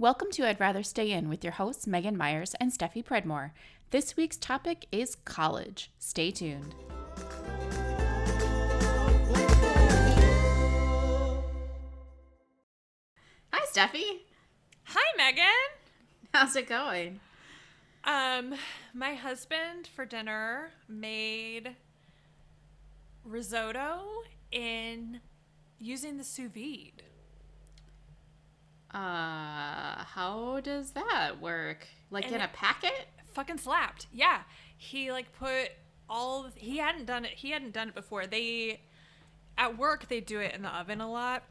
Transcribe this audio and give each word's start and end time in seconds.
Welcome 0.00 0.30
to 0.34 0.46
I'd 0.46 0.60
Rather 0.60 0.84
Stay 0.84 1.10
In 1.10 1.28
with 1.28 1.42
your 1.42 1.54
hosts, 1.54 1.84
Megan 1.84 2.16
Myers 2.16 2.54
and 2.60 2.70
Steffi 2.70 3.04
Predmore. 3.04 3.50
This 3.90 4.16
week's 4.16 4.36
topic 4.36 4.86
is 4.92 5.16
college. 5.16 5.90
Stay 5.98 6.30
tuned. 6.30 6.72
Hi, 13.52 13.66
Steffi. 13.72 14.20
Hi, 14.84 15.16
Megan. 15.16 15.44
How's 16.32 16.54
it 16.54 16.68
going? 16.68 17.18
Um, 18.04 18.54
my 18.94 19.14
husband 19.14 19.88
for 19.96 20.04
dinner 20.04 20.70
made 20.88 21.74
risotto 23.24 24.02
in 24.52 25.22
using 25.80 26.18
the 26.18 26.24
sous 26.24 26.52
vide. 26.52 27.02
Uh, 28.94 30.04
how 30.04 30.60
does 30.62 30.92
that 30.92 31.40
work? 31.40 31.86
Like 32.10 32.26
And 32.26 32.36
in 32.36 32.40
a 32.40 32.48
packet? 32.48 33.08
Fucking 33.34 33.58
slapped. 33.58 34.06
Yeah. 34.12 34.40
He 34.76 35.12
like 35.12 35.32
put 35.38 35.70
all 36.08 36.48
he 36.54 36.78
hadn't 36.78 37.04
done 37.06 37.24
it. 37.24 37.32
He 37.32 37.50
hadn't 37.50 37.72
done 37.72 37.88
it 37.88 37.94
before. 37.94 38.26
They 38.26 38.80
at 39.58 39.76
work 39.76 40.08
they 40.08 40.20
do 40.20 40.40
it 40.40 40.54
in 40.54 40.62
the 40.62 40.74
oven 40.74 41.00
a 41.00 41.10
lot. 41.10 41.42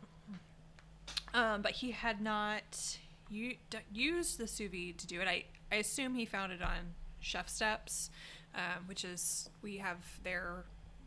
Um, 1.33 1.61
but 1.61 1.73
he 1.73 1.91
had 1.91 2.21
not 2.21 2.97
u- 3.29 3.57
used 3.93 4.37
the 4.39 4.47
sous 4.47 4.71
vide 4.71 4.97
to 4.99 5.07
do 5.07 5.21
it. 5.21 5.27
I 5.27 5.45
I 5.71 5.75
assume 5.75 6.15
he 6.15 6.25
found 6.25 6.51
it 6.53 6.61
on 6.61 6.95
Chef 7.19 7.49
Steps, 7.49 8.09
um, 8.55 8.87
which 8.87 9.03
is 9.03 9.49
we 9.61 9.77
have 9.77 9.97
their 10.23 10.63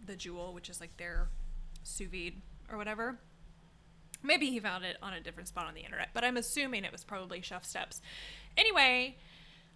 the 0.06 0.14
Joule, 0.14 0.52
which 0.52 0.68
is 0.68 0.80
like 0.80 0.96
their 0.98 1.28
sous 1.82 2.08
vide 2.08 2.34
or 2.70 2.76
whatever. 2.76 3.18
Maybe 4.22 4.46
he 4.46 4.60
found 4.60 4.84
it 4.84 4.96
on 5.02 5.12
a 5.12 5.20
different 5.20 5.48
spot 5.48 5.66
on 5.66 5.74
the 5.74 5.80
internet, 5.80 6.10
but 6.12 6.24
I'm 6.24 6.36
assuming 6.36 6.84
it 6.84 6.92
was 6.92 7.04
probably 7.04 7.40
Chef 7.40 7.64
Steps. 7.64 8.02
Anyway, 8.56 9.16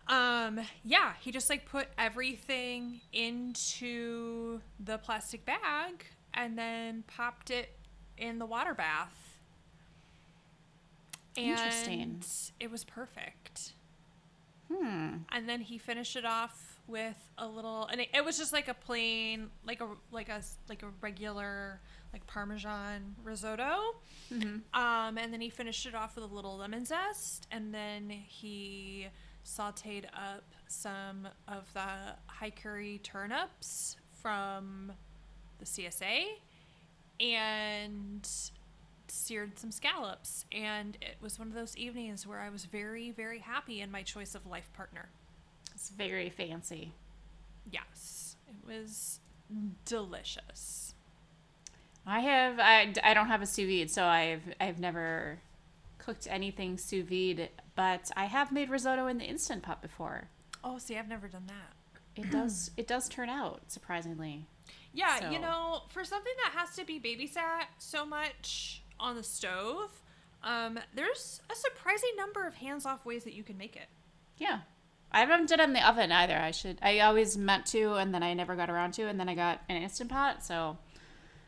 um, 0.08 0.60
yeah, 0.82 1.14
he 1.20 1.30
just 1.30 1.48
like 1.48 1.66
put 1.66 1.88
everything 1.96 3.00
into 3.12 4.60
the 4.78 4.98
plastic 4.98 5.46
bag 5.46 6.04
and 6.34 6.58
then 6.58 7.04
popped 7.06 7.50
it 7.50 7.70
in 8.18 8.38
the 8.38 8.46
water 8.46 8.74
bath. 8.74 9.38
Interesting. 11.36 12.00
And 12.00 12.26
it 12.60 12.70
was 12.70 12.84
perfect. 12.84 13.72
Hmm. 14.72 15.18
And 15.30 15.48
then 15.48 15.60
he 15.60 15.78
finished 15.78 16.16
it 16.16 16.24
off 16.24 16.78
with 16.86 17.16
a 17.38 17.46
little, 17.46 17.86
and 17.86 18.00
it, 18.00 18.08
it 18.14 18.24
was 18.24 18.38
just 18.38 18.52
like 18.52 18.68
a 18.68 18.74
plain, 18.74 19.50
like 19.66 19.80
a 19.80 19.88
like 20.12 20.28
a 20.28 20.42
like 20.68 20.82
a 20.82 20.88
regular 21.00 21.80
like 22.14 22.26
Parmesan 22.28 23.16
risotto. 23.24 23.96
Mm-hmm. 24.32 24.80
Um, 24.80 25.18
and 25.18 25.32
then 25.32 25.40
he 25.40 25.50
finished 25.50 25.84
it 25.84 25.94
off 25.94 26.14
with 26.14 26.24
a 26.24 26.34
little 26.34 26.56
lemon 26.56 26.84
zest, 26.86 27.48
and 27.50 27.74
then 27.74 28.08
he 28.08 29.08
sautéed 29.44 30.04
up 30.06 30.44
some 30.68 31.28
of 31.48 31.64
the 31.74 32.14
Hakurei 32.40 33.02
turnips 33.02 33.96
from 34.22 34.92
the 35.58 35.64
CSA, 35.64 36.24
and 37.20 38.28
seared 39.08 39.58
some 39.58 39.72
scallops. 39.72 40.44
And 40.52 40.96
it 41.02 41.16
was 41.20 41.38
one 41.38 41.48
of 41.48 41.54
those 41.54 41.76
evenings 41.76 42.26
where 42.26 42.40
I 42.40 42.48
was 42.48 42.64
very, 42.64 43.10
very 43.10 43.40
happy 43.40 43.80
in 43.80 43.90
my 43.90 44.02
choice 44.02 44.34
of 44.34 44.46
life 44.46 44.70
partner. 44.72 45.08
It's 45.74 45.90
very 45.90 46.30
fancy. 46.30 46.92
Yes, 47.70 48.36
it 48.48 48.66
was 48.66 49.20
delicious. 49.84 50.83
I 52.06 52.20
have 52.20 52.58
I, 52.58 52.92
I 53.02 53.14
don't 53.14 53.28
have 53.28 53.42
a 53.42 53.46
sous 53.46 53.66
vide, 53.66 53.90
so 53.90 54.04
I've 54.04 54.42
I've 54.60 54.78
never 54.78 55.38
cooked 55.98 56.26
anything 56.30 56.76
sous 56.78 57.04
vide, 57.08 57.48
but 57.74 58.10
I 58.16 58.26
have 58.26 58.52
made 58.52 58.68
risotto 58.70 59.06
in 59.06 59.18
the 59.18 59.24
instant 59.24 59.62
pot 59.62 59.80
before. 59.80 60.28
Oh, 60.62 60.78
see, 60.78 60.96
I've 60.98 61.08
never 61.08 61.28
done 61.28 61.46
that. 61.48 62.22
It 62.22 62.30
does 62.30 62.70
it 62.76 62.86
does 62.86 63.08
turn 63.08 63.28
out 63.28 63.62
surprisingly. 63.68 64.46
Yeah, 64.92 65.18
So- 65.20 65.30
you 65.30 65.38
know, 65.40 65.82
for 65.88 66.04
something 66.04 66.32
that 66.44 66.58
has 66.58 66.76
to 66.76 66.84
be 66.84 67.00
babysat 67.00 67.64
so 67.78 68.04
much 68.06 68.82
on 69.00 69.16
the 69.16 69.22
stove, 69.24 69.90
um, 70.42 70.78
there's 70.94 71.40
a 71.50 71.54
surprising 71.56 72.10
number 72.16 72.46
of 72.46 72.54
hands-off 72.54 73.04
ways 73.04 73.24
that 73.24 73.34
you 73.34 73.42
can 73.42 73.58
make 73.58 73.74
it. 73.74 73.88
Yeah. 74.38 74.60
I 75.10 75.20
haven't 75.20 75.48
done 75.48 75.60
it 75.60 75.64
in 75.64 75.72
the 75.72 75.88
oven 75.88 76.12
either. 76.12 76.36
I 76.36 76.50
should 76.50 76.78
I 76.82 77.00
always 77.00 77.36
meant 77.36 77.66
to 77.66 77.94
and 77.94 78.12
then 78.14 78.22
I 78.22 78.34
never 78.34 78.54
got 78.56 78.68
around 78.70 78.92
to 78.94 79.08
and 79.08 79.18
then 79.18 79.28
I 79.28 79.34
got 79.34 79.62
an 79.68 79.76
instant 79.82 80.10
pot, 80.10 80.44
so 80.44 80.76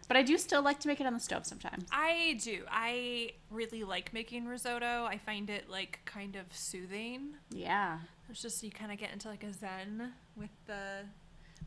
but 0.09 0.17
I 0.17 0.23
do 0.23 0.39
still 0.39 0.63
like 0.63 0.81
to 0.81 0.89
make 0.89 1.01
it 1.01 1.07
on 1.07 1.15
the 1.15 1.21
stove 1.21 1.47
sometimes. 1.47 1.87
I 1.91 2.39
do. 2.43 2.63
I 2.71 3.33
really 3.51 3.85
like 3.85 4.13
making 4.13 4.47
risotto. 4.47 5.05
I 5.05 5.19
find 5.19 5.51
it 5.51 5.69
like 5.69 6.01
kind 6.05 6.37
of 6.37 6.45
soothing. 6.51 7.35
Yeah. 7.51 7.99
It's 8.29 8.43
just 8.43 8.63
you 8.63 8.71
kind 8.71 8.93
of 8.93 8.99
get 8.99 9.13
into 9.13 9.29
like 9.29 9.45
a 9.45 9.53
zen 9.53 10.13
with 10.37 10.51
the 10.67 11.05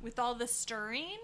with 0.01 0.19
all 0.19 0.35
the 0.35 0.47
stirring. 0.47 1.17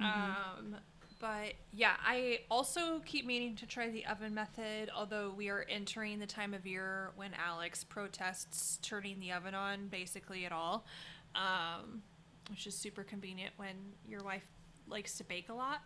Um, 0.00 0.76
but 1.20 1.54
yeah, 1.72 1.94
I 2.04 2.40
also 2.50 3.00
keep 3.06 3.24
meaning 3.24 3.54
to 3.56 3.66
try 3.66 3.88
the 3.90 4.04
oven 4.06 4.34
method. 4.34 4.90
Although 4.94 5.32
we 5.36 5.48
are 5.50 5.64
entering 5.68 6.18
the 6.18 6.26
time 6.26 6.52
of 6.52 6.66
year 6.66 7.12
when 7.14 7.30
Alex 7.34 7.84
protests 7.84 8.80
turning 8.82 9.20
the 9.20 9.32
oven 9.32 9.54
on 9.54 9.86
basically 9.86 10.44
at 10.44 10.50
all, 10.50 10.84
um, 11.36 12.02
which 12.50 12.66
is 12.66 12.76
super 12.76 13.04
convenient 13.04 13.52
when 13.56 13.76
your 14.08 14.24
wife 14.24 14.46
likes 14.88 15.16
to 15.18 15.24
bake 15.24 15.48
a 15.48 15.54
lot. 15.54 15.82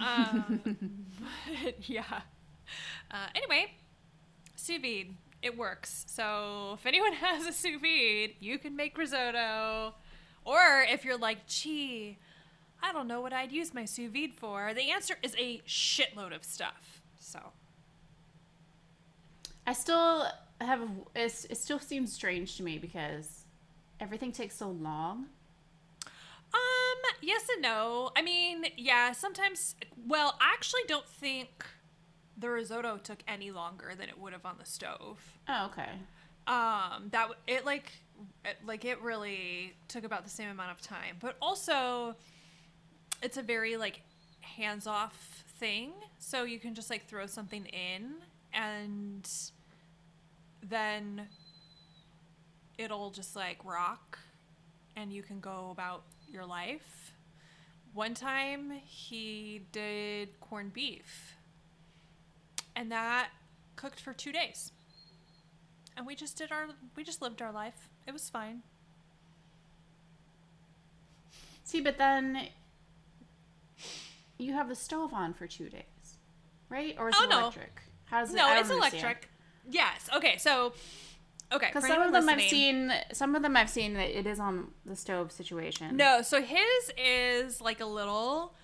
Um, 0.00 0.60
but 1.64 1.74
yeah. 1.88 2.20
Uh, 3.10 3.26
anyway, 3.34 3.72
sous 4.56 4.80
vide. 4.80 5.14
It 5.40 5.56
works. 5.56 6.04
So 6.08 6.72
if 6.74 6.86
anyone 6.86 7.12
has 7.24 7.46
a 7.46 7.52
sous 7.52 7.80
vide, 7.80 8.34
you 8.40 8.58
can 8.58 8.76
make 8.76 8.96
risotto. 8.98 9.94
Or 10.44 10.84
if 10.88 11.04
you're 11.04 11.18
like, 11.18 11.46
gee, 11.46 12.18
I 12.82 12.92
don't 12.92 13.08
know 13.08 13.20
what 13.20 13.32
I'd 13.32 13.52
use 13.52 13.74
my 13.74 13.84
sous 13.84 14.10
vide 14.10 14.34
for, 14.34 14.72
the 14.74 14.90
answer 14.90 15.16
is 15.22 15.34
a 15.38 15.60
shitload 15.66 16.34
of 16.34 16.44
stuff. 16.44 17.02
So 17.20 17.40
I 19.66 19.72
still 19.72 20.26
have 20.60 20.80
it 21.14 21.56
still 21.56 21.78
seems 21.78 22.12
strange 22.12 22.56
to 22.56 22.62
me 22.62 22.78
because 22.78 23.44
everything 24.00 24.32
takes 24.32 24.56
so 24.56 24.70
long. 24.70 25.26
Um, 26.54 26.98
yes 27.20 27.46
and 27.52 27.62
no. 27.62 28.10
I 28.16 28.22
mean, 28.22 28.64
yeah, 28.76 29.12
sometimes 29.12 29.74
well, 30.06 30.36
I 30.40 30.52
actually 30.54 30.82
don't 30.88 31.08
think 31.08 31.64
the 32.36 32.48
risotto 32.50 32.98
took 32.98 33.18
any 33.26 33.50
longer 33.50 33.94
than 33.98 34.08
it 34.08 34.18
would 34.18 34.32
have 34.32 34.46
on 34.46 34.56
the 34.58 34.64
stove. 34.66 35.38
Oh, 35.48 35.66
okay. 35.66 35.90
um 36.46 37.08
that 37.10 37.28
it 37.46 37.66
like 37.66 37.92
it, 38.44 38.56
like 38.66 38.84
it 38.84 39.00
really 39.02 39.74
took 39.88 40.04
about 40.04 40.24
the 40.24 40.30
same 40.30 40.48
amount 40.48 40.70
of 40.70 40.80
time 40.80 41.16
but 41.20 41.36
also 41.42 42.16
it's 43.22 43.36
a 43.36 43.42
very 43.42 43.76
like 43.76 44.00
hands 44.40 44.86
off 44.86 45.44
thing 45.58 45.92
so 46.18 46.44
you 46.44 46.58
can 46.58 46.74
just 46.74 46.88
like 46.90 47.06
throw 47.06 47.26
something 47.26 47.66
in 47.66 48.14
and 48.52 49.28
then 50.62 51.28
it'll 52.78 53.10
just 53.10 53.36
like 53.36 53.58
rock 53.64 54.18
and 54.96 55.12
you 55.12 55.22
can 55.22 55.40
go 55.40 55.68
about 55.70 56.02
your 56.30 56.44
life 56.46 57.12
one 57.94 58.14
time 58.14 58.72
he 58.84 59.62
did 59.72 60.38
corned 60.40 60.72
beef 60.72 61.34
and 62.76 62.92
that 62.92 63.28
cooked 63.76 63.98
for 64.00 64.12
two 64.12 64.30
days 64.32 64.72
and 65.96 66.06
we 66.06 66.14
just 66.14 66.36
did 66.36 66.52
our 66.52 66.66
we 66.96 67.02
just 67.02 67.20
lived 67.22 67.40
our 67.42 67.52
life 67.52 67.88
it 68.06 68.12
was 68.12 68.28
fine 68.28 68.62
See, 71.64 71.82
but 71.82 71.98
then 71.98 72.48
you 74.38 74.54
have 74.54 74.70
the 74.70 74.74
stove 74.74 75.12
on 75.12 75.34
for 75.34 75.46
two 75.46 75.68
days, 75.68 76.16
right? 76.70 76.96
Or 76.98 77.10
is 77.10 77.14
Oh, 77.18 77.24
it 77.24 77.28
no. 77.28 77.40
electric? 77.40 77.82
How 78.06 78.20
does 78.20 78.32
it? 78.32 78.36
no 78.38 78.50
it's 78.54 78.70
understand. 78.70 78.94
electric 79.02 79.28
yes 79.70 80.08
okay 80.16 80.38
so 80.38 80.72
okay 81.52 81.68
Because 81.68 81.86
some 81.86 82.02
of 82.02 82.12
them 82.12 82.28
I've 82.28 82.42
seen, 82.42 82.92
some 83.12 83.34
of 83.34 83.42
them 83.42 83.56
I've 83.56 83.70
seen 83.70 83.94
that 83.94 84.16
it 84.18 84.26
is 84.26 84.38
on 84.40 84.72
the 84.84 84.96
stove 84.96 85.32
situation. 85.32 85.96
no 85.96 86.22
so 86.22 86.42
his 86.42 86.92
is 86.96 87.60
like 87.60 87.80
a 87.80 87.86
little 87.86 88.54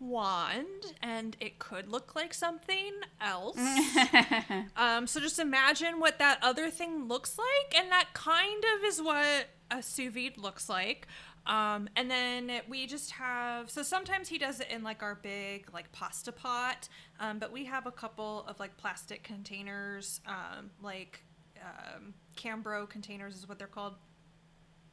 wand 0.00 0.92
and 1.02 1.36
it 1.40 1.58
could 1.58 1.88
look 1.88 2.14
like 2.14 2.34
something 2.34 2.92
else. 3.20 3.56
Um 4.76 5.06
so 5.06 5.20
just 5.20 5.38
imagine 5.38 6.00
what 6.00 6.18
that 6.18 6.38
other 6.42 6.68
thing 6.70 7.06
looks 7.08 7.38
like 7.38 7.80
and 7.80 7.90
that 7.90 8.08
kind 8.12 8.64
of 8.76 8.84
is 8.84 9.00
what 9.00 9.46
a 9.70 9.82
sous 9.82 10.12
vide 10.12 10.36
looks 10.36 10.68
like. 10.68 11.06
Um 11.46 11.88
and 11.96 12.10
then 12.10 12.50
we 12.68 12.86
just 12.86 13.12
have 13.12 13.70
so 13.70 13.82
sometimes 13.82 14.28
he 14.28 14.38
does 14.38 14.60
it 14.60 14.68
in 14.70 14.82
like 14.82 15.02
our 15.02 15.14
big 15.14 15.72
like 15.72 15.92
pasta 15.92 16.32
pot 16.32 16.88
um 17.20 17.38
but 17.38 17.52
we 17.52 17.64
have 17.66 17.86
a 17.86 17.92
couple 17.92 18.44
of 18.48 18.58
like 18.58 18.76
plastic 18.76 19.22
containers 19.22 20.20
um 20.26 20.70
like 20.82 21.22
um 21.62 22.14
cambro 22.36 22.88
containers 22.88 23.36
is 23.36 23.48
what 23.48 23.58
they're 23.58 23.66
called. 23.66 23.94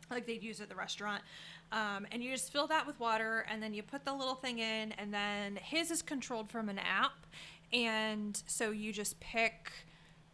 Like 0.09 0.27
they'd 0.27 0.43
use 0.43 0.59
at 0.59 0.69
the 0.69 0.75
restaurant. 0.75 1.23
Um, 1.71 2.05
and 2.11 2.21
you 2.21 2.31
just 2.31 2.51
fill 2.51 2.67
that 2.67 2.85
with 2.85 2.99
water 2.99 3.45
and 3.49 3.63
then 3.63 3.73
you 3.73 3.81
put 3.81 4.03
the 4.03 4.13
little 4.13 4.35
thing 4.35 4.59
in 4.59 4.91
and 4.93 5.13
then 5.13 5.55
his 5.55 5.89
is 5.89 6.01
controlled 6.01 6.49
from 6.49 6.67
an 6.67 6.79
app. 6.79 7.25
And 7.71 8.41
so 8.45 8.71
you 8.71 8.91
just 8.91 9.19
pick 9.21 9.71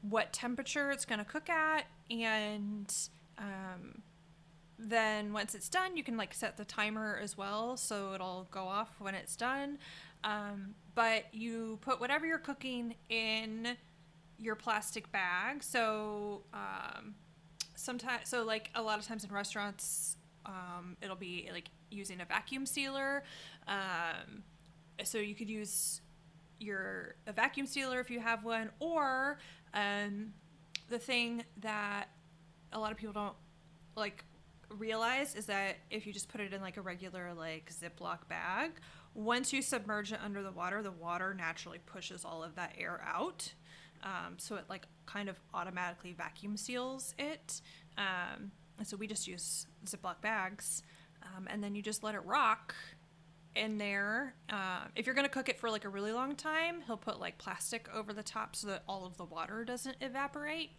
what 0.01 0.33
temperature 0.33 0.89
it's 0.91 1.05
going 1.05 1.19
to 1.19 1.25
cook 1.25 1.49
at 1.49 1.85
and 2.09 2.93
um, 3.37 4.01
then 4.79 5.33
once 5.33 5.55
it's 5.55 5.69
done 5.69 5.97
you 5.97 6.03
can 6.03 6.17
like 6.17 6.33
set 6.33 6.55
the 6.55 6.63
timer 6.63 7.19
as 7.21 7.35
well 7.35 7.75
so 7.75 8.13
it'll 8.13 8.47
go 8.51 8.61
off 8.61 8.95
when 8.99 9.13
it's 9.15 9.35
done. 9.35 9.77
Um, 10.23 10.75
but 10.95 11.25
you 11.31 11.77
put 11.81 11.99
whatever 11.99 12.25
you're 12.25 12.39
cooking 12.39 12.95
in 13.09 13.77
your 14.39 14.55
plastic 14.55 15.11
bag. 15.11 15.63
So 15.63 16.43
um, 16.53 17.15
sometimes 17.75 18.29
so 18.29 18.43
like 18.43 18.69
a 18.75 18.81
lot 18.81 18.99
of 18.99 19.05
times 19.05 19.23
in 19.23 19.31
restaurants 19.31 20.17
um, 20.45 20.95
it'll 21.01 21.15
be 21.15 21.49
like 21.51 21.69
using 21.89 22.21
a 22.21 22.25
vacuum 22.25 22.65
sealer. 22.65 23.23
Um, 23.67 24.43
so 25.03 25.17
you 25.17 25.35
could 25.35 25.49
use 25.49 26.01
your 26.59 27.15
a 27.27 27.33
vacuum 27.33 27.67
sealer 27.67 27.99
if 27.99 28.09
you 28.09 28.19
have 28.19 28.43
one 28.43 28.69
or 28.79 29.37
um, 29.73 30.33
the 30.89 30.97
thing 30.97 31.43
that 31.61 32.05
a 32.73 32.79
lot 32.79 32.91
of 32.91 32.97
people 32.97 33.13
don't 33.13 33.35
like 33.95 34.23
realize 34.69 35.35
is 35.35 35.45
that 35.45 35.77
if 35.89 36.05
you 36.05 36.13
just 36.13 36.27
put 36.29 36.41
it 36.41 36.53
in 36.53 36.61
like 36.61 36.77
a 36.77 36.81
regular 36.81 37.33
like 37.33 37.71
ziploc 37.71 38.27
bag 38.27 38.71
once 39.13 39.53
you 39.53 39.61
submerge 39.61 40.11
it 40.11 40.19
under 40.23 40.43
the 40.43 40.51
water 40.51 40.81
the 40.81 40.91
water 40.91 41.33
naturally 41.33 41.79
pushes 41.85 42.25
all 42.25 42.43
of 42.43 42.55
that 42.55 42.73
air 42.77 43.01
out 43.05 43.53
um, 44.03 44.35
so 44.37 44.55
it 44.55 44.65
like 44.69 44.87
kind 45.05 45.29
of 45.29 45.39
automatically 45.53 46.13
vacuum 46.13 46.57
seals 46.57 47.13
it 47.17 47.61
um, 47.97 48.51
and 48.77 48.87
so 48.87 48.97
we 48.97 49.07
just 49.07 49.27
use 49.27 49.67
ziploc 49.85 50.21
bags 50.21 50.83
um, 51.23 51.47
and 51.49 51.63
then 51.63 51.75
you 51.75 51.81
just 51.81 52.03
let 52.03 52.15
it 52.15 52.23
rock 52.25 52.75
in 53.57 53.77
there. 53.77 54.35
Uh, 54.49 54.81
if 54.95 55.05
you're 55.05 55.15
gonna 55.15 55.27
cook 55.27 55.49
it 55.49 55.59
for 55.59 55.69
like 55.69 55.83
a 55.83 55.89
really 55.89 56.11
long 56.11 56.35
time, 56.35 56.81
he'll 56.85 56.97
put 56.97 57.19
like 57.19 57.37
plastic 57.37 57.89
over 57.93 58.13
the 58.13 58.23
top 58.23 58.55
so 58.55 58.67
that 58.67 58.83
all 58.87 59.05
of 59.05 59.17
the 59.17 59.25
water 59.25 59.65
doesn't 59.65 59.97
evaporate. 59.99 60.71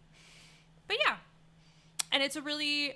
But 0.87 0.97
yeah, 1.05 1.17
and 2.11 2.23
it's 2.23 2.35
a 2.35 2.41
really 2.41 2.95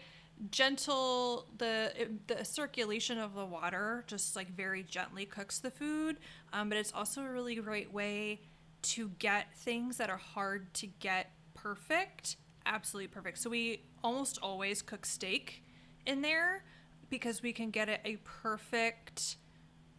gentle 0.50 1.46
the 1.58 1.92
the 2.28 2.44
circulation 2.44 3.20
of 3.20 3.36
the 3.36 3.46
water 3.46 4.04
just 4.08 4.36
like 4.36 4.50
very 4.50 4.82
gently 4.82 5.26
cooks 5.26 5.60
the 5.60 5.70
food 5.70 6.18
um, 6.52 6.70
but 6.70 6.78
it's 6.78 6.92
also 6.92 7.22
a 7.22 7.30
really 7.30 7.54
great 7.56 7.94
way 7.94 8.42
to 8.84 9.10
get 9.20 9.56
things 9.56 9.98
that 9.98 10.10
are 10.10 10.18
hard 10.18 10.74
to 10.76 10.88
get 10.88 11.32
perfect 11.54 12.38
absolutely 12.66 13.08
perfect. 13.08 13.38
So 13.40 13.50
we 13.50 13.84
almost 14.04 14.40
always 14.42 14.82
cook 14.82 15.06
steak 15.06 15.64
in 16.06 16.22
there 16.22 16.64
because 17.10 17.42
we 17.42 17.54
can 17.54 17.70
get 17.70 17.90
it 17.90 18.02
a 18.06 18.18
perfect 18.24 19.38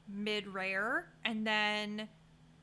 mid 0.08 0.46
rare 0.46 1.08
and 1.24 1.46
then 1.46 2.08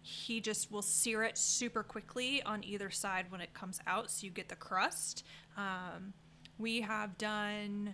he 0.04 0.42
just 0.42 0.72
will 0.72 0.82
sear 0.82 1.24
it 1.24 1.38
super 1.38 1.84
quickly 1.84 2.42
on 2.44 2.64
either 2.64 2.90
side 2.90 3.26
when 3.30 3.40
it 3.40 3.54
comes 3.54 3.80
out 3.86 4.10
so 4.10 4.26
you 4.26 4.32
get 4.32 4.50
the 4.50 4.56
crust. 4.56 5.24
Um, 5.58 6.14
we 6.58 6.82
have 6.82 7.18
done 7.18 7.94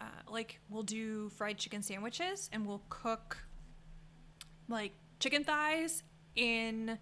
uh, 0.00 0.04
like 0.28 0.60
we'll 0.70 0.84
do 0.84 1.28
fried 1.30 1.58
chicken 1.58 1.82
sandwiches 1.82 2.48
and 2.52 2.64
we'll 2.66 2.82
cook 2.88 3.38
like 4.68 4.92
chicken 5.18 5.42
thighs 5.42 6.04
in 6.36 6.98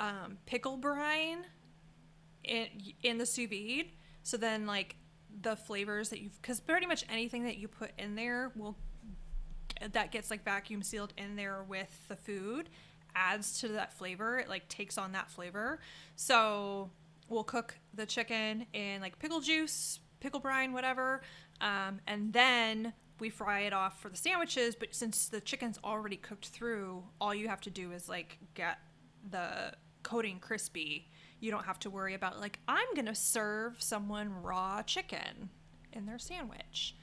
um, 0.00 0.38
pickle 0.46 0.76
brine 0.76 1.44
in, 2.42 2.66
in 3.02 3.18
the 3.18 3.26
sous 3.26 3.48
vide 3.48 3.92
so 4.24 4.36
then 4.36 4.66
like 4.66 4.96
the 5.42 5.54
flavors 5.54 6.08
that 6.08 6.20
you've 6.20 6.40
because 6.42 6.58
pretty 6.58 6.86
much 6.86 7.04
anything 7.08 7.44
that 7.44 7.58
you 7.58 7.68
put 7.68 7.92
in 7.98 8.16
there 8.16 8.50
will 8.56 8.76
that 9.92 10.10
gets 10.10 10.30
like 10.30 10.44
vacuum 10.44 10.82
sealed 10.82 11.12
in 11.16 11.36
there 11.36 11.62
with 11.62 12.08
the 12.08 12.16
food 12.16 12.68
adds 13.14 13.60
to 13.60 13.68
that 13.68 13.92
flavor. 13.92 14.38
It 14.38 14.48
like 14.48 14.68
takes 14.68 14.98
on 14.98 15.12
that 15.12 15.30
flavor. 15.30 15.80
So 16.16 16.90
we'll 17.28 17.44
cook 17.44 17.76
the 17.94 18.06
chicken 18.06 18.66
in 18.72 19.00
like 19.00 19.18
pickle 19.18 19.40
juice, 19.40 20.00
pickle 20.20 20.40
brine, 20.40 20.72
whatever, 20.72 21.22
um, 21.60 22.00
and 22.06 22.32
then 22.32 22.92
we 23.18 23.28
fry 23.30 23.60
it 23.60 23.72
off 23.72 24.00
for 24.00 24.08
the 24.08 24.16
sandwiches. 24.16 24.74
But 24.74 24.94
since 24.94 25.28
the 25.28 25.40
chicken's 25.40 25.78
already 25.84 26.16
cooked 26.16 26.48
through, 26.48 27.04
all 27.20 27.34
you 27.34 27.48
have 27.48 27.60
to 27.62 27.70
do 27.70 27.92
is 27.92 28.08
like 28.08 28.38
get 28.54 28.78
the 29.30 29.72
coating 30.02 30.38
crispy. 30.38 31.08
You 31.40 31.50
don't 31.50 31.64
have 31.64 31.78
to 31.80 31.90
worry 31.90 32.14
about 32.14 32.40
like 32.40 32.58
I'm 32.68 32.94
gonna 32.94 33.14
serve 33.14 33.82
someone 33.82 34.42
raw 34.42 34.82
chicken 34.82 35.50
in 35.92 36.06
their 36.06 36.18
sandwich. 36.18 36.96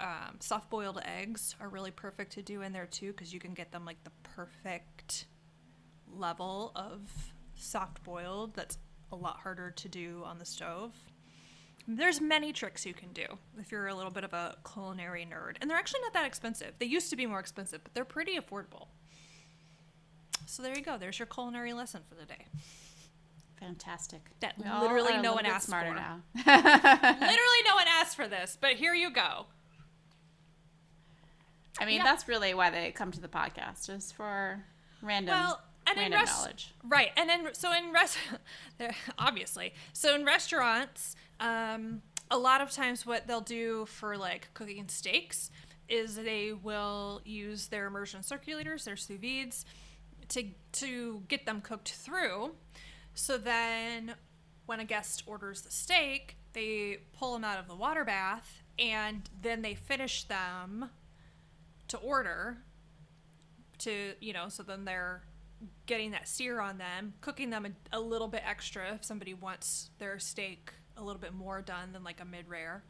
Um, 0.00 0.36
soft 0.40 0.70
boiled 0.70 1.00
eggs 1.04 1.54
are 1.60 1.68
really 1.68 1.90
perfect 1.90 2.32
to 2.32 2.42
do 2.42 2.62
in 2.62 2.72
there 2.72 2.86
too 2.86 3.12
because 3.12 3.32
you 3.32 3.38
can 3.38 3.54
get 3.54 3.70
them 3.70 3.84
like 3.84 4.02
the 4.04 4.10
perfect 4.22 5.26
level 6.12 6.72
of 6.74 7.32
soft 7.54 8.02
boiled 8.02 8.54
that's 8.54 8.78
a 9.12 9.16
lot 9.16 9.38
harder 9.38 9.70
to 9.70 9.88
do 9.88 10.22
on 10.24 10.38
the 10.38 10.44
stove. 10.44 10.94
There's 11.86 12.20
many 12.20 12.52
tricks 12.52 12.86
you 12.86 12.94
can 12.94 13.12
do 13.12 13.26
if 13.58 13.70
you're 13.70 13.88
a 13.88 13.94
little 13.94 14.10
bit 14.10 14.24
of 14.24 14.32
a 14.32 14.56
culinary 14.72 15.26
nerd 15.26 15.56
and 15.60 15.68
they're 15.68 15.78
actually 15.78 16.00
not 16.00 16.14
that 16.14 16.26
expensive. 16.26 16.74
They 16.78 16.86
used 16.86 17.10
to 17.10 17.16
be 17.16 17.26
more 17.26 17.40
expensive 17.40 17.84
but 17.84 17.94
they're 17.94 18.04
pretty 18.04 18.38
affordable 18.38 18.88
so 20.52 20.62
there 20.62 20.76
you 20.76 20.82
go 20.82 20.98
there's 20.98 21.18
your 21.18 21.26
culinary 21.26 21.72
lesson 21.72 22.02
for 22.08 22.14
the 22.14 22.24
day 22.26 22.46
Fantastic. 23.58 24.22
that 24.40 24.54
We 24.58 24.64
literally 24.68 25.18
no 25.18 25.34
one 25.34 25.46
asked 25.46 25.66
smarter 25.66 25.90
for 25.90 25.94
now. 25.94 26.20
literally 26.34 27.62
no 27.64 27.76
one 27.76 27.86
asked 27.88 28.16
for 28.16 28.26
this 28.26 28.58
but 28.60 28.72
here 28.72 28.92
you 28.92 29.10
go 29.12 29.46
I 31.80 31.86
mean, 31.86 31.96
Yeah. 31.96 32.04
that's 32.04 32.28
really 32.28 32.54
why 32.54 32.70
they 32.70 32.92
come 32.92 33.10
to 33.12 33.20
the 33.20 33.28
podcast, 33.28 33.88
is 33.88 34.12
for 34.12 34.62
random, 35.00 35.34
Well, 35.34 35.62
and 35.86 35.96
in 35.98 36.12
random 36.12 36.26
knowledge. 36.26 36.74
Right, 36.84 37.10
and 37.16 37.28
then 37.28 37.48
so 37.54 37.72
in 37.72 37.92
rest, 37.92 38.18
obviously, 39.18 39.72
so 39.94 40.14
in 40.14 40.24
restaurants, 40.24 41.16
um, 41.40 42.02
a 42.30 42.36
lot 42.38 42.60
of 42.60 42.70
times 42.70 43.06
what 43.06 43.26
they'll 43.26 43.40
do 43.40 43.86
for 43.86 44.16
like 44.18 44.48
cooking 44.54 44.86
steaks 44.88 45.50
is 45.88 46.14
they 46.16 46.52
will 46.52 47.20
use 47.24 47.68
their 47.68 47.86
immersion 47.86 48.20
circulators, 48.20 48.84
their 48.84 48.96
sous 48.96 49.18
vides, 49.18 49.64
to 50.30 50.44
to 50.72 51.22
get 51.28 51.46
them 51.46 51.60
cooked 51.60 51.92
through. 51.92 52.52
So 53.14 53.36
then, 53.36 54.14
when 54.66 54.80
a 54.80 54.84
guest 54.84 55.24
orders 55.26 55.62
the 55.62 55.70
steak, 55.70 56.36
they 56.52 56.98
pull 57.12 57.32
them 57.34 57.44
out 57.44 57.58
of 57.58 57.68
the 57.68 57.74
water 57.74 58.04
bath 58.04 58.62
and 58.78 59.28
then 59.42 59.62
they 59.62 59.74
finish 59.74 60.24
them 60.24 60.90
to 61.88 61.96
order 61.98 62.58
to 63.78 64.14
you 64.20 64.32
know 64.32 64.48
so 64.48 64.62
then 64.62 64.84
they're 64.84 65.22
getting 65.86 66.10
that 66.10 66.28
sear 66.28 66.60
on 66.60 66.78
them 66.78 67.14
cooking 67.20 67.50
them 67.50 67.66
a, 67.66 67.98
a 67.98 68.00
little 68.00 68.28
bit 68.28 68.42
extra 68.46 68.94
if 68.94 69.04
somebody 69.04 69.34
wants 69.34 69.90
their 69.98 70.18
steak 70.18 70.72
a 70.96 71.02
little 71.02 71.20
bit 71.20 71.34
more 71.34 71.60
done 71.60 71.92
than 71.92 72.02
like 72.02 72.20
a 72.20 72.24
mid 72.24 72.48
rare 72.48 72.84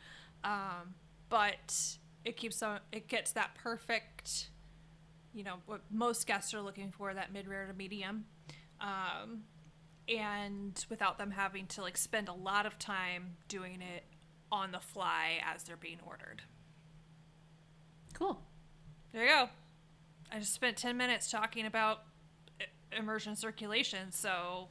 um, 0.45 0.95
but 1.29 1.97
it 2.25 2.37
keeps 2.37 2.63
on 2.63 2.81
it 2.93 3.09
gets 3.09 3.33
that 3.33 3.55
perfect 3.55 4.51
you 5.35 5.45
know 5.45 5.57
what 5.67 5.81
most 5.91 6.27
guests 6.27 6.53
are 6.55 6.61
looking 6.63 6.91
for 6.91 7.13
that 7.15 7.33
mid 7.33 7.47
rare 7.49 7.67
to 7.67 7.73
medium 7.75 8.25
um, 8.81 9.43
and 10.09 10.85
without 10.91 11.19
them 11.19 11.31
having 11.31 11.67
to 11.67 11.81
like 11.83 11.97
spend 11.97 12.29
a 12.29 12.33
lot 12.33 12.67
of 12.67 12.79
time 12.79 13.37
doing 13.49 13.81
it 13.81 14.05
on 14.51 14.73
the 14.73 14.81
fly 14.81 15.41
as 15.45 15.63
they're 15.63 15.77
being 15.77 15.99
ordered 16.07 16.43
Cool. 18.15 18.41
there 19.13 19.23
you 19.25 19.29
go. 19.29 19.49
I 20.31 20.39
just 20.39 20.53
spent 20.55 20.77
10 20.77 20.97
minutes 20.97 21.31
talking 21.31 21.67
about 21.67 22.01
immersion 22.97 23.37
circulation, 23.37 24.13
so 24.13 24.69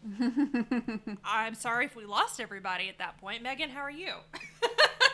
I'm 1.23 1.55
sorry 1.55 1.85
if 1.85 1.95
we 1.95 2.05
lost 2.05 2.39
everybody 2.39 2.87
at 2.87 2.97
that 2.99 3.17
point. 3.19 3.41
Megan, 3.43 3.69
how 3.69 3.81
are 3.81 3.91
you? 3.91 4.13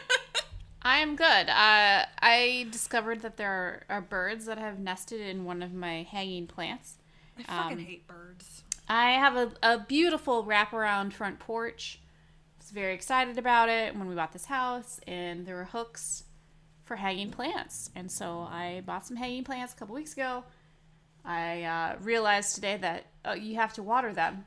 I 0.87 0.99
am 0.99 1.17
good. 1.17 1.49
Uh, 1.49 2.05
I 2.21 2.67
discovered 2.71 3.21
that 3.23 3.35
there 3.35 3.51
are, 3.51 3.97
are 3.97 4.01
birds 4.01 4.45
that 4.45 4.57
have 4.57 4.79
nested 4.79 5.19
in 5.19 5.43
one 5.43 5.61
of 5.61 5.73
my 5.73 6.03
hanging 6.03 6.47
plants. 6.47 6.95
I 7.37 7.43
fucking 7.43 7.77
Um, 7.79 7.83
hate 7.83 8.07
birds. 8.07 8.63
I 8.87 9.11
have 9.11 9.35
a, 9.35 9.51
a 9.61 9.79
beautiful 9.79 10.45
wraparound 10.45 11.11
front 11.11 11.39
porch. 11.39 11.99
I 12.55 12.63
was 12.63 12.71
very 12.71 12.93
excited 12.93 13.37
about 13.37 13.67
it 13.67 13.97
when 13.97 14.07
we 14.07 14.15
bought 14.15 14.31
this 14.31 14.45
house, 14.45 15.01
and 15.05 15.45
there 15.45 15.57
were 15.57 15.65
hooks 15.65 16.23
for 16.85 16.95
hanging 16.95 17.31
plants. 17.31 17.89
And 17.93 18.09
so 18.09 18.47
I 18.49 18.81
bought 18.85 19.05
some 19.05 19.17
hanging 19.17 19.43
plants 19.43 19.73
a 19.73 19.75
couple 19.75 19.93
weeks 19.93 20.13
ago. 20.13 20.45
I 21.25 21.63
uh, 21.63 21.95
realized 21.99 22.55
today 22.55 22.77
that 22.77 23.07
uh, 23.27 23.33
you 23.33 23.55
have 23.55 23.73
to 23.73 23.83
water 23.83 24.13
them. 24.13 24.45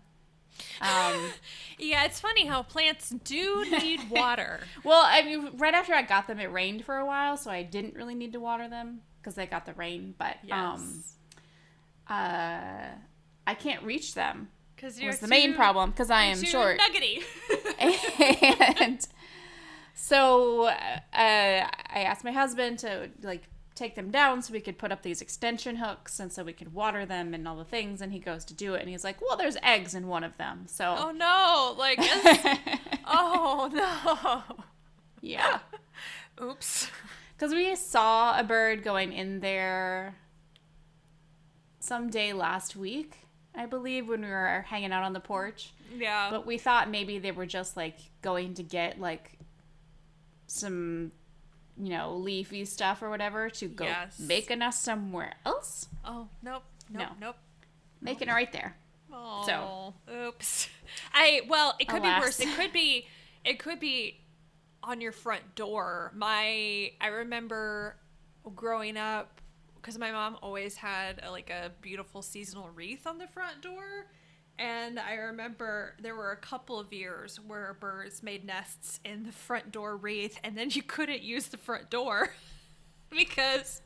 Um, 0.80 1.32
Yeah, 1.80 2.04
it's 2.04 2.20
funny 2.20 2.44
how 2.44 2.62
plants 2.62 3.08
do 3.08 3.64
need 3.70 4.10
water. 4.10 4.60
well, 4.84 5.02
I 5.04 5.22
mean, 5.22 5.56
right 5.56 5.72
after 5.72 5.94
I 5.94 6.02
got 6.02 6.26
them, 6.26 6.38
it 6.38 6.52
rained 6.52 6.84
for 6.84 6.98
a 6.98 7.06
while, 7.06 7.38
so 7.38 7.50
I 7.50 7.62
didn't 7.62 7.94
really 7.94 8.14
need 8.14 8.34
to 8.34 8.40
water 8.40 8.68
them 8.68 9.00
because 9.20 9.34
they 9.34 9.46
got 9.46 9.64
the 9.64 9.72
rain. 9.72 10.14
But 10.18 10.36
um, 10.50 11.02
uh, 12.08 12.88
I 13.46 13.54
can't 13.54 13.82
reach 13.82 14.14
them. 14.14 14.48
Because 14.76 15.00
Was 15.00 15.18
the 15.20 15.28
main 15.28 15.54
problem 15.54 15.90
because 15.90 16.10
I 16.10 16.24
am 16.24 16.42
short. 16.42 16.78
Nuggety. 16.78 17.22
and 18.80 19.06
so 19.94 20.64
uh, 20.64 20.74
I 21.12 21.68
asked 21.94 22.24
my 22.24 22.32
husband 22.32 22.78
to 22.80 23.10
like 23.22 23.42
take 23.80 23.94
them 23.94 24.10
down 24.10 24.42
so 24.42 24.52
we 24.52 24.60
could 24.60 24.78
put 24.78 24.92
up 24.92 25.02
these 25.02 25.20
extension 25.22 25.76
hooks 25.76 26.20
and 26.20 26.32
so 26.32 26.44
we 26.44 26.52
could 26.52 26.72
water 26.74 27.06
them 27.06 27.32
and 27.34 27.48
all 27.48 27.56
the 27.56 27.64
things. 27.64 28.00
And 28.00 28.12
he 28.12 28.18
goes 28.18 28.44
to 28.46 28.54
do 28.54 28.74
it, 28.74 28.80
and 28.80 28.88
he's 28.88 29.04
like, 29.04 29.20
"Well, 29.20 29.36
there's 29.36 29.56
eggs 29.62 29.94
in 29.94 30.06
one 30.06 30.22
of 30.24 30.36
them." 30.36 30.64
So, 30.66 30.94
Oh 30.98 31.10
no! 31.10 31.74
Like, 31.78 31.98
oh 33.06 33.70
no! 33.72 34.64
yeah, 35.20 35.60
Oops. 36.42 36.90
because 37.36 37.52
we 37.54 37.74
saw 37.74 38.38
a 38.38 38.44
bird 38.44 38.82
going 38.82 39.12
in 39.12 39.40
there 39.40 40.14
someday 41.80 42.32
last 42.32 42.76
week, 42.76 43.18
I 43.54 43.66
believe, 43.66 44.08
when 44.08 44.20
we 44.22 44.28
were 44.28 44.64
hanging 44.68 44.92
out 44.92 45.02
on 45.02 45.12
the 45.12 45.20
porch. 45.20 45.72
Yeah. 45.96 46.28
But 46.30 46.46
we 46.46 46.58
thought 46.58 46.90
maybe 46.90 47.18
they 47.18 47.32
were 47.32 47.46
just 47.46 47.76
like 47.76 47.96
going 48.22 48.54
to 48.54 48.62
get 48.62 49.00
like 49.00 49.38
some, 50.46 51.12
you 51.76 51.90
know, 51.90 52.14
leafy 52.16 52.64
stuff 52.64 53.02
or 53.02 53.10
whatever 53.10 53.50
to 53.50 53.68
go 53.68 53.84
Yes. 53.84 54.18
make 54.18 54.50
a 54.50 54.56
nest 54.56 54.82
somewhere 54.82 55.34
else. 55.46 55.88
oh 56.04 56.28
nope. 56.42 56.62
Nope. 56.90 57.02
No. 57.02 57.08
Nope. 57.28 57.36
Making 58.00 58.28
it 58.28 58.32
right 58.32 58.52
there. 58.52 58.76
Oh, 59.12 59.44
So. 59.46 59.94
oops. 60.12 60.68
I 61.14 61.42
well, 61.48 61.74
it 61.78 61.88
could 61.88 62.02
Alas. 62.02 62.16
be 62.16 62.20
worse. 62.26 62.40
It 62.40 62.56
could 62.56 62.72
be, 62.72 63.06
it 63.44 63.58
could 63.58 63.78
be 63.80 64.20
on 64.82 65.00
your 65.00 65.12
front 65.12 65.54
door. 65.54 66.12
My, 66.14 66.92
I 67.00 67.06
remember 67.08 67.96
growing 68.54 68.96
up 68.96 69.40
because 69.76 69.98
my 69.98 70.10
mom 70.12 70.36
always 70.42 70.76
had 70.76 71.20
a, 71.22 71.30
like 71.30 71.50
a 71.50 71.70
beautiful 71.80 72.22
seasonal 72.22 72.68
wreath 72.74 73.06
on 73.06 73.18
the 73.18 73.26
front 73.26 73.60
door. 73.62 74.06
And 74.60 75.00
I 75.00 75.14
remember 75.14 75.94
there 75.98 76.14
were 76.14 76.32
a 76.32 76.36
couple 76.36 76.78
of 76.78 76.92
years 76.92 77.40
where 77.40 77.74
birds 77.80 78.22
made 78.22 78.44
nests 78.44 79.00
in 79.06 79.24
the 79.24 79.32
front 79.32 79.72
door 79.72 79.96
wreath, 79.96 80.38
and 80.44 80.56
then 80.56 80.68
you 80.70 80.82
couldn't 80.82 81.22
use 81.22 81.46
the 81.46 81.56
front 81.56 81.88
door 81.88 82.34
because 83.10 83.80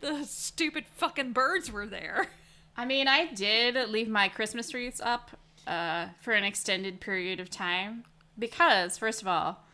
the 0.00 0.24
stupid 0.24 0.86
fucking 0.96 1.32
birds 1.32 1.70
were 1.70 1.86
there. 1.86 2.28
I 2.74 2.86
mean, 2.86 3.06
I 3.06 3.26
did 3.26 3.90
leave 3.90 4.08
my 4.08 4.28
Christmas 4.28 4.72
wreaths 4.72 4.98
up 5.02 5.32
uh, 5.66 6.06
for 6.22 6.32
an 6.32 6.42
extended 6.42 7.00
period 7.00 7.38
of 7.38 7.50
time 7.50 8.04
because, 8.38 8.96
first 8.96 9.20
of 9.20 9.28
all, 9.28 9.64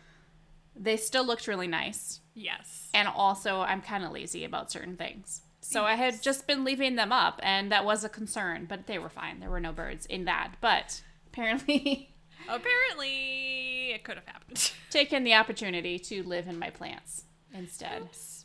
they 0.74 0.96
still 0.96 1.24
looked 1.24 1.46
really 1.46 1.68
nice. 1.68 2.20
Yes. 2.34 2.88
And 2.92 3.06
also, 3.06 3.60
I'm 3.60 3.82
kind 3.82 4.02
of 4.02 4.10
lazy 4.10 4.44
about 4.44 4.72
certain 4.72 4.96
things. 4.96 5.42
So 5.70 5.84
I 5.84 5.94
had 5.94 6.20
just 6.20 6.48
been 6.48 6.64
leaving 6.64 6.96
them 6.96 7.12
up, 7.12 7.38
and 7.44 7.70
that 7.70 7.84
was 7.84 8.02
a 8.02 8.08
concern, 8.08 8.66
but 8.68 8.88
they 8.88 8.98
were 8.98 9.08
fine. 9.08 9.38
There 9.38 9.50
were 9.50 9.60
no 9.60 9.70
birds 9.70 10.04
in 10.06 10.24
that. 10.24 10.54
But 10.60 11.00
apparently, 11.28 12.12
Apparently, 12.48 13.92
it 13.92 14.02
could 14.02 14.16
have 14.16 14.26
happened. 14.26 14.72
taken 14.90 15.22
the 15.22 15.34
opportunity 15.34 15.98
to 15.98 16.24
live 16.24 16.48
in 16.48 16.58
my 16.58 16.70
plants 16.70 17.24
instead. 17.54 18.02
Oops. 18.02 18.44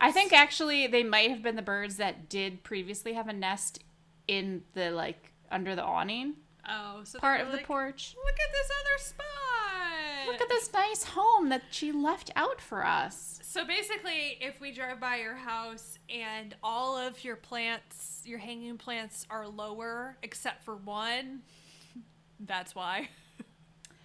I 0.00 0.10
think 0.10 0.32
actually 0.32 0.86
they 0.86 1.04
might 1.04 1.30
have 1.30 1.42
been 1.42 1.56
the 1.56 1.62
birds 1.62 1.98
that 1.98 2.30
did 2.30 2.64
previously 2.64 3.12
have 3.12 3.28
a 3.28 3.32
nest 3.32 3.84
in 4.26 4.62
the 4.72 4.90
like 4.90 5.32
under 5.50 5.76
the 5.76 5.84
awning 5.84 6.34
Oh, 6.68 7.00
so 7.04 7.18
part 7.18 7.40
of 7.40 7.50
the 7.50 7.58
porch. 7.58 8.14
Look 8.24 8.34
at 8.34 8.52
this 8.52 8.70
other 8.80 9.04
spot. 9.04 10.26
Look 10.26 10.40
at 10.40 10.48
this 10.48 10.72
nice 10.72 11.04
home 11.04 11.48
that 11.48 11.62
she 11.70 11.92
left 11.92 12.30
out 12.36 12.60
for 12.60 12.84
us. 12.84 13.40
So 13.58 13.64
basically, 13.64 14.38
if 14.40 14.60
we 14.60 14.70
drive 14.70 15.00
by 15.00 15.16
your 15.16 15.34
house 15.34 15.98
and 16.08 16.54
all 16.62 16.96
of 16.96 17.24
your 17.24 17.34
plants, 17.34 18.22
your 18.24 18.38
hanging 18.38 18.78
plants, 18.78 19.26
are 19.30 19.48
lower 19.48 20.16
except 20.22 20.64
for 20.64 20.76
one, 20.76 21.40
that's 22.40 22.76
why. 22.76 23.08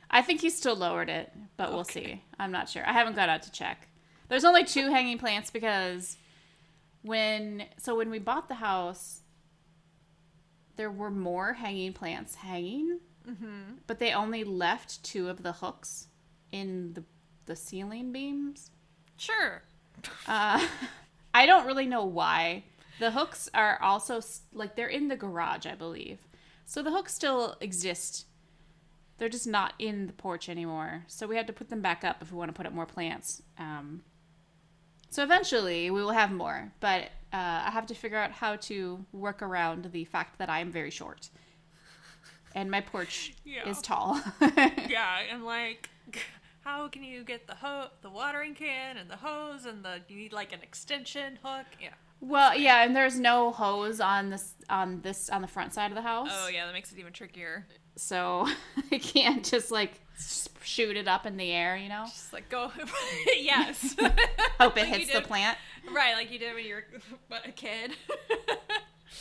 I 0.10 0.24
think 0.24 0.42
he 0.42 0.50
still 0.50 0.76
lowered 0.76 1.08
it, 1.08 1.32
but 1.56 1.72
we'll 1.72 1.84
see. 1.84 2.24
I'm 2.40 2.52
not 2.52 2.68
sure. 2.68 2.82
I 2.84 2.94
haven't 2.94 3.16
got 3.16 3.30
out 3.30 3.44
to 3.44 3.52
check. 3.52 3.90
There's 4.28 4.44
only 4.44 4.64
two 4.64 4.90
hanging 4.90 5.20
plants 5.20 5.52
because 5.52 6.18
when 7.04 7.66
so 7.78 7.96
when 7.96 8.10
we 8.10 8.18
bought 8.18 8.48
the 8.48 8.56
house, 8.56 9.22
there 10.78 10.90
were 10.90 11.12
more 11.12 11.54
hanging 11.54 11.94
plants 11.94 12.34
hanging, 12.34 13.00
Mm-hmm. 13.30 13.76
but 13.86 14.00
they 14.00 14.14
only 14.14 14.44
left 14.44 15.04
two 15.04 15.30
of 15.30 15.44
the 15.44 15.52
hooks 15.54 16.08
in 16.52 16.94
the 16.94 17.04
the 17.46 17.56
ceiling 17.56 18.12
beams. 18.12 18.72
Sure. 19.18 19.62
Uh, 20.28 20.66
I 21.34 21.46
don't 21.46 21.66
really 21.66 21.86
know 21.86 22.06
why. 22.06 22.64
The 23.00 23.12
hooks 23.12 23.50
are 23.54 23.82
also 23.82 24.22
like 24.54 24.76
they're 24.76 24.88
in 24.88 25.08
the 25.08 25.16
garage, 25.16 25.66
I 25.66 25.76
believe. 25.76 26.20
So 26.66 26.82
the 26.84 26.92
hooks 26.92 27.14
still 27.14 27.56
exist. 27.60 28.26
They're 29.18 29.30
just 29.30 29.48
not 29.48 29.74
in 29.80 30.08
the 30.08 30.14
porch 30.14 30.48
anymore. 30.50 31.04
So 31.08 31.28
we 31.28 31.36
had 31.36 31.48
to 31.48 31.54
put 31.54 31.70
them 31.70 31.82
back 31.82 32.04
up 32.04 32.18
if 32.22 32.32
we 32.32 32.38
want 32.38 32.50
to 32.50 32.54
put 32.54 32.66
up 32.66 32.74
more 32.74 32.86
plants. 32.86 33.42
Um, 33.58 34.02
so 35.10 35.24
eventually 35.24 35.90
we 35.92 36.02
will 36.02 36.12
have 36.12 36.32
more, 36.32 36.72
but 36.80 37.04
uh, 37.32 37.64
I 37.66 37.70
have 37.72 37.86
to 37.88 37.94
figure 37.96 38.18
out 38.18 38.32
how 38.32 38.56
to 38.58 39.06
work 39.12 39.42
around 39.44 39.86
the 39.92 40.06
fact 40.06 40.40
that 40.40 40.50
I 40.50 40.60
am 40.60 40.72
very 40.72 40.90
short, 40.90 41.30
and 42.56 42.72
my 42.72 42.82
porch 42.82 43.34
Yeah. 43.46 43.68
is 43.70 43.80
tall. 43.82 44.20
Yeah, 44.42 45.20
and 45.32 45.46
like, 45.46 45.90
how 46.64 46.88
can 46.88 47.04
you 47.04 47.24
get 47.24 47.48
the 47.48 47.56
ho- 47.56 47.90
the 48.02 48.10
watering 48.10 48.56
can 48.56 48.98
and 48.98 49.10
the 49.10 49.18
hose 49.18 49.66
and 49.66 49.84
the 49.84 50.02
you 50.08 50.16
need 50.18 50.34
like 50.34 50.54
an 50.54 50.62
extension 50.62 51.40
hook? 51.44 51.66
Yeah. 51.82 51.90
well, 52.22 52.56
yeah, 52.58 52.84
and 52.84 52.96
there's 52.96 53.20
no 53.20 53.52
hose 53.52 54.00
on 54.00 54.30
this 54.30 54.56
on 54.70 55.02
this 55.02 55.30
on 55.30 55.42
the 55.42 55.48
front 55.48 55.74
side 55.74 55.92
of 55.92 55.96
the 55.96 56.02
house. 56.02 56.30
Oh 56.32 56.48
yeah, 56.48 56.66
that 56.66 56.74
makes 56.74 56.92
it 56.92 57.00
even 57.00 57.14
trickier. 57.14 57.68
so 57.96 58.48
I 58.92 58.98
can't 58.98 59.44
just 59.44 59.72
like 59.72 60.00
shoot 60.62 60.96
it 60.96 61.08
up 61.08 61.26
in 61.26 61.38
the 61.38 61.52
air, 61.52 61.76
you 61.76 61.90
know. 61.90 62.06
Just 62.06 62.32
like 62.34 62.48
go. 62.50 62.72
yes. 63.36 63.96
Hope 64.60 64.78
it 64.78 64.82
Like 64.82 64.88
hits 65.00 65.12
the 65.14 65.22
plant. 65.22 65.58
Right, 65.94 66.14
like 66.16 66.32
you 66.32 66.40
did 66.40 66.56
when 66.56 66.66
you 66.66 66.76
were 66.76 66.86
what, 67.28 67.46
a 67.46 67.52
kid. 67.52 67.92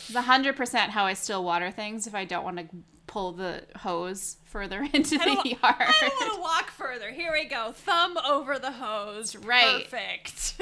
It's 0.07 0.15
hundred 0.15 0.55
percent 0.55 0.91
how 0.91 1.05
I 1.05 1.13
still 1.13 1.43
water 1.43 1.71
things 1.71 2.07
if 2.07 2.15
I 2.15 2.25
don't 2.25 2.43
want 2.43 2.57
to 2.57 2.65
pull 3.13 3.31
the 3.31 3.61
hose 3.75 4.37
further 4.45 4.81
into 4.93 5.19
the 5.19 5.55
yard. 5.61 5.61
I 5.61 6.09
don't 6.09 6.19
want 6.19 6.33
to 6.33 6.41
walk 6.41 6.71
further. 6.71 7.11
Here 7.11 7.31
we 7.31 7.45
go. 7.45 7.71
Thumb 7.71 8.17
over 8.17 8.57
the 8.57 8.71
hose. 8.71 9.35
right. 9.35 9.83
Perfect. 9.83 10.59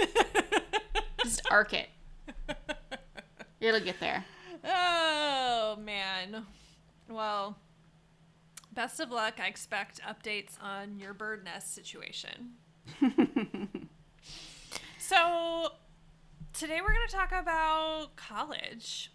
Just 1.23 1.41
arc 1.49 1.73
it. 1.73 1.87
It'll 3.61 3.79
get 3.79 4.01
there. 4.01 4.25
oh 4.65 5.77
man. 5.79 6.45
Well, 7.07 7.57
best 8.73 8.99
of 8.99 9.11
luck. 9.11 9.35
I 9.39 9.47
expect 9.47 10.01
updates 10.01 10.61
on 10.61 10.99
your 10.99 11.13
bird 11.13 11.45
nest 11.45 11.73
situation. 11.73 12.55
so, 14.99 15.69
today 16.51 16.81
we're 16.81 16.93
going 16.93 17.07
to 17.07 17.15
talk 17.15 17.31
about 17.31 18.15
college, 18.17 19.11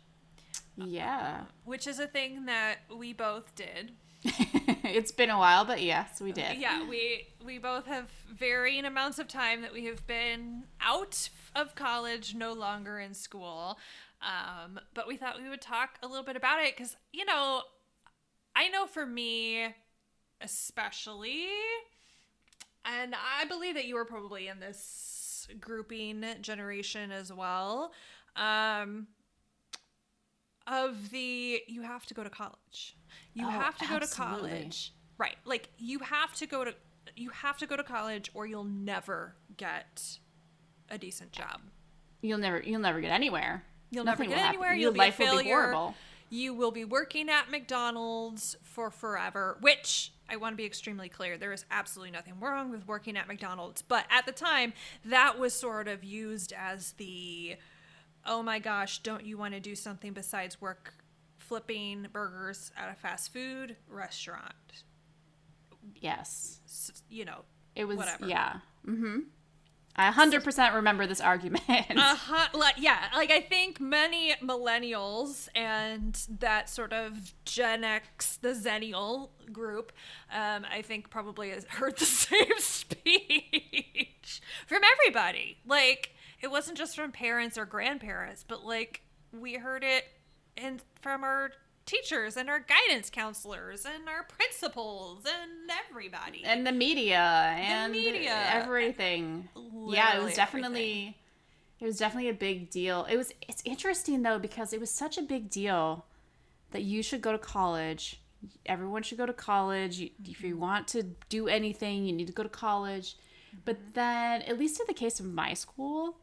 Yeah. 0.76 1.42
which 1.64 1.86
is 1.86 1.98
a 1.98 2.06
thing 2.06 2.46
that 2.46 2.76
we 2.94 3.12
both 3.12 3.54
did. 3.54 3.92
it's 4.24 5.12
been 5.12 5.30
a 5.30 5.38
while, 5.38 5.64
but 5.64 5.82
yes, 5.82 6.20
we 6.20 6.32
did. 6.32 6.58
Yeah, 6.58 6.88
we 6.88 7.28
we 7.44 7.58
both 7.58 7.86
have 7.86 8.10
varying 8.32 8.84
amounts 8.84 9.18
of 9.18 9.28
time 9.28 9.62
that 9.62 9.72
we 9.72 9.84
have 9.84 10.06
been 10.06 10.64
out 10.80 11.28
of 11.54 11.74
college, 11.74 12.34
no 12.34 12.52
longer 12.52 12.98
in 12.98 13.14
school. 13.14 13.78
Um, 14.22 14.80
but 14.94 15.06
we 15.06 15.16
thought 15.16 15.40
we 15.40 15.48
would 15.48 15.60
talk 15.60 15.98
a 16.02 16.08
little 16.08 16.24
bit 16.24 16.36
about 16.36 16.64
it 16.64 16.76
because 16.76 16.96
you 17.12 17.24
know, 17.24 17.62
I 18.56 18.68
know 18.68 18.86
for 18.86 19.06
me, 19.06 19.66
especially, 20.40 21.46
and 22.84 23.14
I 23.14 23.44
believe 23.44 23.74
that 23.74 23.84
you 23.84 23.94
were 23.94 24.04
probably 24.04 24.48
in 24.48 24.60
this 24.60 25.46
grouping 25.60 26.24
generation 26.40 27.12
as 27.12 27.32
well. 27.32 27.92
Um, 28.34 29.06
of 30.66 31.10
the 31.10 31.62
you 31.66 31.82
have 31.82 32.06
to 32.06 32.14
go 32.14 32.24
to 32.24 32.30
college. 32.30 32.96
You 33.34 33.46
Oh, 33.46 33.50
have 33.50 33.76
to 33.78 33.86
go 33.86 33.98
to 33.98 34.06
college. 34.06 34.92
Right. 35.18 35.36
Like 35.44 35.68
you 35.78 35.98
have 36.00 36.34
to 36.36 36.46
go 36.46 36.64
to 36.64 36.74
you 37.14 37.30
have 37.30 37.56
to 37.58 37.66
go 37.66 37.76
to 37.76 37.84
college 37.84 38.30
or 38.34 38.46
you'll 38.46 38.64
never 38.64 39.34
get 39.56 40.18
a 40.90 40.98
decent 40.98 41.32
job. 41.32 41.60
You'll 42.22 42.38
never 42.38 42.60
you'll 42.60 42.80
never 42.80 43.00
get 43.00 43.12
anywhere. 43.12 43.64
You'll 43.90 44.04
Nothing 44.04 44.30
never 44.30 44.40
get 44.40 44.48
anywhere. 44.48 44.70
Your 44.72 44.80
You'll 44.80 44.92
be 44.92 44.98
life 44.98 45.20
a 45.20 45.22
will 45.22 45.28
failure. 45.30 45.44
be 45.44 45.50
horrible. 45.50 45.94
You 46.28 46.54
will 46.54 46.72
be 46.72 46.84
working 46.84 47.28
at 47.30 47.50
McDonald's 47.52 48.56
for 48.64 48.90
forever, 48.90 49.56
which 49.60 50.12
I 50.28 50.36
want 50.36 50.54
to 50.54 50.56
be 50.56 50.64
extremely 50.64 51.08
clear. 51.08 51.38
There 51.38 51.52
is 51.52 51.64
absolutely 51.70 52.10
nothing 52.10 52.40
wrong 52.40 52.72
with 52.72 52.88
working 52.88 53.16
at 53.16 53.28
McDonald's. 53.28 53.80
But 53.82 54.06
at 54.10 54.26
the 54.26 54.32
time, 54.32 54.72
that 55.04 55.38
was 55.38 55.54
sort 55.54 55.86
of 55.86 56.02
used 56.02 56.52
as 56.52 56.92
the 56.94 57.54
oh 58.26 58.42
my 58.42 58.58
gosh, 58.58 58.98
don't 59.02 59.24
you 59.24 59.38
want 59.38 59.54
to 59.54 59.60
do 59.60 59.74
something 59.74 60.12
besides 60.12 60.60
work 60.60 60.94
flipping 61.38 62.06
burgers 62.12 62.70
at 62.76 62.90
a 62.90 62.94
fast 62.94 63.32
food 63.32 63.76
restaurant? 63.88 64.54
Yes. 66.00 66.60
S- 66.66 67.02
You 67.08 67.24
know, 67.24 67.44
It 67.74 67.84
was 67.84 67.96
Whatever. 67.98 68.26
yeah. 68.26 68.56
Mm-hmm. 68.86 69.18
I 69.98 70.10
hundred 70.10 70.44
percent 70.44 70.74
remember 70.74 71.06
this 71.06 71.22
argument. 71.22 71.62
Uh-huh. 71.68 72.48
Like, 72.58 72.74
yeah, 72.78 73.06
like 73.14 73.30
I 73.30 73.40
think 73.40 73.80
many 73.80 74.34
millennials 74.42 75.48
and 75.54 76.20
that 76.40 76.68
sort 76.68 76.92
of 76.92 77.32
Gen 77.46 77.82
X, 77.82 78.36
the 78.36 78.48
Xennial 78.50 79.30
group, 79.52 79.92
um, 80.30 80.66
I 80.70 80.82
think 80.82 81.08
probably 81.08 81.48
has 81.50 81.64
heard 81.64 81.96
the 81.96 82.04
same 82.04 82.44
speech 82.58 84.42
from 84.66 84.82
everybody. 84.92 85.56
Like, 85.66 86.10
it 86.42 86.50
wasn't 86.50 86.76
just 86.78 86.96
from 86.96 87.12
parents 87.12 87.56
or 87.58 87.64
grandparents, 87.64 88.44
but 88.46 88.64
like 88.64 89.02
we 89.32 89.54
heard 89.54 89.82
it 89.84 90.04
and 90.56 90.82
from 91.00 91.24
our 91.24 91.50
teachers 91.84 92.36
and 92.36 92.48
our 92.50 92.58
guidance 92.60 93.10
counselors 93.10 93.84
and 93.86 94.08
our 94.08 94.24
principals 94.24 95.24
and 95.24 95.70
everybody. 95.88 96.42
and 96.44 96.66
the 96.66 96.72
media 96.72 97.18
and 97.58 97.94
the 97.94 97.98
media. 97.98 98.36
everything 98.48 99.48
yeah 99.88 100.16
it 100.18 100.22
was 100.24 100.34
definitely 100.34 101.16
it 101.78 101.84
was 101.84 101.96
definitely 101.98 102.28
a 102.28 102.34
big 102.34 102.70
deal 102.70 103.06
it 103.08 103.16
was 103.16 103.32
it's 103.48 103.62
interesting 103.64 104.22
though 104.22 104.38
because 104.38 104.72
it 104.72 104.80
was 104.80 104.90
such 104.90 105.16
a 105.16 105.22
big 105.22 105.48
deal 105.48 106.04
that 106.72 106.82
you 106.82 107.04
should 107.04 107.20
go 107.20 107.30
to 107.30 107.38
college 107.38 108.20
everyone 108.64 109.02
should 109.04 109.18
go 109.18 109.26
to 109.26 109.32
college 109.32 110.00
if 110.00 110.10
Mm-hmm. 110.24 110.46
you 110.46 110.56
want 110.56 110.88
to 110.88 111.04
do 111.28 111.46
anything 111.46 112.04
you 112.04 112.12
need 112.12 112.26
to 112.26 112.32
go 112.32 112.42
to 112.42 112.48
college 112.48 113.16
but 113.64 113.76
Mm-hmm. 113.76 113.90
then 113.94 114.42
at 114.42 114.58
least 114.58 114.80
in 114.80 114.86
the 114.88 114.94
case 114.94 115.20
of 115.20 115.26
my 115.26 115.54
school 115.54 116.18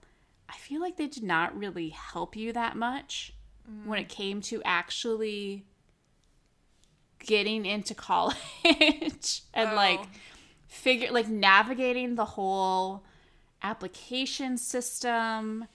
i 0.54 0.58
feel 0.58 0.80
like 0.82 0.98
they 0.98 1.08
did 1.08 1.24
not 1.24 1.58
really 1.58 1.90
help 1.90 2.36
you 2.36 2.54
that 2.54 2.76
much 2.78 3.34
when 3.84 3.98
Mm. 3.98 4.02
it 4.02 4.10
came 4.10 4.42
to 4.42 4.62
actually 4.64 5.66
getting 7.20 7.66
into 7.66 7.94
college 8.10 9.44
and 9.54 9.76
like 9.76 10.00
Oh. 10.00 10.08
figure 10.68 11.12
like 11.12 11.30
navigating 11.30 12.16
the 12.16 12.26
whole 12.26 13.04
application 13.62 14.58
system 14.58 15.66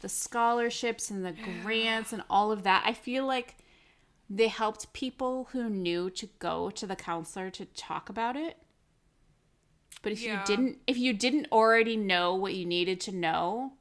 the 0.00 0.08
scholarships 0.08 1.10
and 1.10 1.24
the 1.24 1.32
grants 1.32 2.12
and 2.12 2.22
all 2.28 2.52
of 2.52 2.62
that 2.64 2.82
i 2.86 2.92
feel 2.92 3.26
like 3.26 3.56
they 4.28 4.48
helped 4.48 4.92
people 4.92 5.48
who 5.52 5.68
knew 5.70 6.10
to 6.10 6.26
go 6.38 6.68
to 6.70 6.86
the 6.86 6.96
counselor 6.96 7.48
to 7.50 7.64
talk 7.64 8.08
about 8.10 8.36
it 8.36 8.58
but 10.02 10.12
if 10.12 10.20
Yeah. 10.22 10.38
you 10.40 10.44
didn't 10.44 10.78
if 10.86 10.98
you 10.98 11.12
didn't 11.14 11.46
already 11.50 11.96
know 11.96 12.34
what 12.34 12.54
you 12.54 12.66
needed 12.66 13.00
to 13.00 13.12
know 13.12 13.72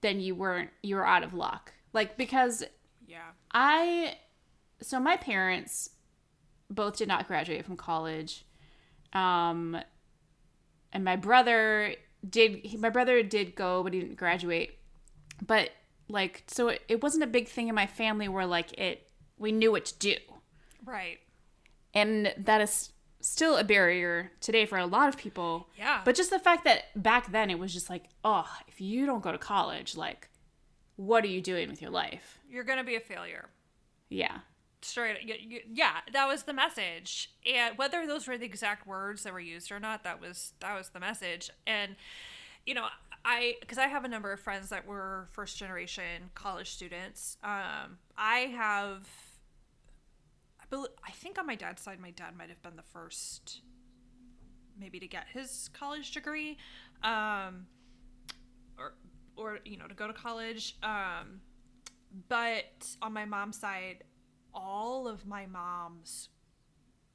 then 0.00 0.20
you 0.20 0.34
weren't 0.34 0.70
you 0.82 0.96
were 0.96 1.06
out 1.06 1.22
of 1.22 1.34
luck 1.34 1.72
like 1.92 2.16
because 2.16 2.62
yeah. 3.06 3.30
I 3.52 4.16
so 4.82 5.00
my 5.00 5.16
parents 5.16 5.90
both 6.68 6.98
did 6.98 7.08
not 7.08 7.26
graduate 7.26 7.64
from 7.64 7.76
college. 7.76 8.44
Um 9.12 9.78
and 10.92 11.04
my 11.04 11.16
brother 11.16 11.94
did 12.28 12.56
he, 12.64 12.76
my 12.76 12.90
brother 12.90 13.22
did 13.22 13.54
go 13.54 13.82
but 13.82 13.94
he 13.94 14.00
didn't 14.00 14.16
graduate. 14.16 14.78
But 15.44 15.70
like 16.08 16.44
so 16.48 16.68
it, 16.68 16.82
it 16.88 17.02
wasn't 17.02 17.24
a 17.24 17.28
big 17.28 17.48
thing 17.48 17.68
in 17.68 17.74
my 17.74 17.86
family 17.86 18.28
where 18.28 18.46
like 18.46 18.78
it 18.78 19.08
we 19.38 19.52
knew 19.52 19.72
what 19.72 19.86
to 19.86 19.98
do. 19.98 20.16
Right. 20.84 21.18
And 21.94 22.34
that 22.36 22.60
is 22.60 22.90
still 23.26 23.56
a 23.56 23.64
barrier 23.64 24.30
today 24.40 24.64
for 24.66 24.78
a 24.78 24.86
lot 24.86 25.08
of 25.08 25.16
people. 25.16 25.68
Yeah. 25.76 26.00
But 26.04 26.14
just 26.14 26.30
the 26.30 26.38
fact 26.38 26.64
that 26.64 26.84
back 26.94 27.32
then 27.32 27.50
it 27.50 27.58
was 27.58 27.72
just 27.72 27.90
like, 27.90 28.04
oh, 28.24 28.48
if 28.68 28.80
you 28.80 29.04
don't 29.04 29.22
go 29.22 29.32
to 29.32 29.38
college, 29.38 29.96
like 29.96 30.28
what 30.94 31.24
are 31.24 31.28
you 31.28 31.40
doing 31.40 31.68
with 31.68 31.82
your 31.82 31.90
life? 31.90 32.38
You're 32.48 32.62
going 32.62 32.78
to 32.78 32.84
be 32.84 32.94
a 32.94 33.00
failure. 33.00 33.48
Yeah. 34.08 34.38
Straight 34.80 35.18
yeah, 35.72 35.96
that 36.12 36.28
was 36.28 36.44
the 36.44 36.52
message. 36.52 37.32
And 37.44 37.76
whether 37.76 38.06
those 38.06 38.28
were 38.28 38.38
the 38.38 38.46
exact 38.46 38.86
words 38.86 39.24
that 39.24 39.32
were 39.32 39.40
used 39.40 39.72
or 39.72 39.80
not, 39.80 40.04
that 40.04 40.20
was 40.20 40.52
that 40.60 40.76
was 40.76 40.90
the 40.90 41.00
message. 41.00 41.50
And 41.66 41.96
you 42.64 42.74
know, 42.74 42.86
I 43.24 43.56
because 43.58 43.78
I 43.78 43.88
have 43.88 44.04
a 44.04 44.08
number 44.08 44.32
of 44.32 44.38
friends 44.38 44.68
that 44.68 44.86
were 44.86 45.26
first 45.32 45.58
generation 45.58 46.30
college 46.36 46.70
students. 46.70 47.38
Um, 47.42 47.98
I 48.16 48.52
have 48.56 49.08
bel 50.70 50.88
I 51.06 51.12
think 51.12 51.38
on 51.38 51.46
my 51.46 51.54
dad's 51.54 51.82
side 51.82 52.00
my 52.00 52.10
dad 52.10 52.36
might 52.36 52.48
have 52.48 52.62
been 52.62 52.76
the 52.76 52.82
first 52.82 53.60
maybe 54.78 55.00
to 55.00 55.08
get 55.08 55.26
his 55.32 55.70
college 55.72 56.12
degree. 56.12 56.58
Um 57.02 57.66
or 58.78 58.94
or 59.36 59.58
you 59.64 59.76
know, 59.76 59.86
to 59.86 59.94
go 59.94 60.06
to 60.06 60.12
college. 60.12 60.76
Um 60.82 61.40
but 62.28 62.86
on 63.02 63.12
my 63.12 63.24
mom's 63.24 63.58
side 63.58 64.04
all 64.54 65.06
of 65.06 65.26
my 65.26 65.46
mom's 65.46 66.30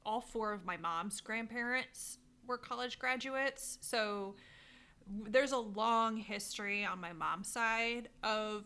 all 0.06 0.20
four 0.20 0.52
of 0.52 0.64
my 0.64 0.76
mom's 0.76 1.20
grandparents 1.20 2.18
were 2.46 2.58
college 2.58 2.98
graduates 2.98 3.78
so 3.80 4.36
there's 5.28 5.52
a 5.52 5.58
long 5.58 6.16
history 6.16 6.84
on 6.84 7.00
my 7.00 7.12
mom's 7.12 7.48
side 7.48 8.08
of 8.22 8.64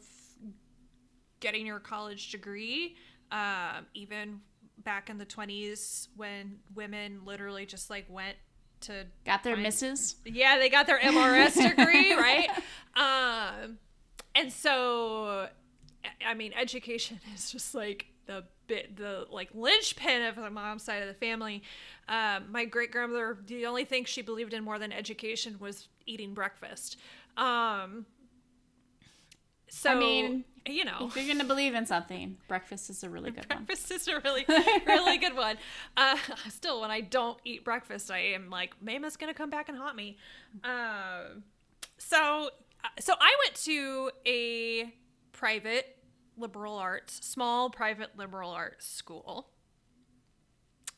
getting 1.40 1.66
your 1.66 1.80
college 1.80 2.30
degree 2.30 2.96
um, 3.32 3.86
even 3.94 4.40
back 4.86 5.10
in 5.10 5.18
the 5.18 5.26
20s 5.26 6.08
when 6.16 6.60
women 6.74 7.20
literally 7.26 7.66
just 7.66 7.90
like 7.90 8.06
went 8.08 8.36
to 8.82 9.04
Got 9.26 9.42
their 9.42 9.54
find- 9.54 9.64
misses? 9.64 10.16
yeah, 10.24 10.56
they 10.58 10.70
got 10.70 10.86
their 10.86 10.98
MRS 11.00 11.54
degree, 11.76 12.14
right? 12.14 12.48
Um, 12.94 13.78
and 14.34 14.50
so, 14.52 15.48
I- 16.26 16.34
mean, 16.34 16.52
education 16.54 17.20
is 17.34 17.50
just 17.50 17.74
like 17.74 18.06
the 18.26 18.44
bit, 18.68 18.96
the 18.96 19.26
like 19.30 19.50
linchpin 19.54 20.22
of 20.22 20.36
the 20.36 20.50
mom's 20.50 20.82
side 20.84 21.02
of 21.02 21.08
the 21.08 21.14
family. 21.14 21.62
Um, 22.08 22.44
my 22.52 22.64
great 22.64 22.90
grandmother, 22.92 23.36
the 23.46 23.66
only 23.66 23.84
thing 23.84 24.04
she 24.04 24.22
believed 24.22 24.54
in 24.54 24.62
more 24.64 24.78
than 24.78 24.92
education 24.92 25.56
was 25.58 25.88
eating 26.06 26.32
breakfast. 26.32 26.96
Um, 27.36 28.06
so, 29.68 29.90
I 29.90 29.94
mean, 29.96 30.44
you 30.66 30.84
know, 30.84 30.98
If 31.08 31.16
you're 31.16 31.26
gonna 31.32 31.44
believe 31.48 31.74
in 31.74 31.86
something, 31.86 32.36
breakfast 32.48 32.90
is 32.90 33.02
a 33.04 33.08
really 33.10 33.30
good 33.30 33.48
one. 33.48 33.64
breakfast 33.64 33.90
is 33.92 34.08
a 34.08 34.20
really 34.20 34.44
really 34.86 35.18
good 35.18 35.34
one 35.36 35.56
uh 35.96 36.16
still 36.48 36.80
when 36.80 36.90
i 36.90 37.00
don't 37.00 37.38
eat 37.44 37.64
breakfast 37.64 38.10
i 38.10 38.18
am 38.18 38.50
like 38.50 38.74
mama's 38.82 39.16
gonna 39.16 39.32
come 39.34 39.50
back 39.50 39.68
and 39.68 39.78
haunt 39.78 39.94
me 39.96 40.16
um 40.64 41.42
so 41.98 42.50
so 42.98 43.14
i 43.20 43.36
went 43.44 43.54
to 43.54 44.10
a 44.26 44.92
private 45.32 45.96
liberal 46.36 46.76
arts 46.76 47.24
small 47.26 47.70
private 47.70 48.16
liberal 48.16 48.50
arts 48.50 48.86
school 48.86 49.48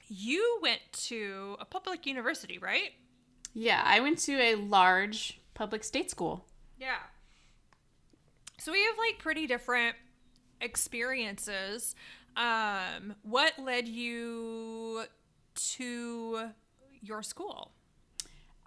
you 0.08 0.58
went 0.62 0.80
to 0.92 1.56
a 1.60 1.64
public 1.64 2.06
university 2.06 2.58
right 2.58 2.92
Yeah, 3.54 3.82
I 3.84 4.00
went 4.00 4.18
to 4.20 4.32
a 4.40 4.54
large 4.54 5.40
public 5.54 5.82
state 5.84 6.10
school. 6.10 6.46
Yeah. 6.78 6.98
So 8.58 8.72
we 8.72 8.82
have 8.84 8.98
like 8.98 9.18
pretty 9.18 9.46
different 9.46 9.96
experiences. 10.60 11.94
Um, 12.36 13.14
what 13.22 13.52
led 13.58 13.88
you 13.88 15.04
to 15.54 16.50
your 17.00 17.22
school? 17.22 17.72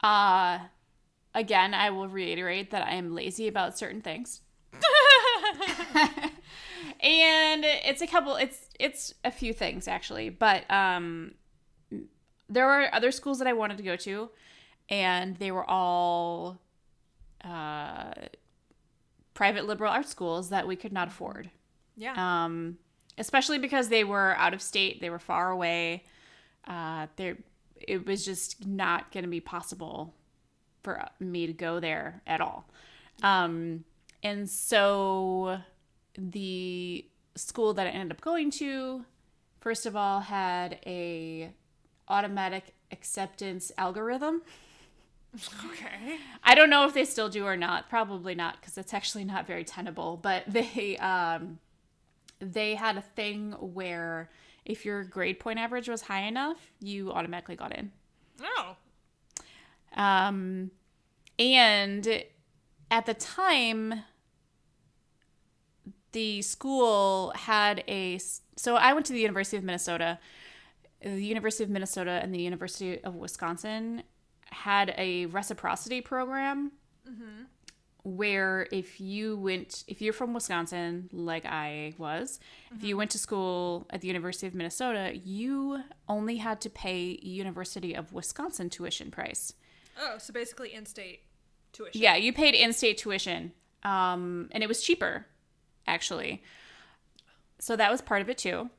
Uh 0.01 0.59
again, 1.33 1.73
I 1.73 1.89
will 1.89 2.07
reiterate 2.07 2.71
that 2.71 2.85
I 2.85 2.93
am 2.95 3.13
lazy 3.13 3.47
about 3.47 3.77
certain 3.77 4.01
things. 4.01 4.41
and 6.99 7.63
it's 7.63 8.01
a 8.01 8.07
couple 8.07 8.35
it's 8.35 8.69
it's 8.79 9.13
a 9.23 9.31
few 9.31 9.53
things 9.53 9.87
actually, 9.87 10.29
but 10.29 10.69
um 10.71 11.33
there 12.49 12.65
were 12.65 12.93
other 12.93 13.11
schools 13.11 13.39
that 13.39 13.47
I 13.47 13.53
wanted 13.53 13.77
to 13.77 13.83
go 13.83 13.95
to 13.97 14.29
and 14.89 15.37
they 15.37 15.51
were 15.51 15.69
all 15.69 16.59
uh 17.43 18.13
private 19.33 19.65
liberal 19.65 19.91
arts 19.91 20.09
schools 20.09 20.49
that 20.49 20.67
we 20.67 20.75
could 20.75 20.93
not 20.93 21.07
afford. 21.07 21.49
Yeah. 21.95 22.13
um, 22.45 22.77
especially 23.17 23.59
because 23.59 23.89
they 23.89 24.03
were 24.03 24.35
out 24.37 24.53
of 24.53 24.61
state, 24.61 25.01
they 25.01 25.09
were 25.09 25.19
far 25.19 25.51
away. 25.51 26.03
Uh, 26.67 27.07
there, 27.15 27.37
it 27.75 28.05
was 28.05 28.25
just 28.25 28.65
not 28.65 29.11
going 29.11 29.23
to 29.23 29.29
be 29.29 29.39
possible 29.39 30.13
for 30.83 31.05
me 31.19 31.47
to 31.47 31.53
go 31.53 31.79
there 31.79 32.21
at 32.25 32.41
all. 32.41 32.67
Um, 33.21 33.83
and 34.23 34.49
so 34.49 35.59
the 36.17 37.05
school 37.35 37.73
that 37.73 37.87
I 37.87 37.91
ended 37.91 38.17
up 38.17 38.21
going 38.21 38.51
to, 38.51 39.05
first 39.59 39.85
of 39.85 39.95
all, 39.95 40.21
had 40.21 40.79
a 40.85 41.51
automatic 42.07 42.73
acceptance 42.91 43.71
algorithm. 43.77 44.41
okay. 45.65 46.17
I 46.43 46.55
don't 46.55 46.69
know 46.69 46.85
if 46.85 46.93
they 46.93 47.05
still 47.05 47.29
do 47.29 47.45
or 47.45 47.55
not. 47.55 47.89
Probably 47.89 48.35
not 48.35 48.59
because 48.59 48.77
it's 48.77 48.93
actually 48.93 49.23
not 49.25 49.47
very 49.47 49.63
tenable. 49.63 50.17
But 50.21 50.43
they 50.47 50.97
um, 50.97 51.59
they 52.39 52.75
had 52.75 52.97
a 52.97 53.01
thing 53.01 53.53
where 53.53 54.29
if 54.65 54.85
your 54.85 55.03
grade 55.03 55.39
point 55.39 55.59
average 55.59 55.87
was 55.87 56.03
high 56.03 56.21
enough, 56.21 56.71
you 56.79 57.11
automatically 57.11 57.55
got 57.55 57.75
in. 57.75 57.91
Oh. 58.41 58.75
Um, 59.95 60.71
and 61.39 62.23
at 62.89 63.05
the 63.05 63.13
time, 63.13 64.03
the 66.11 66.41
school 66.41 67.31
had 67.35 67.83
a. 67.87 68.19
So 68.57 68.75
I 68.75 68.93
went 68.93 69.05
to 69.07 69.13
the 69.13 69.21
University 69.21 69.57
of 69.57 69.63
Minnesota. 69.63 70.19
The 71.01 71.25
University 71.25 71.63
of 71.63 71.71
Minnesota 71.71 72.19
and 72.21 72.33
the 72.33 72.41
University 72.41 73.03
of 73.03 73.15
Wisconsin 73.15 74.03
had 74.51 74.93
a 74.97 75.25
reciprocity 75.27 76.01
program 76.01 76.71
where 78.03 78.67
if 78.71 78.99
you 78.99 79.37
went 79.37 79.83
if 79.87 80.01
you're 80.01 80.13
from 80.13 80.33
Wisconsin 80.33 81.07
like 81.13 81.45
I 81.45 81.93
was 81.99 82.39
if 82.75 82.83
you 82.83 82.97
went 82.97 83.11
to 83.11 83.19
school 83.19 83.85
at 83.91 84.01
the 84.01 84.07
University 84.07 84.47
of 84.47 84.55
Minnesota 84.55 85.11
you 85.15 85.83
only 86.09 86.37
had 86.37 86.61
to 86.61 86.69
pay 86.69 87.19
University 87.21 87.93
of 87.95 88.11
Wisconsin 88.11 88.69
tuition 88.69 89.11
price 89.11 89.53
Oh, 90.01 90.15
so 90.17 90.31
basically 90.33 90.73
in-state. 90.73 91.19
tuition. 91.73 92.01
Yeah, 92.01 92.15
you 92.15 92.31
paid 92.33 92.55
in-state 92.55 92.97
tuition, 92.97 93.51
um, 93.83 94.47
and 94.53 94.63
it 94.63 94.67
was 94.67 94.81
cheaper, 94.81 95.27
actually. 95.85 96.41
So 97.59 97.75
that 97.75 97.91
was 97.91 98.01
part 98.01 98.21
of 98.21 98.29
it 98.29 98.37
too. 98.37 98.69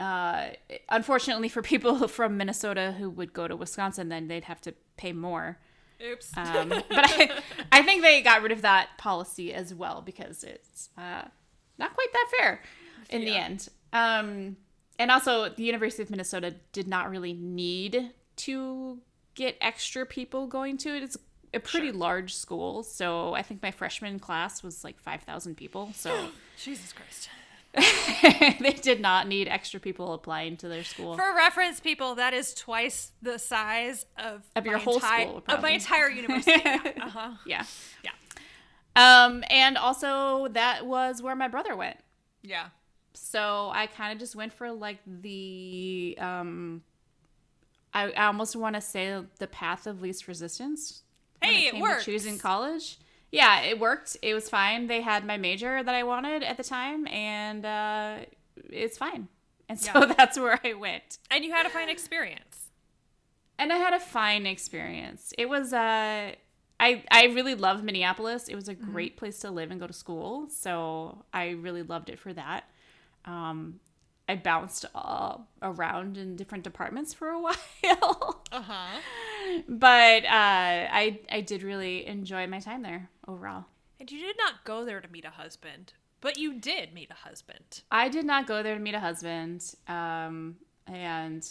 Uh, 0.00 0.50
unfortunately, 0.88 1.48
for 1.48 1.62
people 1.62 2.08
from 2.08 2.36
Minnesota 2.36 2.92
who 2.98 3.10
would 3.10 3.32
go 3.32 3.46
to 3.46 3.54
Wisconsin, 3.54 4.08
then 4.08 4.28
they'd 4.28 4.44
have 4.44 4.60
to 4.62 4.74
pay 4.96 5.12
more. 5.12 5.58
Oops. 6.02 6.32
Um, 6.36 6.68
but 6.70 6.84
I, 6.90 7.30
I 7.70 7.82
think 7.82 8.02
they 8.02 8.22
got 8.22 8.42
rid 8.42 8.52
of 8.52 8.62
that 8.62 8.88
policy 8.96 9.52
as 9.52 9.74
well 9.74 10.00
because 10.00 10.42
it's 10.42 10.88
uh, 10.96 11.22
not 11.78 11.94
quite 11.94 12.12
that 12.12 12.26
fair 12.38 12.62
in 13.10 13.24
the 13.26 13.36
end. 13.36 13.68
Um, 13.92 14.56
and 14.98 15.10
also, 15.10 15.50
the 15.50 15.62
University 15.64 16.02
of 16.02 16.10
Minnesota 16.10 16.54
did 16.72 16.88
not 16.88 17.10
really 17.10 17.34
need 17.34 18.12
to 18.36 18.98
get 19.34 19.56
extra 19.60 20.06
people 20.06 20.46
going 20.46 20.78
to 20.78 20.96
it. 20.96 21.02
It's 21.02 21.18
a 21.52 21.60
pretty 21.60 21.88
Sure. 21.88 21.96
large 21.96 22.34
school, 22.34 22.82
so 22.82 23.34
I 23.34 23.42
think 23.42 23.62
my 23.62 23.70
freshman 23.70 24.18
class 24.18 24.62
was 24.62 24.84
like 24.84 24.98
five 25.00 25.22
thousand 25.22 25.56
people. 25.56 25.90
So 25.94 26.28
Jesus 26.62 26.92
Christ. 26.92 27.28
they 28.60 28.76
did 28.82 29.00
not 29.00 29.28
need 29.28 29.46
extra 29.48 29.78
people 29.80 30.12
applying 30.12 30.56
to 30.58 30.68
their 30.68 30.84
school. 30.84 31.16
For 31.16 31.34
reference, 31.36 31.78
people, 31.80 32.16
that 32.16 32.34
is 32.34 32.52
twice 32.54 33.12
the 33.22 33.38
size 33.38 34.06
of 34.18 34.42
Of 34.56 34.64
your 34.66 34.78
my 34.78 34.82
whole 34.82 34.98
enti- 35.00 35.22
school, 35.22 35.42
of 35.48 35.62
my 35.62 35.70
entire 35.70 36.08
university. 36.22 36.60
yeah. 36.64 36.92
Uh-huh. 37.00 37.30
yeah, 37.46 37.64
Yeah. 38.02 38.10
um, 38.96 39.44
and 39.50 39.76
also 39.78 40.48
that 40.48 40.84
was 40.86 41.22
where 41.22 41.36
my 41.36 41.48
brother 41.48 41.76
went. 41.76 41.98
Yeah. 42.42 42.66
so 43.14 43.70
I 43.72 43.86
kind 43.86 44.12
of 44.12 44.18
just 44.18 44.34
went 44.34 44.52
for 44.52 44.72
like 44.72 44.98
the 45.06 46.16
um 46.20 46.82
I, 47.92 48.10
I 48.12 48.26
almost 48.26 48.54
want 48.56 48.76
to 48.76 48.80
say 48.80 49.20
the 49.38 49.46
path 49.48 49.86
of 49.86 50.00
least 50.00 50.26
resistance. 50.28 51.02
when 51.40 51.52
Hey, 51.52 51.66
it 51.66 51.70
came 51.72 51.74
to 51.76 51.82
works. 51.82 52.04
Choosing 52.04 52.38
college. 52.38 52.98
Yeah, 53.32 53.60
it 53.62 53.78
worked. 53.78 54.16
It 54.22 54.34
was 54.34 54.48
fine. 54.48 54.86
They 54.88 55.02
had 55.02 55.24
my 55.24 55.36
major 55.36 55.82
that 55.82 55.94
I 55.94 56.02
wanted 56.02 56.42
at 56.42 56.56
the 56.56 56.64
time, 56.64 57.06
and 57.08 57.64
uh, 57.64 58.16
it's 58.68 58.98
fine. 58.98 59.28
And 59.68 59.78
so 59.80 59.92
Yeah. 60.00 60.12
that's 60.16 60.38
where 60.38 60.58
I 60.64 60.74
went. 60.74 61.18
And 61.30 61.44
you 61.44 61.52
had 61.52 61.66
a 61.66 61.70
fine 61.70 61.88
experience. 61.88 62.70
And 63.58 63.72
I 63.72 63.76
had 63.76 63.92
a 63.92 64.00
fine 64.00 64.46
experience. 64.46 65.32
It 65.38 65.48
was 65.48 65.72
uh 65.72 66.32
I 66.80 67.04
I 67.10 67.24
really 67.26 67.54
loved 67.54 67.84
Minneapolis. 67.84 68.48
It 68.48 68.54
was 68.54 68.68
a 68.68 68.74
great 68.74 69.16
place 69.16 69.38
to 69.40 69.50
live 69.50 69.70
and 69.70 69.78
go 69.78 69.86
to 69.86 69.92
school. 69.92 70.48
So 70.48 71.24
I 71.32 71.50
really 71.50 71.82
loved 71.82 72.08
it 72.08 72.18
for 72.18 72.32
that. 72.32 72.64
Um 73.26 73.80
I 74.30 74.36
bounced 74.36 74.84
uh, 74.94 75.38
around 75.62 76.16
in 76.16 76.36
different 76.36 76.64
departments 76.64 77.12
for 77.14 77.28
a 77.28 77.40
while. 77.46 78.42
Uh 78.52 78.62
huh. 78.62 78.98
but 79.68 80.24
uh 80.24 80.28
I 81.02 81.20
I 81.30 81.40
did 81.40 81.62
really 81.62 82.06
enjoy 82.06 82.46
my 82.46 82.60
time 82.60 82.82
there 82.82 83.08
overall. 83.26 83.64
And 83.98 84.10
you 84.10 84.18
did 84.20 84.36
not 84.38 84.64
go 84.64 84.84
there 84.84 85.00
to 85.00 85.08
meet 85.08 85.24
a 85.24 85.30
husband, 85.30 85.92
but 86.20 86.38
you 86.38 86.54
did 86.54 86.94
meet 86.94 87.10
a 87.10 87.14
husband. 87.28 87.82
I 87.90 88.08
did 88.08 88.24
not 88.24 88.46
go 88.46 88.62
there 88.62 88.74
to 88.74 88.80
meet 88.80 88.94
a 88.94 89.00
husband. 89.00 89.74
Um 89.88 90.56
and 90.86 91.42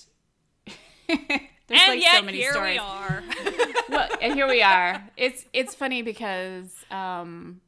there's 1.07 1.81
and 1.81 1.99
like 2.01 2.03
so 2.15 2.21
many 2.21 2.37
here 2.37 2.51
stories. 2.51 2.73
we 2.75 2.79
are. 2.79 3.23
well, 3.89 4.09
and 4.21 4.33
here 4.33 4.47
we 4.47 4.61
are. 4.61 5.03
It's 5.17 5.45
it's 5.53 5.73
funny 5.75 6.01
because 6.01 6.73
um, 6.91 7.61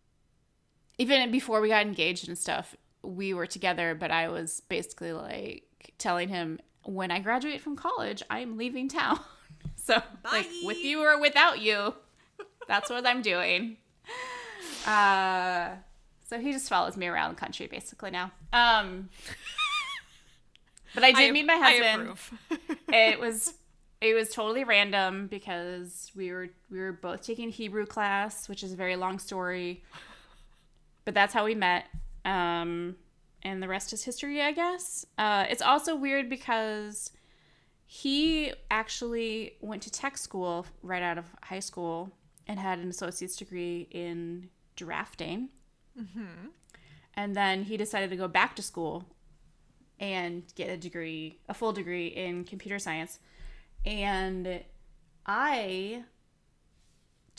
even 0.98 1.32
before 1.32 1.62
we 1.62 1.70
got 1.70 1.86
engaged 1.86 2.28
and 2.28 2.38
stuff, 2.38 2.76
we 3.04 3.34
were 3.34 3.48
together. 3.48 3.96
But 3.96 4.12
I 4.12 4.30
was 4.30 4.62
basically 4.70 5.14
like 5.14 5.64
telling 5.98 6.30
him 6.30 6.60
when 6.84 7.12
I 7.12 7.20
graduate 7.20 7.62
from 7.62 7.76
college, 7.76 8.24
I'm 8.30 8.58
leaving 8.58 8.88
town. 8.90 9.20
so 9.76 10.02
like 10.32 10.48
with 10.64 10.84
you 10.84 11.02
or 11.02 11.20
without 11.20 11.60
you, 11.60 11.94
that's 12.68 12.90
what 12.90 13.06
I'm 13.06 13.22
doing. 13.22 13.78
Uh, 14.86 15.70
so 16.24 16.40
he 16.40 16.52
just 16.52 16.70
follows 16.70 16.98
me 16.98 17.08
around 17.08 17.36
the 17.36 17.40
country 17.40 17.68
basically 17.68 18.12
now. 18.12 18.32
Um, 18.54 19.10
but 20.96 21.04
I 21.04 21.12
did 21.12 21.34
meet 21.34 21.46
my 21.46 21.58
husband 21.58 22.18
it 22.90 23.20
was 23.20 23.54
it 24.02 24.16
was 24.16 24.30
totally 24.30 24.64
random 24.64 25.28
because 25.28 26.12
we 26.16 26.32
were 26.32 26.50
we 26.70 26.80
were 26.80 26.92
both 26.92 27.22
taking 27.22 27.50
Hebrew 27.50 27.86
class, 27.86 28.50
which 28.50 28.64
is 28.64 28.74
a 28.74 28.76
very 28.76 28.96
long 28.96 29.20
story. 29.20 29.84
But 31.06 31.14
that's 31.14 31.34
how 31.34 31.46
we 31.46 31.56
met. 31.56 31.86
Um 32.26 32.96
and 33.44 33.62
the 33.62 33.68
rest 33.68 33.92
is 33.94 34.04
history, 34.04 34.42
I 34.42 34.52
guess. 34.52 35.06
Uh 35.18 35.46
it's 35.50 35.62
also 35.62 35.96
weird 35.96 36.30
because 36.30 37.12
he 37.86 38.54
actually 38.70 39.58
went 39.60 39.82
to 39.82 39.92
tech 39.92 40.18
school 40.18 40.66
right 40.82 41.04
out 41.04 41.18
of 41.18 41.26
high 41.44 41.60
school 41.60 42.12
and 42.48 42.58
had 42.58 42.80
an 42.80 42.90
associate's 42.90 43.36
degree 43.36 43.88
in 43.92 44.50
drafting. 44.76 45.50
Mm-hmm. 46.00 46.48
And 47.16 47.36
then 47.36 47.64
he 47.64 47.78
decided 47.78 48.10
to 48.10 48.16
go 48.16 48.28
back 48.28 48.56
to 48.56 48.62
school 48.62 49.06
and 50.00 50.44
get 50.56 50.70
a 50.70 50.78
degree, 50.78 51.40
a 51.50 51.54
full 51.54 51.74
degree 51.74 52.08
in 52.08 52.44
computer 52.46 52.80
science. 52.80 53.20
And 53.86 54.64
I 55.26 56.04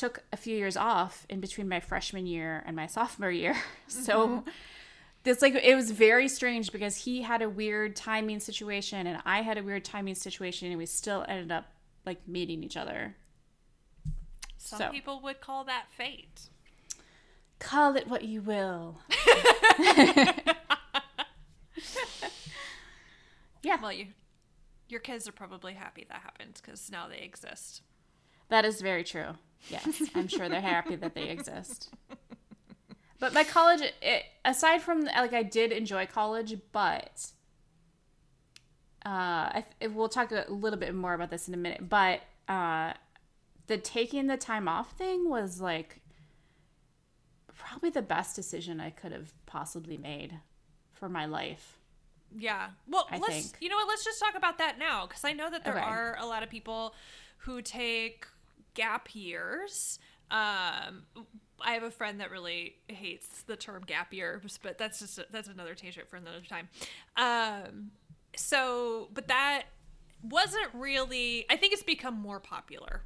took 0.02 0.24
a 0.32 0.36
few 0.36 0.56
years 0.56 0.76
off 0.76 1.24
in 1.30 1.38
between 1.38 1.68
my 1.68 1.78
freshman 1.78 2.26
year 2.26 2.64
and 2.66 2.74
my 2.74 2.88
sophomore 2.88 3.30
year. 3.30 3.54
So 3.86 4.26
mm-hmm. 4.26 4.48
this 5.22 5.40
like 5.40 5.54
it 5.54 5.76
was 5.76 5.92
very 5.92 6.26
strange 6.26 6.72
because 6.72 6.96
he 6.96 7.22
had 7.22 7.40
a 7.40 7.48
weird 7.48 7.94
timing 7.94 8.40
situation 8.40 9.06
and 9.06 9.22
I 9.24 9.42
had 9.42 9.58
a 9.58 9.62
weird 9.62 9.84
timing 9.84 10.16
situation 10.16 10.68
and 10.68 10.78
we 10.78 10.86
still 10.86 11.24
ended 11.28 11.52
up 11.52 11.66
like 12.04 12.26
meeting 12.26 12.64
each 12.64 12.76
other. 12.76 13.14
Some 14.56 14.78
So. 14.78 14.90
people 14.90 15.20
would 15.22 15.40
call 15.40 15.62
that 15.64 15.84
fate. 15.96 16.48
Call 17.60 17.94
it 17.94 18.08
what 18.08 18.24
you 18.24 18.40
will. 18.40 18.98
yeah. 23.62 23.76
Well, 23.80 23.92
you, 23.92 24.06
your 24.88 25.00
kids 25.00 25.28
are 25.28 25.32
probably 25.32 25.74
happy 25.74 26.06
that 26.08 26.22
happened 26.22 26.60
because 26.60 26.90
now 26.90 27.06
they 27.06 27.18
exist. 27.18 27.82
That 28.52 28.66
is 28.66 28.82
very 28.82 29.02
true. 29.02 29.28
Yes, 29.70 30.02
I'm 30.14 30.28
sure 30.28 30.46
they're 30.46 30.60
happy 30.60 30.94
that 30.96 31.14
they 31.14 31.30
exist. 31.30 31.88
But 33.18 33.32
my 33.32 33.44
college, 33.44 33.80
it, 34.02 34.24
aside 34.44 34.82
from 34.82 35.04
like 35.04 35.32
I 35.32 35.42
did 35.42 35.72
enjoy 35.72 36.04
college, 36.04 36.56
but 36.70 37.30
uh, 39.06 39.08
I, 39.08 39.64
we'll 39.90 40.10
talk 40.10 40.32
a 40.32 40.44
little 40.50 40.78
bit 40.78 40.94
more 40.94 41.14
about 41.14 41.30
this 41.30 41.48
in 41.48 41.54
a 41.54 41.56
minute. 41.56 41.88
But 41.88 42.20
uh, 42.46 42.92
the 43.68 43.78
taking 43.78 44.26
the 44.26 44.36
time 44.36 44.68
off 44.68 44.92
thing 44.98 45.30
was 45.30 45.60
like 45.60 46.00
probably 47.56 47.88
the 47.88 48.02
best 48.02 48.36
decision 48.36 48.80
I 48.80 48.90
could 48.90 49.12
have 49.12 49.32
possibly 49.46 49.96
made 49.96 50.40
for 50.92 51.08
my 51.08 51.24
life. 51.24 51.78
Yeah. 52.36 52.68
Well, 52.86 53.06
I 53.10 53.18
let's 53.18 53.28
think. 53.34 53.56
you 53.60 53.70
know 53.70 53.76
what? 53.76 53.88
Let's 53.88 54.04
just 54.04 54.20
talk 54.20 54.34
about 54.36 54.58
that 54.58 54.78
now 54.78 55.06
because 55.06 55.24
I 55.24 55.32
know 55.32 55.50
that 55.50 55.64
there 55.64 55.78
Okay. 55.78 55.82
are 55.86 56.18
a 56.20 56.26
lot 56.26 56.42
of 56.42 56.50
people 56.50 56.94
who 57.38 57.60
take 57.62 58.26
gap 58.74 59.14
years. 59.14 59.98
Um, 60.30 61.04
I 61.60 61.72
have 61.72 61.82
a 61.82 61.90
friend 61.90 62.20
that 62.20 62.30
really 62.30 62.76
hates 62.88 63.42
the 63.42 63.56
term 63.56 63.82
gap 63.86 64.12
years, 64.12 64.58
but 64.62 64.78
that's 64.78 64.98
just 64.98 65.20
that's 65.30 65.48
another 65.48 65.74
tangent 65.74 66.08
for 66.08 66.16
another 66.16 66.40
time. 66.48 66.68
Um, 67.16 67.90
so, 68.36 69.08
but 69.12 69.28
that 69.28 69.64
wasn't 70.22 70.68
really. 70.74 71.44
I 71.50 71.56
think 71.56 71.72
it's 71.72 71.82
become 71.82 72.14
more 72.14 72.40
popular. 72.40 73.02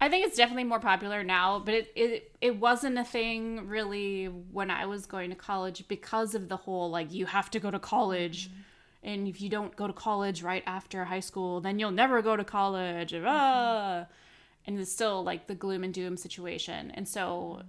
I 0.00 0.08
think 0.08 0.26
it's 0.26 0.36
definitely 0.36 0.64
more 0.64 0.78
popular 0.78 1.24
now, 1.24 1.58
but 1.58 1.74
it, 1.74 1.92
it 1.96 2.32
it 2.40 2.56
wasn't 2.56 2.98
a 2.98 3.04
thing 3.04 3.66
really 3.66 4.26
when 4.26 4.70
I 4.70 4.86
was 4.86 5.06
going 5.06 5.30
to 5.30 5.36
college 5.36 5.88
because 5.88 6.36
of 6.36 6.48
the 6.48 6.56
whole 6.56 6.88
like 6.88 7.12
you 7.12 7.26
have 7.26 7.50
to 7.50 7.58
go 7.58 7.70
to 7.70 7.80
college, 7.80 8.48
and 9.02 9.26
if 9.26 9.40
you 9.40 9.48
don't 9.48 9.74
go 9.74 9.88
to 9.88 9.92
college 9.92 10.42
right 10.42 10.62
after 10.66 11.04
high 11.04 11.20
school, 11.20 11.60
then 11.60 11.80
you'll 11.80 11.90
never 11.90 12.22
go 12.22 12.36
to 12.36 12.44
college. 12.44 13.12
Ah. 13.12 14.06
And 14.68 14.78
it's 14.78 14.92
still 14.92 15.24
like 15.24 15.48
the 15.48 15.56
gloom 15.56 15.82
and 15.82 15.92
doom 15.92 16.16
situation, 16.16 16.92
and 16.92 17.08
so 17.08 17.62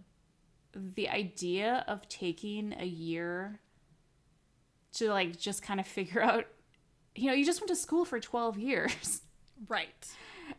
the 0.73 1.09
idea 1.09 1.83
of 1.87 2.07
taking 2.09 2.75
a 2.77 2.85
year 2.85 3.61
to 4.93 5.09
like 5.09 5.39
just 5.39 5.63
kind 5.63 5.79
of 5.79 5.87
figure 5.87 6.21
out, 6.21 6.45
you 7.15 7.27
know, 7.27 7.33
you 7.33 7.45
just 7.45 7.61
went 7.61 7.69
to 7.69 7.75
school 7.75 8.05
for 8.05 8.19
twelve 8.19 8.59
years. 8.59 9.21
Right. 9.67 10.07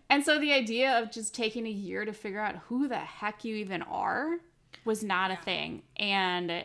And 0.08 0.24
so 0.24 0.38
the 0.38 0.52
idea 0.52 0.98
of 0.98 1.10
just 1.10 1.34
taking 1.34 1.66
a 1.66 1.70
year 1.70 2.04
to 2.04 2.12
figure 2.12 2.40
out 2.40 2.56
who 2.68 2.88
the 2.88 2.98
heck 2.98 3.44
you 3.44 3.56
even 3.56 3.82
are 3.82 4.38
was 4.84 5.04
not 5.04 5.30
a 5.30 5.36
thing. 5.36 5.82
And 5.96 6.64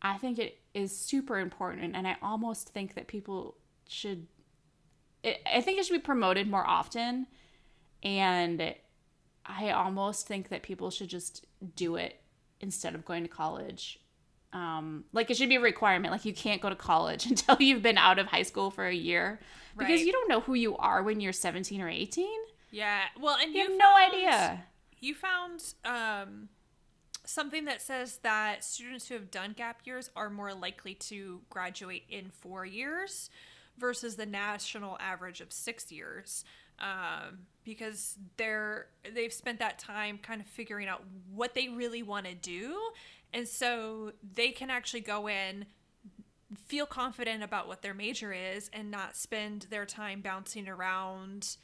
I 0.00 0.18
think 0.18 0.38
it 0.38 0.58
is 0.74 0.96
super 0.96 1.38
important. 1.38 1.96
And 1.96 2.06
I 2.06 2.16
almost 2.22 2.68
think 2.68 2.94
that 2.94 3.06
people 3.06 3.56
should, 3.88 4.26
it, 5.22 5.40
I 5.46 5.60
think 5.60 5.78
it 5.78 5.86
should 5.86 5.94
be 5.94 5.98
promoted 5.98 6.48
more 6.48 6.66
often. 6.66 7.26
And 8.02 8.74
I 9.46 9.70
almost 9.70 10.26
think 10.26 10.48
that 10.50 10.62
people 10.62 10.90
should 10.90 11.08
just 11.08 11.46
do 11.76 11.96
it 11.96 12.20
instead 12.60 12.94
of 12.94 13.04
going 13.04 13.22
to 13.24 13.28
college. 13.28 13.98
Um, 14.52 15.04
like 15.12 15.30
it 15.30 15.36
should 15.36 15.48
be 15.48 15.56
a 15.56 15.60
requirement. 15.60 16.12
Like 16.12 16.24
you 16.24 16.34
can't 16.34 16.60
go 16.60 16.68
to 16.68 16.76
college 16.76 17.26
until 17.30 17.56
you've 17.58 17.82
been 17.82 17.98
out 17.98 18.18
of 18.18 18.26
high 18.26 18.42
school 18.42 18.70
for 18.70 18.86
a 18.86 18.94
year 18.94 19.40
because 19.76 19.90
Right. 19.98 20.06
you 20.06 20.12
don't 20.12 20.28
know 20.28 20.40
who 20.40 20.54
you 20.54 20.76
are 20.76 21.02
when 21.02 21.20
you're 21.20 21.32
17 21.32 21.80
or 21.80 21.88
18. 21.88 22.26
Yeah. 22.70 23.00
Well, 23.20 23.36
and 23.40 23.52
You 23.54 23.62
you 23.62 23.68
have 23.70 23.78
no 23.78 23.96
idea. 23.96 24.64
you 25.00 25.14
found 25.14 25.62
um, 25.84 26.48
something 27.24 27.64
that 27.64 27.80
says 27.82 28.18
that 28.22 28.62
students 28.64 29.08
who 29.08 29.14
have 29.14 29.30
done 29.30 29.54
gap 29.56 29.80
years 29.86 30.10
are 30.14 30.28
more 30.30 30.52
likely 30.54 30.94
to 30.94 31.40
graduate 31.50 32.04
in 32.10 32.30
four 32.30 32.64
years 32.66 33.30
versus 33.78 34.16
the 34.16 34.26
national 34.26 34.98
average 35.00 35.40
of 35.40 35.50
six 35.52 35.90
years 35.90 36.44
um, 36.78 37.46
because 37.64 38.16
they're 38.36 38.86
they've 39.14 39.32
spent 39.32 39.58
that 39.58 39.78
time 39.78 40.18
kind 40.18 40.40
of 40.40 40.46
figuring 40.46 40.88
out 40.88 41.02
what 41.32 41.54
they 41.54 41.68
really 41.68 42.02
want 42.02 42.26
to 42.26 42.34
do. 42.34 42.78
And 43.32 43.48
so 43.48 44.12
they 44.34 44.50
can 44.50 44.70
actually 44.70 45.00
go 45.00 45.28
in 45.28 45.66
feel 46.66 46.86
confident 46.86 47.42
about 47.42 47.66
what 47.66 47.82
their 47.82 47.94
major 47.94 48.32
is 48.32 48.68
and 48.72 48.90
not 48.90 49.16
spend 49.16 49.66
their 49.70 49.86
time 49.86 50.20
bouncing 50.20 50.68
around 50.68 51.56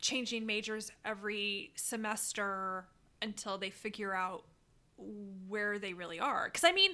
changing 0.00 0.46
majors 0.46 0.90
every 1.04 1.70
semester 1.74 2.86
until 3.20 3.58
they 3.58 3.70
figure 3.70 4.14
out 4.14 4.44
where 5.48 5.78
they 5.78 5.92
really 5.92 6.20
are. 6.20 6.46
Because 6.46 6.64
i 6.64 6.72
mean 6.72 6.92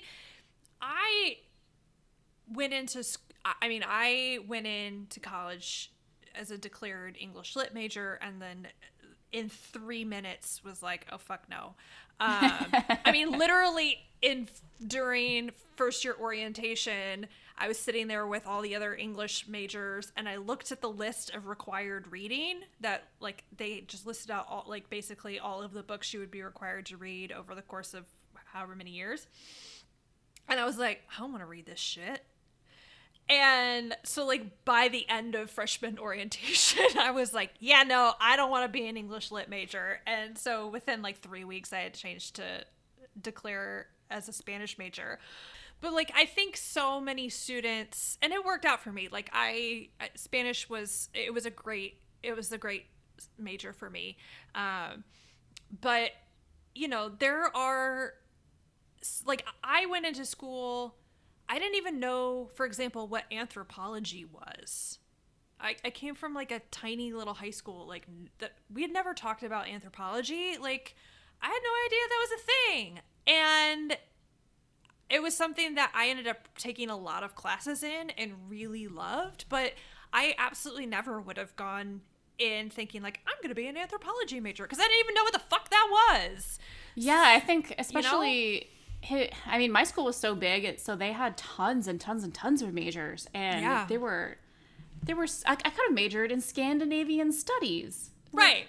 i 0.80 1.36
went 2.52 2.72
into 2.72 3.04
i 3.44 3.68
mean 3.68 3.84
i 3.86 4.38
went 4.46 4.66
into 4.66 5.20
college 5.20 5.92
as 6.34 6.50
a 6.50 6.58
declared 6.58 7.16
english 7.18 7.56
lit 7.56 7.74
major 7.74 8.18
and 8.22 8.40
then 8.40 8.66
in 9.32 9.48
three 9.48 10.04
minutes 10.04 10.62
was 10.64 10.82
like 10.82 11.06
oh 11.12 11.18
fuck 11.18 11.48
no. 11.48 11.74
Um, 12.18 12.66
i 13.04 13.12
mean 13.12 13.38
literally 13.38 13.98
in 14.22 14.48
during 14.86 15.50
first 15.76 16.04
year 16.04 16.14
orientation 16.20 17.26
i 17.56 17.68
was 17.68 17.78
sitting 17.78 18.08
there 18.08 18.26
with 18.26 18.46
all 18.46 18.60
the 18.60 18.74
other 18.76 18.94
english 18.94 19.48
majors 19.48 20.12
and 20.16 20.28
i 20.28 20.36
looked 20.36 20.72
at 20.72 20.80
the 20.82 20.90
list 20.90 21.34
of 21.34 21.46
required 21.46 22.10
reading 22.10 22.60
that 22.80 23.04
like 23.20 23.44
they 23.56 23.80
just 23.86 24.06
listed 24.06 24.30
out 24.30 24.46
all 24.50 24.66
like 24.68 24.90
basically 24.90 25.38
all 25.38 25.62
of 25.62 25.72
the 25.72 25.82
books 25.82 26.12
you 26.12 26.20
would 26.20 26.30
be 26.30 26.42
required 26.42 26.84
to 26.86 26.96
read 26.96 27.32
over 27.32 27.54
the 27.54 27.62
course 27.62 27.94
of 27.94 28.04
however 28.52 28.74
many 28.74 28.90
years. 28.90 29.26
And 30.48 30.58
i 30.58 30.64
was 30.64 30.76
like 30.76 31.02
i 31.16 31.20
don't 31.20 31.30
want 31.30 31.42
to 31.42 31.46
read 31.46 31.66
this 31.66 31.78
shit 31.78 32.24
and 33.30 33.96
so, 34.02 34.26
like, 34.26 34.64
by 34.64 34.88
the 34.88 35.08
end 35.08 35.36
of 35.36 35.50
freshman 35.50 35.98
orientation, 36.00 36.84
I 36.98 37.12
was 37.12 37.32
like, 37.32 37.52
yeah, 37.60 37.84
no, 37.84 38.14
I 38.20 38.36
don't 38.36 38.50
want 38.50 38.64
to 38.64 38.68
be 38.68 38.88
an 38.88 38.96
English 38.96 39.30
lit 39.30 39.48
major. 39.48 40.00
And 40.04 40.36
so, 40.36 40.66
within 40.66 41.00
like 41.00 41.20
three 41.20 41.44
weeks, 41.44 41.72
I 41.72 41.78
had 41.78 41.94
changed 41.94 42.36
to 42.36 42.64
declare 43.20 43.86
as 44.10 44.28
a 44.28 44.32
Spanish 44.32 44.78
major. 44.78 45.20
But, 45.80 45.92
like, 45.92 46.12
I 46.14 46.26
think 46.26 46.56
so 46.56 47.00
many 47.00 47.28
students, 47.28 48.18
and 48.20 48.32
it 48.32 48.44
worked 48.44 48.64
out 48.64 48.82
for 48.82 48.90
me. 48.90 49.08
Like, 49.10 49.30
I, 49.32 49.88
Spanish 50.16 50.68
was, 50.68 51.08
it 51.14 51.32
was 51.32 51.46
a 51.46 51.50
great, 51.50 52.00
it 52.22 52.36
was 52.36 52.50
a 52.50 52.58
great 52.58 52.86
major 53.38 53.72
for 53.72 53.88
me. 53.88 54.18
Um, 54.56 55.04
but, 55.80 56.10
you 56.74 56.88
know, 56.88 57.08
there 57.08 57.56
are, 57.56 58.14
like, 59.24 59.46
I 59.62 59.86
went 59.86 60.04
into 60.04 60.26
school 60.26 60.96
I 61.50 61.58
didn't 61.58 61.74
even 61.74 61.98
know, 61.98 62.48
for 62.54 62.64
example, 62.64 63.08
what 63.08 63.24
anthropology 63.32 64.24
was. 64.24 65.00
I, 65.60 65.74
I 65.84 65.90
came 65.90 66.14
from 66.14 66.32
like 66.32 66.52
a 66.52 66.60
tiny 66.70 67.12
little 67.12 67.34
high 67.34 67.50
school, 67.50 67.88
like 67.88 68.06
that 68.38 68.52
we 68.72 68.82
had 68.82 68.92
never 68.92 69.12
talked 69.12 69.42
about 69.42 69.68
anthropology. 69.68 70.56
Like, 70.58 70.94
I 71.42 71.48
had 71.48 71.60
no 71.62 71.70
idea 71.86 71.98
that 72.08 72.20
was 72.20 72.30
a 72.30 72.44
thing. 72.46 73.00
And 73.26 73.98
it 75.10 75.22
was 75.22 75.36
something 75.36 75.74
that 75.74 75.90
I 75.92 76.08
ended 76.08 76.28
up 76.28 76.48
taking 76.56 76.88
a 76.88 76.96
lot 76.96 77.24
of 77.24 77.34
classes 77.34 77.82
in 77.82 78.10
and 78.10 78.32
really 78.48 78.86
loved, 78.86 79.46
but 79.48 79.72
I 80.12 80.36
absolutely 80.38 80.86
never 80.86 81.20
would 81.20 81.36
have 81.36 81.56
gone 81.56 82.02
in 82.38 82.70
thinking 82.70 83.02
like 83.02 83.20
I'm 83.26 83.34
going 83.42 83.50
to 83.50 83.54
be 83.54 83.66
an 83.66 83.76
anthropology 83.76 84.40
major 84.40 84.62
because 84.62 84.78
I 84.78 84.82
didn't 84.82 85.00
even 85.00 85.14
know 85.14 85.24
what 85.24 85.32
the 85.32 85.40
fuck 85.40 85.68
that 85.68 85.88
was. 85.90 86.58
Yeah, 86.94 87.24
I 87.26 87.40
think 87.40 87.74
especially 87.76 88.54
you 88.54 88.60
know? 88.60 88.66
I 89.08 89.58
mean, 89.58 89.72
my 89.72 89.84
school 89.84 90.04
was 90.04 90.16
so 90.16 90.34
big, 90.34 90.78
so 90.78 90.94
they 90.94 91.12
had 91.12 91.36
tons 91.36 91.88
and 91.88 92.00
tons 92.00 92.22
and 92.22 92.34
tons 92.34 92.62
of 92.62 92.72
majors, 92.74 93.28
and 93.34 93.62
yeah. 93.62 93.86
they 93.88 93.98
were, 93.98 94.36
they 95.02 95.14
were. 95.14 95.26
I, 95.46 95.52
I 95.52 95.54
could 95.56 95.86
have 95.88 95.94
majored 95.94 96.30
in 96.30 96.40
Scandinavian 96.40 97.32
studies, 97.32 98.10
right? 98.32 98.66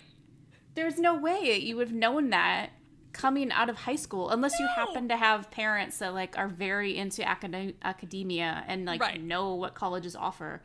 there's 0.76 1.00
no 1.00 1.16
way 1.16 1.58
you 1.58 1.76
would 1.78 1.90
have 1.90 1.96
known 1.96 2.30
that 2.30 2.70
coming 3.14 3.52
out 3.52 3.70
of 3.70 3.76
high 3.76 3.96
school, 3.96 4.30
unless 4.30 4.54
no. 4.60 4.66
you 4.66 4.72
happen 4.74 5.10
to 5.10 5.18
have 5.18 5.52
parents 5.52 5.98
that 6.00 6.14
like 6.14 6.38
are 6.38 6.48
very 6.48 6.98
into 6.98 7.30
acad- 7.30 7.76
academia 7.84 8.64
and 8.68 8.86
like 8.86 9.02
right. 9.02 9.22
know 9.22 9.56
what 9.56 9.74
colleges 9.74 10.16
offer. 10.16 10.62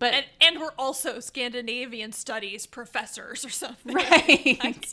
But 0.00 0.14
and, 0.14 0.26
and 0.40 0.60
we're 0.60 0.72
also 0.78 1.20
Scandinavian 1.20 2.12
studies 2.12 2.66
professors 2.66 3.44
or 3.44 3.50
something. 3.50 3.94
Right. 3.94 4.58
like, 4.64 4.88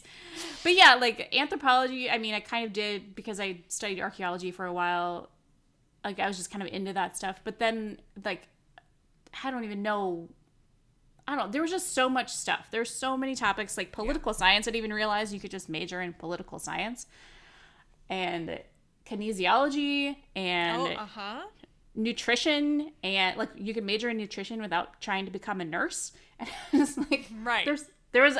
but 0.63 0.75
yeah, 0.75 0.95
like 0.95 1.33
anthropology, 1.33 2.11
I 2.11 2.17
mean, 2.17 2.35
I 2.35 2.41
kind 2.41 2.65
of 2.65 2.73
did 2.73 3.15
because 3.15 3.39
I 3.39 3.61
studied 3.69 4.01
archaeology 4.01 4.51
for 4.51 4.65
a 4.65 4.73
while. 4.73 5.29
Like 6.03 6.19
I 6.19 6.27
was 6.27 6.35
just 6.35 6.51
kind 6.51 6.61
of 6.61 6.67
into 6.73 6.91
that 6.91 7.15
stuff. 7.15 7.39
But 7.45 7.57
then 7.57 7.99
like 8.25 8.49
I 9.43 9.49
don't 9.49 9.63
even 9.63 9.81
know 9.81 10.27
I 11.25 11.35
don't 11.35 11.45
know. 11.45 11.51
There 11.51 11.61
was 11.61 11.71
just 11.71 11.93
so 11.93 12.09
much 12.09 12.33
stuff. 12.33 12.67
There's 12.71 12.89
so 12.89 13.17
many 13.17 13.33
topics 13.33 13.77
like 13.77 13.93
political 13.93 14.33
yeah. 14.33 14.37
science. 14.37 14.67
I 14.67 14.71
didn't 14.71 14.85
even 14.85 14.93
realize 14.93 15.33
you 15.33 15.39
could 15.39 15.51
just 15.51 15.69
major 15.69 16.01
in 16.01 16.13
political 16.13 16.59
science 16.59 17.05
and 18.09 18.59
kinesiology 19.05 20.17
and 20.35 20.81
oh, 20.81 20.85
uh-huh 20.87 21.41
nutrition 21.97 22.91
and 23.03 23.35
like 23.37 23.49
you 23.55 23.73
can 23.73 23.85
major 23.85 24.07
in 24.07 24.17
nutrition 24.17 24.61
without 24.61 25.01
trying 25.01 25.25
to 25.25 25.31
become 25.31 25.59
a 25.59 25.65
nurse 25.65 26.13
and 26.39 26.49
it's 26.71 26.95
like 26.95 27.29
right 27.43 27.65
there's 27.65 27.85
there 28.11 28.23
was 28.23 28.37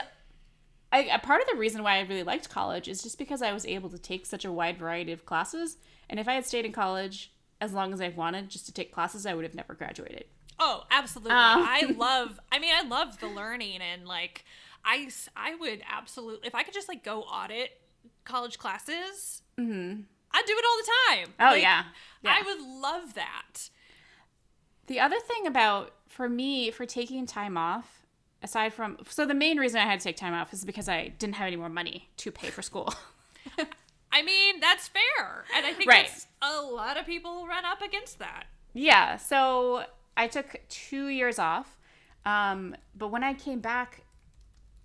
I, 0.91 0.99
a 1.13 1.19
part 1.19 1.41
of 1.41 1.47
the 1.51 1.57
reason 1.57 1.83
why 1.83 1.97
I 1.97 2.01
really 2.01 2.23
liked 2.23 2.49
college 2.49 2.87
is 2.87 3.03
just 3.03 3.17
because 3.17 3.41
I 3.41 3.51
was 3.51 3.65
able 3.65 3.89
to 3.89 3.97
take 3.97 4.25
such 4.25 4.45
a 4.45 4.51
wide 4.51 4.77
variety 4.77 5.11
of 5.11 5.25
classes. 5.25 5.77
And 6.09 6.19
if 6.19 6.27
I 6.27 6.33
had 6.33 6.45
stayed 6.45 6.65
in 6.65 6.71
college 6.71 7.33
as 7.59 7.73
long 7.73 7.91
as 7.91 7.99
I 7.99 8.09
wanted 8.09 8.49
just 8.49 8.65
to 8.67 8.71
take 8.71 8.93
classes, 8.93 9.25
I 9.25 9.33
would 9.33 9.43
have 9.43 9.55
never 9.55 9.73
graduated. 9.73 10.25
Oh, 10.59 10.85
absolutely. 10.89 11.31
Um, 11.31 11.63
I 11.63 11.93
love, 11.97 12.39
I 12.51 12.59
mean, 12.59 12.73
I 12.73 12.87
love 12.87 13.19
the 13.19 13.27
learning 13.27 13.81
and 13.81 14.07
like, 14.07 14.45
I, 14.85 15.09
I 15.35 15.55
would 15.55 15.81
absolutely, 15.89 16.47
if 16.47 16.55
I 16.55 16.63
could 16.63 16.73
just 16.73 16.87
like 16.87 17.03
go 17.03 17.21
audit 17.21 17.71
college 18.23 18.57
classes, 18.57 19.41
mm-hmm. 19.59 20.03
I 20.37 20.43
do 20.45 20.53
it 20.55 20.65
all 20.65 20.77
the 20.77 21.25
time. 21.25 21.33
Oh 21.39 21.53
like, 21.53 21.61
yeah. 21.63 21.83
yeah. 22.21 22.35
I 22.37 22.43
would 22.43 22.61
love 22.61 23.15
that. 23.15 23.69
The 24.85 24.99
other 24.99 25.19
thing 25.19 25.47
about 25.47 25.93
for 26.07 26.29
me 26.29 26.69
for 26.69 26.85
taking 26.85 27.25
time 27.25 27.57
off, 27.57 28.05
aside 28.43 28.73
from 28.73 28.97
so 29.09 29.25
the 29.25 29.33
main 29.33 29.57
reason 29.57 29.79
I 29.79 29.85
had 29.85 29.99
to 29.99 30.03
take 30.03 30.15
time 30.15 30.33
off 30.33 30.53
is 30.53 30.63
because 30.63 30.87
I 30.87 31.07
didn't 31.07 31.35
have 31.35 31.47
any 31.47 31.55
more 31.55 31.69
money 31.69 32.09
to 32.17 32.31
pay 32.31 32.49
for 32.49 32.61
school. 32.61 32.93
I 34.11 34.21
mean, 34.21 34.59
that's 34.59 34.87
fair. 34.87 35.45
And 35.55 35.65
I 35.65 35.73
think 35.73 35.89
right. 35.89 36.09
a 36.41 36.61
lot 36.61 36.97
of 36.97 37.05
people 37.05 37.47
run 37.47 37.65
up 37.65 37.81
against 37.81 38.19
that. 38.19 38.45
Yeah. 38.73 39.17
So 39.17 39.83
I 40.15 40.27
took 40.27 40.59
two 40.69 41.07
years 41.07 41.39
off. 41.39 41.77
Um, 42.25 42.75
but 42.95 43.07
when 43.09 43.23
I 43.23 43.33
came 43.33 43.59
back, 43.59 44.01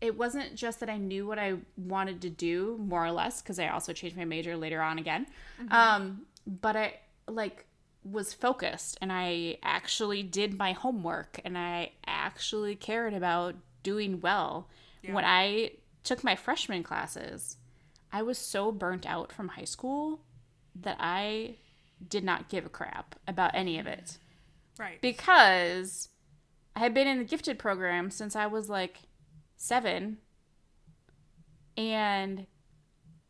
it 0.03 0.19
wasn't 0.19 0.57
just 0.57 0.81
that 0.81 0.91
I 0.91 0.99
knew 0.99 1.27
what 1.29 1.39
I 1.39 1.55
wanted 1.77 2.21
to 2.23 2.29
do, 2.29 2.77
more 2.81 3.07
or 3.07 3.13
less, 3.13 3.41
because 3.41 3.61
I 3.61 3.69
also 3.69 3.93
changed 3.93 4.17
my 4.17 4.25
major 4.25 4.57
later 4.57 4.83
on 4.83 4.99
again. 4.99 5.29
Mm-hmm. 5.63 5.73
Um, 5.73 6.23
but 6.45 6.77
I 6.77 6.99
like 7.29 7.67
was 8.05 8.35
focused 8.35 8.99
and 9.01 9.13
I 9.13 9.59
actually 9.63 10.25
did 10.25 10.59
my 10.59 10.73
homework 10.73 11.39
and 11.45 11.57
I 11.57 11.93
actually 12.05 12.75
cared 12.75 13.15
about 13.15 13.55
doing 13.85 14.21
well. 14.21 14.69
Yeah. 15.03 15.15
When 15.15 15.25
I 15.25 15.75
took 16.03 16.25
my 16.25 16.35
freshman 16.35 16.83
classes, 16.83 17.59
I 18.13 18.23
was 18.23 18.39
so 18.39 18.73
burnt 18.73 19.07
out 19.07 19.33
from 19.33 19.49
high 19.49 19.65
school 19.65 20.23
that 20.75 20.97
I 20.99 21.59
did 22.09 22.25
not 22.25 22.49
give 22.49 22.67
a 22.67 22.71
crap 22.71 23.15
about 23.29 23.55
any 23.55 23.79
of 23.79 23.87
it. 23.87 24.19
Right. 24.81 25.01
Because 25.01 26.09
I 26.75 26.81
had 26.81 26.93
been 26.93 27.07
in 27.07 27.19
the 27.19 27.25
gifted 27.25 27.57
program 27.61 28.11
since 28.11 28.35
I 28.35 28.47
was 28.47 28.69
like 28.69 28.99
seven. 29.63 30.19
And 31.77 32.47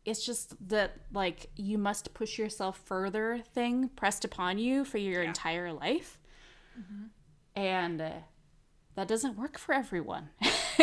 it's 0.03 0.25
just 0.25 0.55
that 0.67 0.97
like 1.13 1.49
you 1.55 1.77
must 1.77 2.13
push 2.13 2.37
yourself 2.37 2.81
further 2.85 3.39
thing 3.53 3.89
pressed 3.89 4.25
upon 4.25 4.57
you 4.57 4.83
for 4.83 4.97
your 4.97 5.21
yeah. 5.21 5.29
entire 5.29 5.71
life. 5.71 6.19
Mm-hmm. 6.77 7.61
And 7.61 8.01
uh, 8.01 8.11
that 8.95 9.07
doesn't 9.07 9.37
work 9.37 9.59
for 9.59 9.73
everyone. 9.73 10.29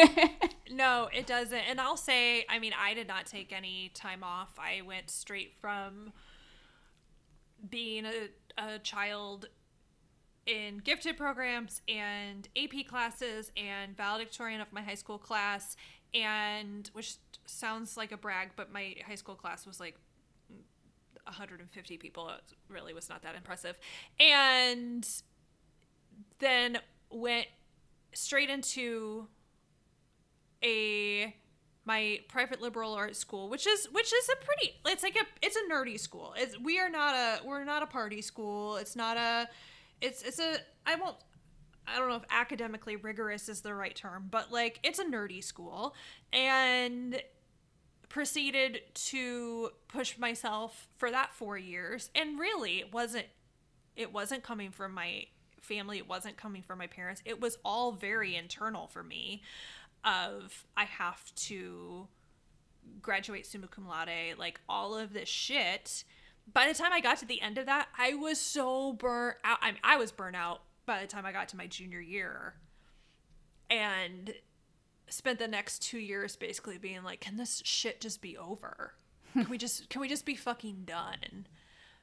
no, 0.70 1.08
it 1.12 1.26
doesn't. 1.26 1.58
And 1.68 1.80
I'll 1.80 1.96
say, 1.96 2.46
I 2.48 2.60
mean, 2.60 2.72
I 2.80 2.94
did 2.94 3.08
not 3.08 3.26
take 3.26 3.52
any 3.52 3.90
time 3.92 4.22
off. 4.22 4.56
I 4.58 4.82
went 4.82 5.10
straight 5.10 5.54
from 5.60 6.12
being 7.68 8.06
a, 8.06 8.28
a 8.56 8.78
child 8.78 9.48
in 10.46 10.78
gifted 10.78 11.16
programs 11.16 11.82
and 11.88 12.48
AP 12.56 12.86
classes 12.86 13.52
and 13.56 13.96
valedictorian 13.96 14.60
of 14.60 14.72
my 14.72 14.82
high 14.82 14.94
school 14.94 15.18
class 15.18 15.76
and 16.14 16.90
which 16.92 17.16
sounds 17.46 17.96
like 17.96 18.12
a 18.12 18.16
brag 18.16 18.50
but 18.56 18.72
my 18.72 18.96
high 19.06 19.14
school 19.14 19.34
class 19.34 19.66
was 19.66 19.78
like 19.78 19.96
150 21.24 21.98
people 21.98 22.28
it 22.28 22.40
really 22.68 22.94
was 22.94 23.08
not 23.08 23.22
that 23.22 23.34
impressive 23.34 23.78
and 24.18 25.06
then 26.38 26.78
went 27.10 27.46
straight 28.12 28.50
into 28.50 29.26
a 30.64 31.34
my 31.84 32.20
private 32.28 32.60
liberal 32.60 32.94
arts 32.94 33.18
school, 33.18 33.48
which 33.48 33.66
is 33.66 33.88
which 33.92 34.12
is 34.12 34.28
a 34.28 34.44
pretty 34.44 34.74
it's 34.86 35.02
like 35.02 35.16
a 35.16 35.24
it's 35.44 35.56
a 35.56 35.72
nerdy 35.72 35.98
school. 35.98 36.34
It's 36.36 36.58
we 36.58 36.78
are 36.78 36.90
not 36.90 37.14
a 37.14 37.40
we're 37.44 37.64
not 37.64 37.82
a 37.82 37.86
party 37.86 38.22
school. 38.22 38.76
It's 38.76 38.96
not 38.96 39.16
a 39.16 39.48
it's 40.00 40.22
it's 40.22 40.38
a 40.38 40.56
I 40.86 40.96
won't 40.96 41.16
I 41.86 41.98
don't 41.98 42.08
know 42.08 42.16
if 42.16 42.24
academically 42.30 42.96
rigorous 42.96 43.48
is 43.48 43.62
the 43.62 43.74
right 43.74 43.94
term, 43.94 44.28
but 44.30 44.52
like 44.52 44.80
it's 44.82 44.98
a 44.98 45.04
nerdy 45.04 45.42
school 45.42 45.94
and 46.32 47.20
proceeded 48.08 48.82
to 48.94 49.70
push 49.88 50.18
myself 50.18 50.88
for 50.96 51.10
that 51.10 51.32
4 51.32 51.56
years 51.58 52.10
and 52.14 52.38
really 52.38 52.80
it 52.80 52.92
wasn't 52.92 53.26
it 53.96 54.12
wasn't 54.12 54.42
coming 54.42 54.70
from 54.70 54.94
my 54.94 55.26
family, 55.60 55.98
it 55.98 56.08
wasn't 56.08 56.36
coming 56.36 56.62
from 56.62 56.78
my 56.78 56.86
parents. 56.86 57.22
It 57.24 57.40
was 57.40 57.58
all 57.64 57.92
very 57.92 58.34
internal 58.34 58.86
for 58.86 59.02
me 59.02 59.42
of 60.04 60.64
I 60.76 60.84
have 60.84 61.34
to 61.34 62.08
graduate 63.02 63.46
summa 63.46 63.68
cum 63.68 63.86
laude, 63.86 64.38
like 64.38 64.60
all 64.68 64.96
of 64.96 65.12
this 65.12 65.28
shit. 65.28 66.04
By 66.52 66.68
the 66.68 66.74
time 66.74 66.92
I 66.92 67.00
got 67.00 67.18
to 67.18 67.26
the 67.26 67.40
end 67.40 67.58
of 67.58 67.66
that, 67.66 67.88
I 67.96 68.14
was 68.14 68.40
so 68.40 68.92
burnt 68.92 69.36
out. 69.44 69.58
I 69.62 69.72
mean, 69.72 69.80
I 69.84 69.96
was 69.96 70.12
burnt 70.12 70.36
out 70.36 70.62
by 70.86 71.00
the 71.00 71.06
time 71.06 71.24
I 71.26 71.32
got 71.32 71.48
to 71.48 71.56
my 71.56 71.66
junior 71.66 72.00
year, 72.00 72.54
and 73.68 74.34
spent 75.08 75.38
the 75.38 75.48
next 75.48 75.80
two 75.82 75.98
years 75.98 76.36
basically 76.36 76.78
being 76.78 77.02
like, 77.02 77.20
"Can 77.20 77.36
this 77.36 77.62
shit 77.64 78.00
just 78.00 78.20
be 78.20 78.36
over? 78.36 78.94
Can 79.32 79.48
we 79.48 79.58
just 79.58 79.88
can 79.90 80.00
we 80.00 80.08
just 80.08 80.24
be 80.24 80.34
fucking 80.34 80.84
done?" 80.84 81.46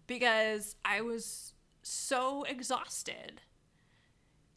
Because 0.06 0.76
I 0.86 1.02
was 1.02 1.54
so 1.82 2.44
exhausted. 2.44 3.42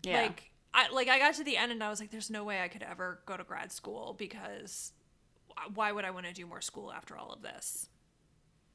Yeah. 0.02 0.22
Like 0.22 0.52
I 0.72 0.88
like 0.90 1.08
I 1.08 1.18
got 1.18 1.34
to 1.34 1.44
the 1.44 1.56
end 1.56 1.72
and 1.72 1.82
I 1.82 1.90
was 1.90 2.00
like, 2.00 2.10
"There's 2.10 2.30
no 2.30 2.44
way 2.44 2.62
I 2.62 2.68
could 2.68 2.82
ever 2.82 3.22
go 3.26 3.36
to 3.36 3.44
grad 3.44 3.72
school 3.72 4.14
because 4.16 4.92
why 5.74 5.90
would 5.92 6.04
I 6.04 6.10
want 6.10 6.26
to 6.26 6.32
do 6.32 6.46
more 6.46 6.60
school 6.60 6.92
after 6.92 7.16
all 7.16 7.32
of 7.32 7.42
this? 7.42 7.88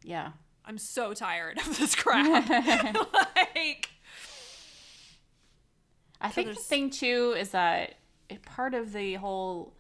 yeah. 0.06 0.32
I'm 0.66 0.78
so 0.78 1.14
tired 1.14 1.58
of 1.60 1.78
this 1.78 1.96
crap." 1.96 2.50
like, 3.36 3.90
I 6.22 6.30
think 6.30 6.50
the 6.50 6.56
thing 6.56 6.90
too 6.90 7.36
is 7.38 7.52
that 7.52 7.96
part 8.46 8.74
of 8.74 8.94
the 8.94 9.16
whole 9.16 9.74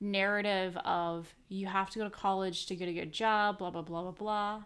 narrative 0.00 0.76
of 0.84 1.34
you 1.48 1.66
have 1.66 1.90
to 1.90 1.98
go 1.98 2.04
to 2.04 2.10
college 2.10 2.66
to 2.66 2.76
get 2.76 2.88
a 2.88 2.92
good 2.92 3.12
job, 3.12 3.58
blah 3.58 3.70
blah 3.70 3.82
blah 3.82 4.02
blah 4.02 4.10
blah. 4.12 4.62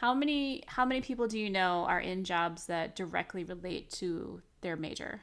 How 0.00 0.14
many 0.14 0.64
how 0.66 0.84
many 0.84 1.00
people 1.00 1.26
do 1.26 1.38
you 1.38 1.50
know 1.50 1.84
are 1.86 2.00
in 2.00 2.24
jobs 2.24 2.66
that 2.66 2.96
directly 2.96 3.44
relate 3.44 3.90
to 3.92 4.42
their 4.60 4.76
major? 4.76 5.22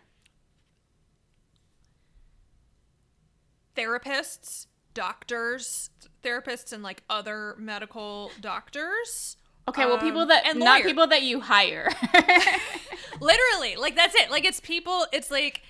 therapists, 3.77 4.65
doctors, 4.97 5.91
therapists, 6.23 6.73
and 6.73 6.81
like 6.81 7.03
other 7.07 7.55
medical 7.59 8.31
doctors. 8.41 9.37
Okay, 9.67 9.85
well, 9.85 9.99
people 9.99 10.21
Um, 10.21 10.27
that 10.29 10.47
and 10.47 10.59
not 10.59 10.81
people 10.81 11.05
that 11.05 11.21
you 11.21 11.39
hire. 11.41 11.89
Literally, 13.21 13.75
like 13.75 13.95
that's 13.95 14.15
it. 14.15 14.31
Like 14.31 14.43
it's 14.43 14.59
people. 14.59 15.05
It's 15.13 15.29
like 15.29 15.61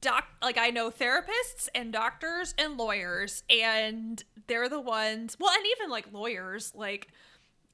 doc. 0.00 0.24
Like 0.42 0.56
I 0.56 0.70
know 0.70 0.90
therapists 0.90 1.68
and 1.74 1.92
doctors 1.92 2.54
and 2.56 2.78
lawyers, 2.78 3.42
and 3.50 4.24
they're 4.46 4.70
the 4.70 4.80
ones. 4.80 5.36
Well, 5.38 5.50
and 5.54 5.66
even 5.76 5.90
like 5.90 6.10
lawyers, 6.10 6.72
like 6.74 7.08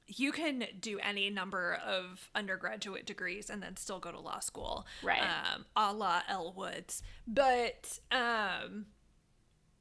you 0.07 0.33
can 0.33 0.65
do 0.79 0.99
any 0.99 1.29
number 1.29 1.77
of 1.85 2.29
undergraduate 2.35 3.05
degrees 3.05 3.49
and 3.49 3.63
then 3.63 3.77
still 3.77 3.99
go 3.99 4.11
to 4.11 4.19
law 4.19 4.39
school, 4.39 4.85
Right. 5.03 5.21
Um, 5.21 5.65
a 5.75 5.93
la 5.93 6.21
Elle 6.27 6.53
Woods, 6.53 7.01
but 7.25 7.99
um, 8.11 8.87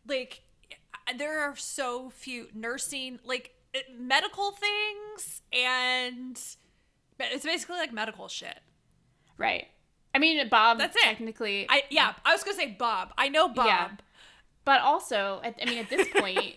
like 0.06 0.42
there 1.16 1.40
are 1.40 1.56
so 1.56 2.10
few 2.10 2.48
nursing, 2.54 3.18
like 3.24 3.52
it- 3.72 3.98
medical 3.98 4.52
things, 4.52 5.42
and 5.52 6.38
it's 7.18 7.44
basically 7.44 7.76
like 7.76 7.92
medical 7.92 8.28
shit. 8.28 8.58
right. 9.38 9.68
I 10.14 10.18
mean, 10.18 10.48
Bob. 10.48 10.78
That's 10.78 10.96
it. 10.96 11.02
Technically, 11.02 11.66
I 11.68 11.82
yeah, 11.90 12.14
I 12.24 12.32
was 12.32 12.42
gonna 12.42 12.56
say 12.56 12.68
Bob. 12.78 13.12
I 13.18 13.28
know 13.28 13.48
Bob. 13.48 13.66
Yeah. 13.66 13.88
But 14.64 14.80
also, 14.80 15.40
at, 15.44 15.56
I 15.60 15.66
mean, 15.66 15.76
at 15.78 15.90
this 15.90 16.08
point, 16.16 16.54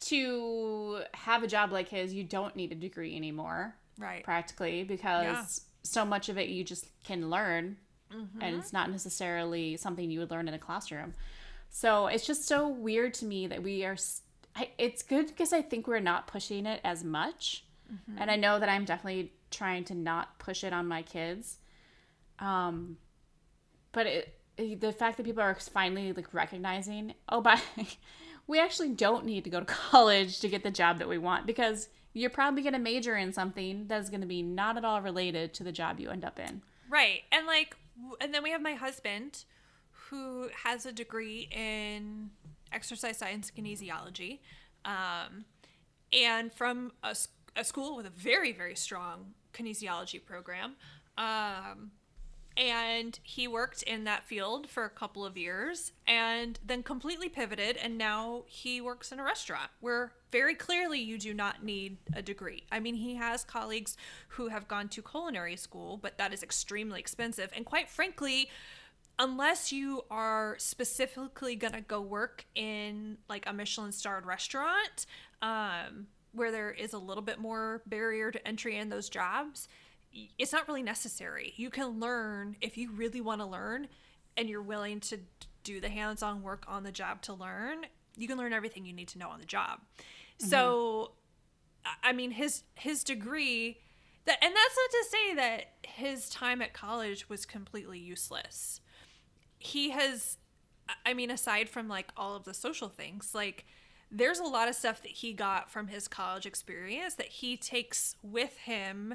to 0.00 1.02
have 1.14 1.42
a 1.42 1.46
job 1.46 1.72
like 1.72 1.88
his, 1.88 2.12
you 2.12 2.24
don't 2.24 2.56
need 2.56 2.72
a 2.72 2.74
degree 2.74 3.14
anymore, 3.16 3.74
Right. 3.98 4.24
practically, 4.24 4.82
because 4.84 5.24
Yeah. 5.24 5.44
so 5.84 6.04
much 6.04 6.28
of 6.28 6.38
it 6.38 6.48
you 6.48 6.64
just 6.64 6.86
can 7.04 7.30
learn, 7.30 7.76
Mm-hmm. 8.12 8.42
and 8.42 8.56
it's 8.56 8.74
not 8.74 8.90
necessarily 8.90 9.78
something 9.78 10.10
you 10.10 10.18
would 10.20 10.30
learn 10.30 10.46
in 10.46 10.52
a 10.52 10.58
classroom. 10.58 11.14
So 11.74 12.06
it's 12.06 12.26
just 12.26 12.46
so 12.46 12.68
weird 12.68 13.14
to 13.14 13.24
me 13.24 13.46
that 13.48 13.62
we 13.62 13.84
are. 13.84 13.92
s- 13.94 14.20
I, 14.54 14.68
it's 14.76 15.02
good 15.02 15.26
because 15.28 15.52
I 15.54 15.62
think 15.62 15.86
we're 15.88 15.98
not 16.00 16.26
pushing 16.26 16.66
it 16.66 16.80
as 16.84 17.02
much, 17.02 17.64
Mm-hmm. 17.92 18.22
and 18.22 18.30
I 18.30 18.36
know 18.36 18.58
that 18.58 18.68
I'm 18.70 18.84
definitely 18.86 19.32
trying 19.50 19.84
to 19.84 19.94
not 19.94 20.38
push 20.38 20.64
it 20.64 20.72
on 20.72 20.86
my 20.88 21.02
kids. 21.02 21.58
Um, 22.38 22.96
but 23.92 24.06
it, 24.06 24.38
the 24.80 24.92
fact 24.92 25.16
that 25.18 25.24
people 25.26 25.42
are 25.42 25.54
finally 25.54 26.12
like 26.14 26.32
recognizing, 26.32 27.12
oh, 27.28 27.40
but 27.42 27.62
we 28.46 28.58
actually 28.58 28.90
don't 28.90 29.24
need 29.26 29.44
to 29.44 29.50
go 29.50 29.60
to 29.60 29.66
college 29.90 30.40
to 30.40 30.48
get 30.48 30.62
the 30.62 30.70
job 30.70 30.98
that 31.00 31.08
we 31.08 31.18
want 31.18 31.46
because 31.46 31.88
you're 32.14 32.30
probably 32.30 32.62
going 32.62 32.72
to 32.72 32.78
major 32.78 33.16
in 33.16 33.32
something 33.32 33.86
that's 33.88 34.08
going 34.10 34.20
to 34.22 34.26
be 34.26 34.42
not 34.42 34.76
at 34.78 34.84
all 34.84 35.00
related 35.02 35.52
to 35.54 35.64
the 35.64 35.72
job 35.72 36.00
you 36.00 36.08
end 36.10 36.24
up 36.24 36.38
in. 36.38 36.62
Right. 36.88 37.20
And 37.30 37.46
like, 37.46 37.76
and 38.22 38.32
then 38.32 38.42
we 38.42 38.50
have 38.52 38.62
my 38.62 38.72
husband 38.74 39.44
who 40.12 40.50
has 40.64 40.84
a 40.84 40.92
degree 40.92 41.48
in 41.50 42.28
exercise 42.70 43.16
science 43.16 43.50
kinesiology, 43.50 44.40
um, 44.84 45.46
and 46.12 46.52
from 46.52 46.92
a 47.02 47.64
school 47.64 47.96
with 47.96 48.04
a 48.04 48.10
very 48.10 48.52
very 48.52 48.76
strong 48.76 49.32
kinesiology 49.54 50.22
program. 50.22 50.76
Um, 51.16 51.92
and 52.56 53.18
he 53.22 53.48
worked 53.48 53.82
in 53.84 54.04
that 54.04 54.24
field 54.24 54.68
for 54.68 54.84
a 54.84 54.90
couple 54.90 55.24
of 55.24 55.38
years 55.38 55.92
and 56.06 56.58
then 56.62 56.82
completely 56.82 57.30
pivoted 57.30 57.78
and 57.78 57.96
now 57.96 58.42
he 58.46 58.78
works 58.78 59.10
in 59.10 59.18
a 59.18 59.24
restaurant 59.24 59.70
where 59.80 60.12
very 60.30 60.54
clearly 60.54 61.00
you 61.00 61.16
do 61.16 61.32
not 61.32 61.64
need 61.64 61.96
a 62.12 62.20
degree 62.20 62.62
i 62.70 62.78
mean 62.78 62.94
he 62.94 63.14
has 63.14 63.42
colleagues 63.42 63.96
who 64.28 64.48
have 64.48 64.68
gone 64.68 64.86
to 64.86 65.00
culinary 65.00 65.56
school 65.56 65.96
but 65.96 66.18
that 66.18 66.34
is 66.34 66.42
extremely 66.42 67.00
expensive 67.00 67.50
and 67.56 67.64
quite 67.64 67.88
frankly 67.88 68.50
unless 69.18 69.72
you 69.72 70.02
are 70.10 70.56
specifically 70.58 71.54
going 71.56 71.72
to 71.74 71.80
go 71.80 72.00
work 72.00 72.44
in 72.54 73.18
like 73.28 73.44
a 73.46 73.52
michelin 73.52 73.92
starred 73.92 74.26
restaurant 74.26 75.06
um, 75.42 76.06
where 76.32 76.50
there 76.50 76.70
is 76.70 76.92
a 76.92 76.98
little 76.98 77.22
bit 77.22 77.38
more 77.38 77.82
barrier 77.86 78.30
to 78.30 78.48
entry 78.48 78.76
in 78.76 78.88
those 78.88 79.08
jobs 79.08 79.68
it's 80.38 80.52
not 80.52 80.68
really 80.68 80.82
necessary. 80.82 81.54
You 81.56 81.70
can 81.70 81.98
learn 81.98 82.56
if 82.60 82.76
you 82.76 82.90
really 82.92 83.22
want 83.22 83.40
to 83.40 83.46
learn 83.46 83.88
and 84.36 84.46
you're 84.46 84.60
willing 84.60 85.00
to 85.00 85.18
do 85.64 85.80
the 85.80 85.88
hands 85.88 86.22
on 86.22 86.42
work 86.42 86.64
on 86.68 86.82
the 86.82 86.92
job 86.92 87.22
to 87.22 87.32
learn, 87.32 87.86
you 88.18 88.28
can 88.28 88.36
learn 88.36 88.52
everything 88.52 88.84
you 88.84 88.92
need 88.92 89.08
to 89.08 89.18
know 89.18 89.30
on 89.30 89.40
the 89.40 89.46
job. 89.46 89.80
So, 90.36 91.12
I- 91.86 92.10
I 92.10 92.12
mean, 92.12 92.32
his 92.32 92.62
his 92.74 93.04
degree, 93.04 93.78
that 94.26 94.36
and 94.44 94.54
that's 94.54 94.76
not 94.76 94.90
to 94.90 95.04
say 95.10 95.34
that 95.36 95.64
his 95.86 96.28
time 96.28 96.60
at 96.60 96.74
college 96.74 97.30
was 97.30 97.46
completely 97.46 97.98
useless. 97.98 98.82
He 99.62 99.90
has, 99.90 100.38
I 101.06 101.14
mean, 101.14 101.30
aside 101.30 101.68
from 101.68 101.88
like 101.88 102.08
all 102.16 102.34
of 102.36 102.44
the 102.44 102.54
social 102.54 102.88
things, 102.88 103.34
like 103.34 103.64
there's 104.10 104.38
a 104.38 104.44
lot 104.44 104.68
of 104.68 104.74
stuff 104.74 105.02
that 105.02 105.12
he 105.12 105.32
got 105.32 105.70
from 105.70 105.88
his 105.88 106.08
college 106.08 106.46
experience 106.46 107.14
that 107.14 107.28
he 107.28 107.56
takes 107.56 108.16
with 108.22 108.56
him 108.58 109.14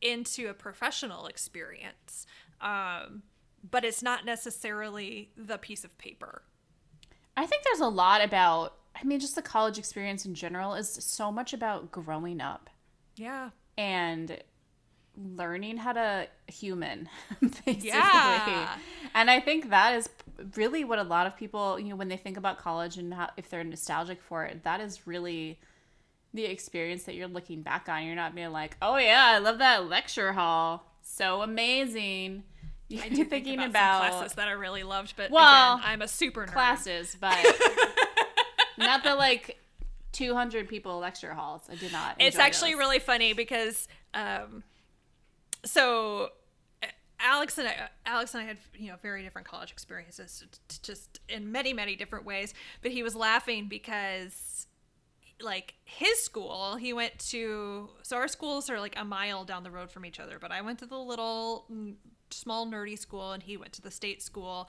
into 0.00 0.48
a 0.48 0.54
professional 0.54 1.26
experience. 1.26 2.26
Um, 2.60 3.22
but 3.68 3.84
it's 3.84 4.02
not 4.02 4.24
necessarily 4.24 5.30
the 5.36 5.58
piece 5.58 5.84
of 5.84 5.96
paper. 5.98 6.42
I 7.36 7.46
think 7.46 7.64
there's 7.64 7.80
a 7.80 7.88
lot 7.88 8.22
about, 8.24 8.76
I 9.00 9.04
mean, 9.04 9.20
just 9.20 9.34
the 9.34 9.42
college 9.42 9.78
experience 9.78 10.24
in 10.24 10.34
general 10.34 10.74
is 10.74 10.88
so 10.88 11.30
much 11.30 11.52
about 11.52 11.90
growing 11.92 12.40
up 12.40 12.70
Yeah. 13.16 13.50
and 13.76 14.38
learning 15.20 15.76
how 15.78 15.92
to 15.92 16.28
human 16.46 17.08
basically 17.40 17.88
Yeah. 17.88 18.76
and 19.14 19.30
i 19.30 19.40
think 19.40 19.70
that 19.70 19.94
is 19.94 20.08
really 20.54 20.84
what 20.84 20.98
a 21.00 21.02
lot 21.02 21.26
of 21.26 21.36
people 21.36 21.78
you 21.80 21.88
know 21.88 21.96
when 21.96 22.08
they 22.08 22.16
think 22.16 22.36
about 22.36 22.58
college 22.58 22.96
and 22.98 23.12
how, 23.12 23.30
if 23.36 23.50
they're 23.50 23.64
nostalgic 23.64 24.22
for 24.22 24.44
it 24.44 24.62
that 24.64 24.80
is 24.80 25.06
really 25.06 25.58
the 26.34 26.44
experience 26.44 27.02
that 27.04 27.14
you're 27.16 27.26
looking 27.26 27.62
back 27.62 27.88
on 27.88 28.04
you're 28.04 28.14
not 28.14 28.34
being 28.34 28.52
like 28.52 28.76
oh 28.80 28.96
yeah 28.96 29.24
i 29.34 29.38
love 29.38 29.58
that 29.58 29.88
lecture 29.88 30.32
hall 30.34 30.84
so 31.02 31.42
amazing 31.42 32.44
you're 32.88 33.02
I 33.04 33.08
do 33.08 33.16
think 33.16 33.30
thinking 33.30 33.54
about, 33.58 33.70
about, 33.70 34.02
some 34.02 34.10
classes 34.20 34.32
that 34.36 34.48
I 34.48 34.52
really 34.52 34.82
loved, 34.82 35.12
but 35.14 35.30
Well, 35.30 35.74
again, 35.76 35.84
I'm 35.90 36.00
a 36.02 36.08
super 36.08 36.46
nerd. 36.46 36.52
classes 36.52 37.16
but 37.20 37.36
not 38.78 39.02
the 39.04 39.14
like 39.14 39.58
200 40.12 40.68
people 40.68 40.98
lecture 40.98 41.34
halls 41.34 41.62
i 41.70 41.74
did 41.74 41.92
not 41.92 42.16
It's 42.18 42.38
actually 42.38 42.72
those. 42.72 42.78
really 42.78 42.98
funny 42.98 43.32
because, 43.32 43.88
um, 44.14 44.62
so 45.64 46.30
uh, 46.82 46.86
Alex 47.20 47.58
and 47.58 47.68
I, 47.68 47.72
uh, 47.72 47.86
Alex 48.06 48.34
and 48.34 48.42
I 48.42 48.46
had 48.46 48.58
you 48.76 48.88
know 48.88 48.96
very 49.00 49.22
different 49.22 49.46
college 49.46 49.70
experiences, 49.70 50.44
just 50.82 51.20
in 51.28 51.52
many 51.52 51.72
many 51.72 51.96
different 51.96 52.24
ways. 52.24 52.54
But 52.82 52.92
he 52.92 53.02
was 53.02 53.14
laughing 53.14 53.68
because 53.68 54.66
like 55.40 55.74
his 55.84 56.20
school 56.20 56.74
he 56.74 56.92
went 56.92 57.16
to 57.16 57.88
so 58.02 58.16
our 58.16 58.26
schools 58.26 58.68
are 58.68 58.80
like 58.80 58.98
a 58.98 59.04
mile 59.04 59.44
down 59.44 59.62
the 59.62 59.70
road 59.70 59.88
from 59.88 60.04
each 60.04 60.18
other 60.18 60.36
but 60.40 60.50
i 60.50 60.60
went 60.60 60.80
to 60.80 60.84
the 60.84 60.98
little 60.98 61.64
small 62.32 62.66
nerdy 62.66 62.98
school 62.98 63.32
and 63.32 63.42
he 63.42 63.56
went 63.56 63.72
to 63.74 63.82
the 63.82 63.90
state 63.90 64.22
school. 64.22 64.68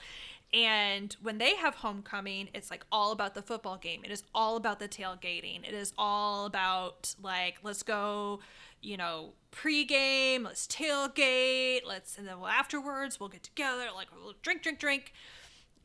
And 0.51 1.15
when 1.21 1.37
they 1.37 1.55
have 1.55 1.75
homecoming 1.75 2.49
it's 2.53 2.71
like 2.71 2.85
all 2.91 3.11
about 3.11 3.35
the 3.35 3.41
football 3.41 3.77
game. 3.77 4.01
It 4.03 4.11
is 4.11 4.23
all 4.33 4.55
about 4.55 4.79
the 4.79 4.87
tailgating. 4.87 5.67
It 5.67 5.73
is 5.73 5.93
all 5.97 6.45
about 6.45 7.13
like 7.21 7.59
let's 7.63 7.83
go 7.83 8.39
you 8.81 8.97
know 8.97 9.33
pregame 9.51 10.43
let's 10.43 10.67
tailgate 10.67 11.81
let's 11.85 12.17
and 12.17 12.27
then 12.27 12.37
afterwards 12.47 13.19
we'll 13.19 13.29
get 13.29 13.43
together 13.43 13.85
like 13.95 14.07
we'll 14.23 14.33
drink 14.41 14.61
drink 14.61 14.79
drink 14.79 15.13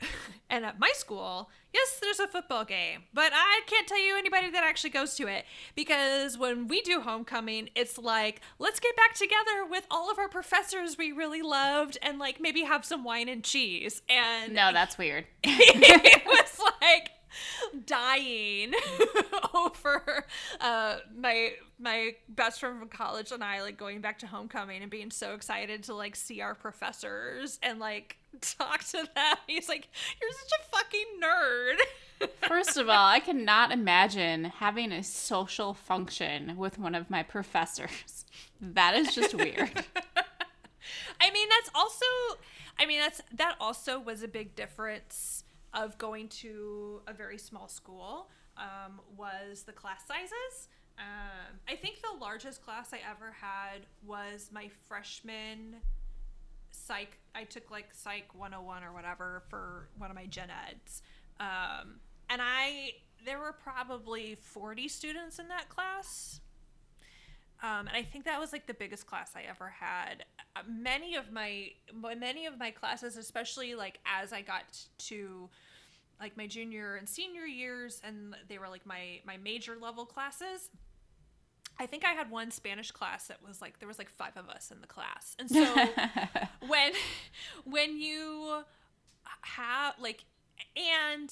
and 0.49 0.65
at 0.65 0.79
my 0.79 0.91
school, 0.93 1.49
yes, 1.73 1.99
there's 2.01 2.19
a 2.19 2.27
football 2.27 2.65
game, 2.65 3.03
but 3.13 3.31
I 3.33 3.61
can't 3.65 3.87
tell 3.87 3.99
you 3.99 4.17
anybody 4.17 4.49
that 4.51 4.63
actually 4.63 4.89
goes 4.89 5.15
to 5.15 5.27
it 5.27 5.45
because 5.75 6.37
when 6.37 6.67
we 6.67 6.81
do 6.81 7.01
homecoming, 7.01 7.69
it's 7.75 7.97
like, 7.97 8.41
let's 8.59 8.79
get 8.79 8.95
back 8.95 9.13
together 9.13 9.65
with 9.69 9.85
all 9.89 10.11
of 10.11 10.19
our 10.19 10.29
professors 10.29 10.97
we 10.97 11.11
really 11.11 11.41
loved 11.41 11.97
and 12.01 12.19
like 12.19 12.39
maybe 12.39 12.63
have 12.63 12.85
some 12.85 13.03
wine 13.03 13.29
and 13.29 13.43
cheese. 13.43 14.01
And 14.09 14.53
no, 14.53 14.71
that's 14.73 14.97
weird. 14.97 15.25
it 15.43 16.25
was 16.25 16.59
like, 16.81 17.11
dying 17.85 18.73
over 19.53 20.25
uh, 20.61 20.97
my 21.15 21.51
my 21.79 22.11
best 22.29 22.59
friend 22.59 22.79
from 22.79 22.87
college 22.87 23.31
and 23.31 23.43
I 23.43 23.61
like 23.61 23.77
going 23.77 24.01
back 24.01 24.19
to 24.19 24.27
homecoming 24.27 24.81
and 24.81 24.89
being 24.89 25.11
so 25.11 25.33
excited 25.33 25.83
to 25.83 25.93
like 25.93 26.15
see 26.15 26.41
our 26.41 26.55
professors 26.55 27.59
and 27.61 27.79
like 27.79 28.17
talk 28.41 28.83
to 28.85 29.07
them. 29.15 29.37
He's 29.47 29.69
like, 29.69 29.89
"You're 30.21 30.31
such 30.31 30.59
a 30.59 30.77
fucking 30.77 31.05
nerd." 31.23 32.29
First 32.47 32.77
of 32.77 32.87
all, 32.87 33.05
I 33.05 33.19
cannot 33.19 33.71
imagine 33.71 34.45
having 34.45 34.91
a 34.91 35.03
social 35.03 35.73
function 35.73 36.55
with 36.55 36.79
one 36.79 36.95
of 36.95 37.09
my 37.09 37.23
professors. 37.23 38.25
That 38.61 38.95
is 38.95 39.13
just 39.13 39.33
weird. 39.33 39.83
I 41.19 41.31
mean, 41.31 41.49
that's 41.49 41.69
also 41.75 42.05
I 42.79 42.85
mean, 42.85 42.99
that's 42.99 43.21
that 43.33 43.55
also 43.59 43.99
was 43.99 44.23
a 44.23 44.27
big 44.27 44.55
difference 44.55 45.44
of 45.75 45.97
going 45.97 46.29
to 46.29 47.01
a 47.07 47.13
very 47.13 47.37
small 47.37 47.67
school 47.67 48.29
um, 48.57 49.01
was 49.15 49.63
the 49.63 49.73
class 49.73 50.07
sizes. 50.07 50.69
Um, 50.97 51.59
I 51.67 51.75
think 51.75 52.01
the 52.01 52.17
largest 52.19 52.63
class 52.63 52.93
I 52.93 52.99
ever 53.09 53.35
had 53.39 53.85
was 54.05 54.49
my 54.53 54.69
freshman 54.87 55.75
psych. 56.71 57.17
I 57.33 57.43
took 57.43 57.69
like 57.69 57.89
psych 57.91 58.33
101 58.33 58.83
or 58.83 58.93
whatever 58.93 59.43
for 59.49 59.89
one 59.97 60.09
of 60.09 60.15
my 60.15 60.25
gen 60.25 60.49
eds. 60.49 61.01
Um, 61.39 61.99
and 62.29 62.41
I, 62.41 62.91
there 63.25 63.39
were 63.39 63.53
probably 63.53 64.35
40 64.35 64.87
students 64.87 65.39
in 65.39 65.49
that 65.49 65.67
class. 65.67 66.39
Um, 67.65 67.87
and 67.87 67.97
I 67.97 68.03
think 68.03 68.25
that 68.25 68.39
was 68.39 68.51
like 68.51 68.67
the 68.67 68.73
biggest 68.73 69.07
class 69.07 69.31
I 69.35 69.43
ever 69.49 69.73
had. 69.79 70.25
Uh, 70.55 70.61
many 70.69 71.15
of 71.15 71.31
my 71.31 71.71
many 71.93 72.45
of 72.45 72.59
my 72.59 72.69
classes, 72.69 73.17
especially 73.17 73.73
like 73.73 73.99
as 74.05 74.31
I 74.31 74.41
got 74.41 74.63
to 74.99 75.49
like 76.19 76.37
my 76.37 76.45
junior 76.45 76.95
and 76.95 77.09
senior 77.09 77.45
years 77.45 78.01
and 78.05 78.35
they 78.47 78.57
were 78.57 78.69
like 78.69 78.85
my 78.85 79.19
my 79.25 79.37
major 79.37 79.75
level 79.81 80.05
classes 80.05 80.69
I 81.77 81.85
think 81.85 82.05
I 82.05 82.13
had 82.13 82.31
one 82.31 82.51
Spanish 82.51 82.91
class 82.91 83.27
that 83.27 83.45
was 83.45 83.61
like 83.61 83.79
there 83.79 83.87
was 83.87 83.97
like 83.97 84.09
five 84.09 84.37
of 84.37 84.49
us 84.49 84.71
in 84.71 84.79
the 84.81 84.87
class. 84.87 85.35
And 85.39 85.49
so 85.49 85.65
when 86.67 86.93
when 87.65 87.99
you 87.99 88.63
have 89.41 89.95
like 89.99 90.23
and 90.75 91.31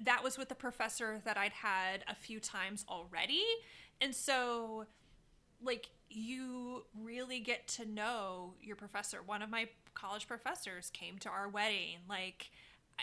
that 0.00 0.22
was 0.22 0.38
with 0.38 0.50
a 0.50 0.54
professor 0.54 1.20
that 1.24 1.36
I'd 1.36 1.52
had 1.52 2.04
a 2.08 2.14
few 2.14 2.38
times 2.38 2.84
already. 2.88 3.42
And 4.00 4.14
so 4.14 4.86
like 5.64 5.90
you 6.08 6.84
really 7.00 7.40
get 7.40 7.66
to 7.68 7.86
know 7.86 8.54
your 8.62 8.76
professor. 8.76 9.18
One 9.24 9.42
of 9.42 9.50
my 9.50 9.68
college 9.94 10.26
professors 10.26 10.90
came 10.90 11.18
to 11.18 11.28
our 11.28 11.48
wedding 11.48 11.98
like 12.08 12.50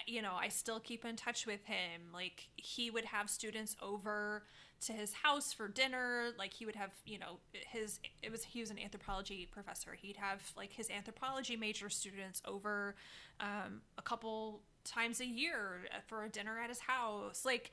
you 0.06 0.22
know, 0.22 0.34
I 0.40 0.50
still 0.50 0.80
keep 0.80 1.06
in 1.06 1.16
touch 1.16 1.46
with 1.46 1.66
him. 1.66 2.02
Like 2.14 2.50
he 2.56 2.90
would 2.90 3.06
have 3.06 3.30
students 3.30 3.76
over 3.82 4.44
to 4.82 4.94
his 4.94 5.14
house 5.14 5.52
for 5.52 5.68
dinner. 5.68 6.30
Like 6.38 6.54
he 6.54 6.66
would 6.66 6.76
have, 6.76 6.92
you 7.06 7.20
know, 7.20 7.40
his 7.54 8.00
it 8.22 8.32
was 8.32 8.44
he 8.44 8.62
was 8.62 8.72
an 8.72 8.80
anthropology 8.80 9.48
professor. 9.52 9.94
He'd 9.94 10.18
have 10.18 10.42
like 10.56 10.74
his 10.74 10.90
anthropology 10.90 11.56
major 11.56 11.90
students 11.90 12.42
over 12.46 12.96
um, 13.40 13.82
a 13.98 14.02
couple 14.02 14.62
times 14.84 15.20
a 15.20 15.26
year 15.26 15.86
for 16.08 16.24
a 16.24 16.30
dinner 16.30 16.60
at 16.60 16.70
his 16.70 16.80
house. 16.80 17.46
Like 17.46 17.72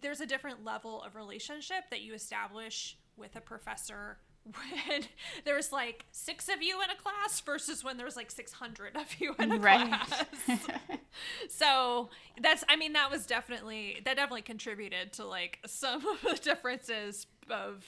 there's 0.00 0.20
a 0.20 0.26
different 0.26 0.64
level 0.64 1.02
of 1.02 1.14
relationship 1.14 1.84
that 1.90 2.00
you 2.00 2.14
establish 2.14 2.96
with 3.18 3.36
a 3.36 3.40
professor 3.40 4.18
when 4.44 5.02
there's 5.44 5.72
like 5.72 6.06
six 6.10 6.48
of 6.48 6.62
you 6.62 6.80
in 6.82 6.90
a 6.90 6.96
class 6.96 7.40
versus 7.40 7.84
when 7.84 7.96
there's 7.96 8.16
like 8.16 8.30
600 8.30 8.96
of 8.96 9.20
you 9.20 9.34
in 9.38 9.52
a 9.52 9.56
right. 9.58 9.88
class. 9.88 10.24
so 11.48 12.10
that's, 12.40 12.64
I 12.68 12.76
mean, 12.76 12.94
that 12.94 13.10
was 13.10 13.26
definitely, 13.26 14.00
that 14.04 14.16
definitely 14.16 14.42
contributed 14.42 15.12
to 15.14 15.26
like 15.26 15.58
some 15.66 16.06
of 16.06 16.20
the 16.22 16.40
differences 16.42 17.26
of 17.50 17.86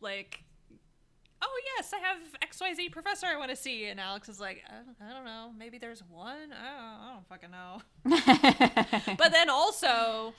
like, 0.00 0.44
oh 1.40 1.60
yes, 1.76 1.92
I 1.94 1.98
have 1.98 2.18
XYZ 2.50 2.90
professor 2.90 3.26
I 3.26 3.36
want 3.36 3.50
to 3.50 3.56
see. 3.56 3.86
And 3.86 4.00
Alex 4.00 4.28
is 4.28 4.40
like, 4.40 4.62
I, 4.68 5.10
I 5.10 5.12
don't 5.12 5.24
know, 5.24 5.52
maybe 5.56 5.78
there's 5.78 6.02
one. 6.10 6.52
I 6.52 6.70
don't, 6.70 7.00
I 7.00 7.12
don't 7.14 7.28
fucking 7.28 7.50
know. 7.50 9.16
but 9.16 9.32
then 9.32 9.48
also, 9.48 10.34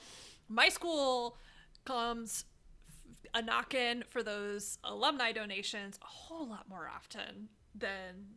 my 0.48 0.68
school 0.68 1.36
comes 1.84 2.44
a 3.34 3.42
knock 3.42 3.74
in 3.74 4.04
for 4.08 4.22
those 4.22 4.78
alumni 4.84 5.32
donations 5.32 5.98
a 6.02 6.06
whole 6.06 6.48
lot 6.48 6.68
more 6.68 6.88
often 6.94 7.48
than 7.74 8.36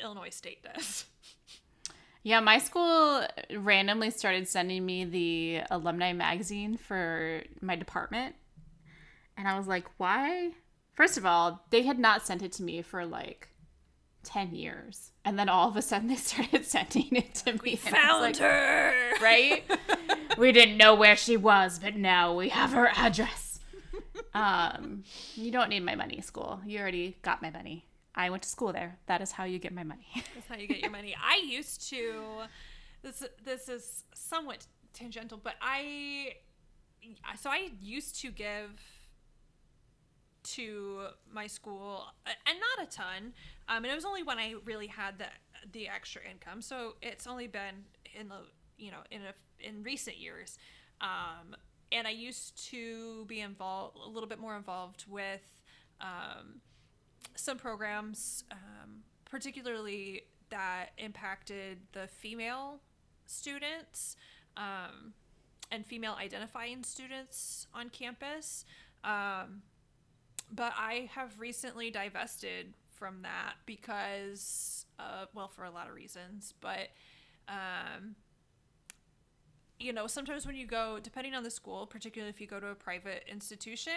Illinois 0.00 0.30
State 0.30 0.62
does. 0.62 1.04
Yeah, 2.26 2.40
my 2.40 2.56
school 2.56 3.26
randomly 3.54 4.10
started 4.10 4.48
sending 4.48 4.86
me 4.86 5.04
the 5.04 5.60
alumni 5.70 6.14
magazine 6.14 6.78
for 6.78 7.42
my 7.60 7.76
department. 7.76 8.34
And 9.36 9.46
I 9.46 9.58
was 9.58 9.66
like, 9.66 9.84
why? 9.98 10.52
First 10.94 11.18
of 11.18 11.26
all, 11.26 11.66
they 11.68 11.82
had 11.82 11.98
not 11.98 12.26
sent 12.26 12.40
it 12.40 12.50
to 12.52 12.62
me 12.62 12.80
for 12.80 13.04
like 13.04 13.48
10 14.22 14.54
years. 14.54 15.10
And 15.22 15.38
then 15.38 15.50
all 15.50 15.68
of 15.68 15.76
a 15.76 15.82
sudden 15.82 16.08
they 16.08 16.14
started 16.16 16.64
sending 16.64 17.14
it 17.14 17.34
to 17.36 17.52
me. 17.52 17.60
We 17.62 17.76
found 17.76 18.22
like, 18.22 18.38
her! 18.38 19.12
Right? 19.20 19.64
we 20.38 20.50
didn't 20.50 20.78
know 20.78 20.94
where 20.94 21.16
she 21.16 21.36
was, 21.36 21.78
but 21.78 21.94
now 21.94 22.34
we 22.34 22.48
have 22.48 22.72
her 22.72 22.88
address 22.96 23.43
um, 24.34 25.04
you 25.34 25.50
don't 25.50 25.68
need 25.68 25.84
my 25.84 25.94
money, 25.94 26.20
school. 26.20 26.60
You 26.66 26.80
already 26.80 27.16
got 27.22 27.40
my 27.40 27.50
money. 27.50 27.86
I 28.14 28.30
went 28.30 28.42
to 28.44 28.48
school 28.48 28.72
there. 28.72 28.98
That 29.06 29.20
is 29.20 29.32
how 29.32 29.44
you 29.44 29.58
get 29.58 29.72
my 29.72 29.84
money. 29.84 30.06
That's 30.34 30.46
how 30.48 30.56
you 30.56 30.66
get 30.66 30.80
your 30.80 30.90
money. 30.90 31.14
I 31.22 31.42
used 31.44 31.88
to. 31.90 32.42
This 33.02 33.22
this 33.44 33.68
is 33.68 34.04
somewhat 34.14 34.66
tangential, 34.92 35.38
but 35.42 35.54
I 35.60 36.34
so 37.38 37.50
I 37.50 37.70
used 37.80 38.20
to 38.22 38.30
give 38.30 38.80
to 40.44 41.06
my 41.32 41.46
school 41.46 42.04
and 42.26 42.58
not 42.60 42.86
a 42.86 42.90
ton 42.90 43.32
um, 43.68 43.78
and 43.78 43.86
it 43.86 43.94
was 43.94 44.04
only 44.04 44.22
when 44.22 44.38
i 44.38 44.54
really 44.66 44.86
had 44.86 45.18
the 45.18 45.24
the 45.72 45.88
extra 45.88 46.20
income 46.30 46.60
so 46.60 46.96
it's 47.00 47.26
only 47.26 47.46
been 47.46 47.84
in 48.14 48.28
the 48.28 48.40
you 48.76 48.90
know 48.90 48.98
in 49.10 49.22
a 49.22 49.66
in 49.66 49.82
recent 49.82 50.18
years 50.18 50.58
um, 51.00 51.56
and 51.92 52.06
I 52.06 52.10
used 52.10 52.70
to 52.70 53.24
be 53.26 53.40
involved 53.40 53.98
a 54.04 54.08
little 54.08 54.28
bit 54.28 54.38
more 54.38 54.56
involved 54.56 55.04
with 55.08 55.42
um, 56.00 56.60
some 57.34 57.58
programs, 57.58 58.44
um, 58.50 59.02
particularly 59.24 60.22
that 60.50 60.90
impacted 60.98 61.78
the 61.92 62.06
female 62.06 62.80
students 63.26 64.16
um, 64.56 65.14
and 65.70 65.84
female 65.86 66.16
identifying 66.18 66.82
students 66.82 67.66
on 67.74 67.88
campus. 67.88 68.64
Um, 69.02 69.62
but 70.52 70.72
I 70.76 71.10
have 71.14 71.40
recently 71.40 71.90
divested 71.90 72.74
from 72.90 73.22
that 73.22 73.54
because, 73.66 74.86
uh, 74.98 75.26
well, 75.34 75.48
for 75.48 75.64
a 75.64 75.70
lot 75.70 75.88
of 75.88 75.94
reasons, 75.94 76.54
but 76.60 76.90
um, 77.48 78.14
you 79.84 79.92
know, 79.92 80.06
sometimes 80.06 80.46
when 80.46 80.56
you 80.56 80.66
go, 80.66 80.98
depending 81.02 81.34
on 81.34 81.42
the 81.42 81.50
school, 81.50 81.86
particularly 81.86 82.30
if 82.30 82.40
you 82.40 82.46
go 82.46 82.58
to 82.58 82.68
a 82.68 82.74
private 82.74 83.24
institution, 83.30 83.92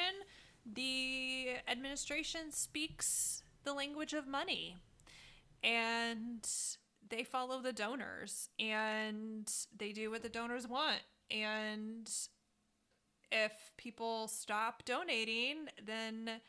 the 0.65 1.47
administration 1.67 2.51
speaks 2.51 3.41
the 3.63 3.73
language 3.73 4.13
of 4.13 4.27
money 4.27 4.75
and 5.63 6.45
they 7.09 7.23
follow 7.23 7.61
the 7.61 7.71
donors 7.71 8.49
and 8.59 9.49
they 9.77 9.93
do 9.93 10.11
what 10.11 10.23
the 10.23 10.29
donors 10.29 10.67
want. 10.67 10.99
And 11.31 12.11
if 13.31 13.53
people 13.77 14.27
stop 14.27 14.83
donating, 14.83 15.67
then 15.85 16.41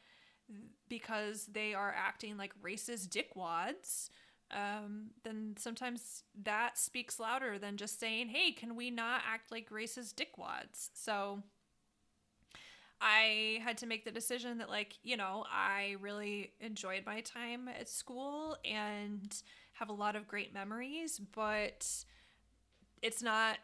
because 0.89 1.47
they 1.47 1.75
are 1.75 1.95
acting 1.97 2.37
like 2.37 2.61
racist 2.61 3.09
dickwads, 3.09 4.11
um, 4.51 5.11
then 5.25 5.55
sometimes 5.59 6.23
that 6.43 6.79
speaks 6.79 7.21
louder 7.21 7.59
than 7.59 7.77
just 7.77 8.01
saying, 8.01 8.29
hey, 8.29 8.53
can 8.53 8.77
we 8.77 8.91
not 8.91 9.23
act 9.27 9.51
like 9.51 9.71
racist 9.71 10.15
dickwads? 10.15 10.91
So 10.95 11.43
I 13.01 13.61
had 13.63 13.79
to 13.79 13.87
make 13.87 14.05
the 14.05 14.11
decision 14.11 14.59
that, 14.59 14.69
like, 14.69 14.95
you 15.03 15.17
know, 15.17 15.45
I 15.51 15.97
really 16.01 16.53
enjoyed 16.61 17.05
my 17.07 17.21
time 17.21 17.69
at 17.69 17.89
school 17.89 18.57
and 18.65 19.35
have 19.75 19.89
a 19.89 19.93
lot 19.93 20.17
of 20.17 20.27
great 20.27 20.53
memories, 20.53 21.21
but 21.35 21.87
it's 23.03 23.23
not 23.23 23.59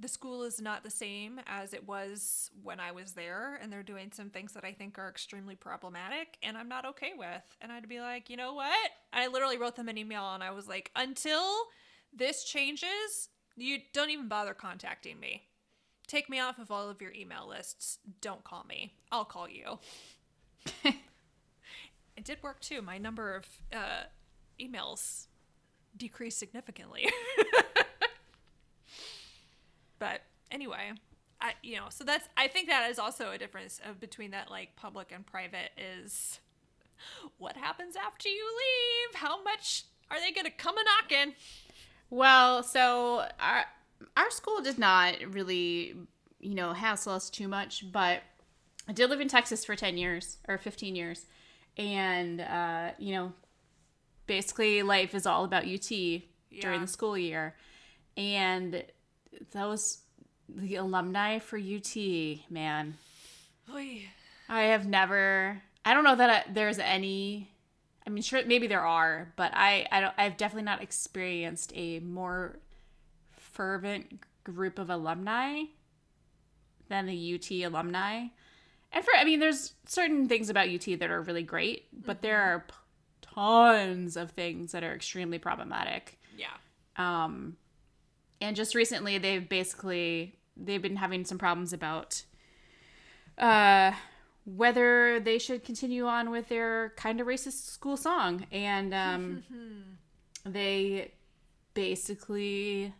the 0.00 0.08
school 0.08 0.42
is 0.42 0.60
not 0.60 0.82
the 0.82 0.90
same 0.90 1.40
as 1.46 1.72
it 1.72 1.86
was 1.86 2.50
when 2.62 2.80
I 2.80 2.90
was 2.92 3.12
there, 3.12 3.58
and 3.62 3.72
they're 3.72 3.82
doing 3.82 4.10
some 4.12 4.28
things 4.28 4.52
that 4.52 4.64
I 4.64 4.72
think 4.72 4.98
are 4.98 5.08
extremely 5.08 5.54
problematic, 5.54 6.36
and 6.42 6.58
I'm 6.58 6.68
not 6.68 6.84
okay 6.84 7.12
with. 7.16 7.42
And 7.60 7.70
I'd 7.70 7.88
be 7.88 8.00
like, 8.00 8.28
you 8.28 8.36
know 8.36 8.54
what? 8.54 8.90
I 9.12 9.28
literally 9.28 9.56
wrote 9.56 9.76
them 9.76 9.88
an 9.88 9.96
email, 9.96 10.34
and 10.34 10.42
I 10.42 10.50
was 10.50 10.66
like, 10.66 10.90
until 10.96 11.44
this 12.12 12.44
changes, 12.44 13.28
you 13.56 13.78
don't 13.92 14.10
even 14.10 14.28
bother 14.28 14.52
contacting 14.52 15.20
me. 15.20 15.42
Take 16.06 16.28
me 16.28 16.40
off 16.40 16.58
of 16.58 16.70
all 16.70 16.90
of 16.90 17.00
your 17.00 17.12
email 17.12 17.48
lists. 17.48 17.98
Don't 18.20 18.44
call 18.44 18.64
me. 18.64 18.94
I'll 19.12 19.24
call 19.24 19.48
you. 19.48 19.78
it 20.84 22.24
did 22.24 22.42
work 22.42 22.60
too. 22.60 22.82
My 22.82 22.98
number 22.98 23.34
of 23.36 23.46
uh, 23.72 24.04
emails 24.60 25.26
decreased 25.96 26.38
significantly. 26.38 27.08
but 30.04 30.20
anyway, 30.50 30.92
I 31.40 31.52
you 31.62 31.76
know, 31.76 31.86
so 31.88 32.04
that's 32.04 32.28
I 32.36 32.46
think 32.48 32.68
that 32.68 32.90
is 32.90 32.98
also 32.98 33.30
a 33.30 33.38
difference 33.38 33.80
of 33.88 34.00
between 34.00 34.32
that 34.32 34.50
like 34.50 34.76
public 34.76 35.10
and 35.12 35.24
private 35.24 35.70
is 35.78 36.40
what 37.38 37.56
happens 37.56 37.96
after 37.96 38.28
you 38.28 38.44
leave? 38.44 39.14
How 39.20 39.42
much 39.42 39.84
are 40.10 40.20
they 40.20 40.30
going 40.30 40.44
to 40.44 40.50
come 40.50 40.76
a 40.76 40.82
knocking? 40.84 41.34
Well, 42.10 42.62
so 42.62 43.26
our 43.40 43.64
our 44.16 44.30
school 44.30 44.60
did 44.60 44.78
not 44.78 45.14
really, 45.30 45.94
you 46.38 46.54
know, 46.54 46.74
hassle 46.74 47.14
us 47.14 47.30
too 47.30 47.48
much, 47.48 47.90
but 47.90 48.20
I 48.86 48.92
did 48.92 49.08
live 49.08 49.20
in 49.22 49.28
Texas 49.28 49.64
for 49.64 49.74
10 49.74 49.96
years 49.96 50.36
or 50.46 50.58
15 50.58 50.94
years. 50.94 51.24
And, 51.78 52.42
uh, 52.42 52.90
you 52.98 53.14
know, 53.14 53.32
basically 54.26 54.82
life 54.82 55.14
is 55.14 55.24
all 55.26 55.44
about 55.44 55.64
UT 55.66 55.90
Yeah. 55.90 56.60
during 56.60 56.82
the 56.82 56.86
school 56.86 57.16
year. 57.16 57.56
And 58.16 58.84
those, 59.52 59.98
the 60.48 60.76
alumni 60.76 61.38
for 61.38 61.58
UT, 61.58 61.96
man, 62.50 62.94
Oy. 63.72 64.02
I 64.48 64.62
have 64.64 64.86
never. 64.86 65.62
I 65.84 65.94
don't 65.94 66.04
know 66.04 66.16
that 66.16 66.30
I, 66.30 66.52
there's 66.52 66.78
any. 66.78 67.50
I 68.06 68.10
mean, 68.10 68.22
sure, 68.22 68.44
maybe 68.44 68.66
there 68.66 68.84
are, 68.84 69.32
but 69.36 69.52
I, 69.54 69.86
I 69.90 70.00
don't. 70.00 70.14
I've 70.18 70.36
definitely 70.36 70.64
not 70.64 70.82
experienced 70.82 71.72
a 71.74 72.00
more 72.00 72.58
fervent 73.32 74.20
group 74.44 74.78
of 74.78 74.90
alumni 74.90 75.62
than 76.88 77.06
the 77.06 77.34
UT 77.34 77.50
alumni. 77.66 78.26
And 78.92 79.04
for, 79.04 79.12
I 79.16 79.24
mean, 79.24 79.40
there's 79.40 79.72
certain 79.86 80.28
things 80.28 80.50
about 80.50 80.68
UT 80.68 80.98
that 80.98 81.10
are 81.10 81.22
really 81.22 81.42
great, 81.42 81.86
but 82.06 82.22
there 82.22 82.40
are 82.40 82.60
p- 82.60 82.74
tons 83.22 84.16
of 84.16 84.30
things 84.30 84.72
that 84.72 84.84
are 84.84 84.94
extremely 84.94 85.38
problematic. 85.38 86.18
Yeah. 86.36 86.46
Um, 86.96 87.56
and 88.44 88.54
just 88.56 88.74
recently, 88.74 89.18
they've 89.18 89.48
basically 89.48 90.38
they've 90.56 90.82
been 90.82 90.96
having 90.96 91.24
some 91.24 91.38
problems 91.38 91.72
about 91.72 92.22
uh, 93.38 93.92
whether 94.44 95.18
they 95.20 95.38
should 95.38 95.64
continue 95.64 96.06
on 96.06 96.30
with 96.30 96.48
their 96.48 96.92
kind 96.96 97.20
of 97.20 97.26
racist 97.26 97.66
school 97.66 97.96
song, 97.96 98.46
and 98.52 98.94
um, 98.94 99.42
they 100.44 101.10
basically 101.74 102.94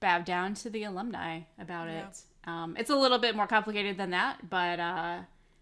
bowed 0.00 0.24
down 0.24 0.54
to 0.54 0.70
the 0.70 0.84
alumni 0.84 1.40
about 1.58 1.88
Yeah. 1.88 2.08
it. 2.08 2.22
Um, 2.48 2.76
it's 2.78 2.90
a 2.90 2.96
little 2.96 3.18
bit 3.18 3.34
more 3.34 3.46
complicated 3.46 3.96
than 3.96 4.10
that, 4.10 4.48
but 4.50 4.78
uh, 4.78 5.18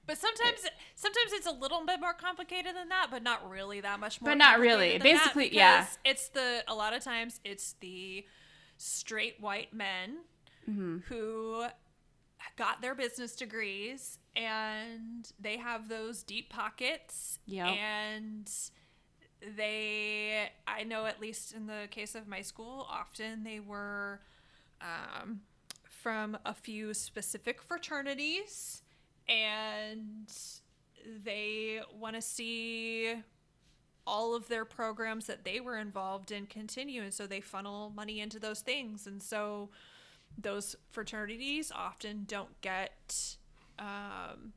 But 0.07 0.19
sometimes, 0.19 0.61
sometimes 0.97 1.33
it's 1.33 1.47
a 1.47 1.53
little 1.53 1.87
bit 1.87 1.99
more 2.01 2.13
complicated 2.13 2.75
than 2.77 2.89
that, 2.91 3.07
but 3.11 3.23
not 3.23 3.49
really 3.49 3.81
that 3.81 4.01
much 4.01 4.21
more. 4.21 4.33
But 4.33 4.39
not 4.39 4.59
really. 4.59 4.99
Basically, 4.99 5.55
yeah. 5.55 5.87
It's 6.05 6.29
the 6.29 6.63
a 6.69 6.75
lot 6.75 6.93
of 6.93 7.03
times 7.03 7.41
it's 7.45 7.75
the 7.81 8.27
straight 8.77 9.41
white 9.41 9.73
men 9.73 10.19
Mm-hmm. 10.69 11.01
who 11.09 11.67
got 12.57 12.81
their 12.81 12.95
business 12.95 13.37
degrees 13.37 14.19
and 14.35 15.31
they 15.39 15.59
have 15.59 15.91
those 15.91 16.23
deep 16.23 16.49
pockets. 16.49 17.39
Yep. 17.45 17.67
And 17.67 18.51
they, 19.57 20.49
I 20.67 20.85
know 20.85 21.05
at 21.05 21.21
least 21.21 21.53
in 21.53 21.67
the 21.67 21.87
case 21.91 22.15
of 22.15 22.27
my 22.27 22.41
school, 22.41 22.87
often 22.91 23.45
they 23.45 23.61
were 23.61 24.21
um, 24.81 25.41
from 25.87 26.39
a 26.47 26.55
few 26.55 26.95
specific 26.95 27.61
fraternities 27.61 28.83
and 29.29 30.33
they 31.25 31.81
want 31.99 32.15
to 32.15 32.23
see 32.23 33.15
all 34.07 34.35
of 34.35 34.49
their 34.49 34.65
programs 34.65 35.27
that 35.27 35.45
they 35.45 35.61
were 35.61 35.79
involved 35.79 36.31
in 36.31 36.47
continue 36.47 37.03
and 37.03 37.15
so 37.15 37.27
they 37.27 37.41
funnel 37.41 37.93
money 37.95 38.21
into 38.21 38.39
those 38.39 38.61
things 38.61 39.07
and 39.07 39.23
so 39.23 39.71
those 40.37 40.77
fraternities 40.91 41.73
often 41.75 42.25
don't 42.27 42.61
get 42.61 43.37
um, 43.79 44.53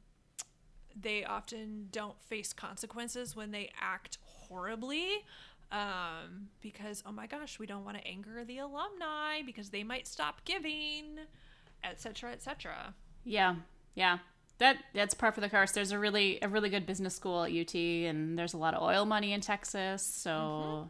they 0.99 1.23
often 1.23 1.87
don't 1.91 2.21
face 2.21 2.53
consequences 2.53 3.35
when 3.35 3.51
they 3.51 3.69
act 3.79 4.17
horribly 4.23 5.05
um, 5.71 6.49
because 6.61 7.03
oh 7.05 7.11
my 7.11 7.27
gosh 7.27 7.59
we 7.59 7.65
don't 7.65 7.83
want 7.85 7.97
to 7.97 8.07
anger 8.07 8.43
the 8.45 8.57
alumni 8.57 9.41
because 9.45 9.69
they 9.69 9.83
might 9.83 10.07
stop 10.07 10.43
giving 10.45 11.19
etc 11.83 12.31
etc 12.31 12.93
Yeah, 13.23 13.55
yeah. 13.95 14.19
That 14.59 14.77
that's 14.93 15.13
part 15.13 15.35
for 15.35 15.41
the 15.41 15.49
course. 15.49 15.71
There's 15.71 15.91
a 15.91 15.99
really 15.99 16.39
a 16.41 16.47
really 16.47 16.69
good 16.69 16.85
business 16.85 17.15
school 17.15 17.43
at 17.43 17.51
UT, 17.51 17.75
and 17.75 18.37
there's 18.37 18.53
a 18.53 18.57
lot 18.57 18.73
of 18.73 18.81
oil 18.81 19.05
money 19.05 19.33
in 19.33 19.41
Texas, 19.41 20.01
so 20.03 20.89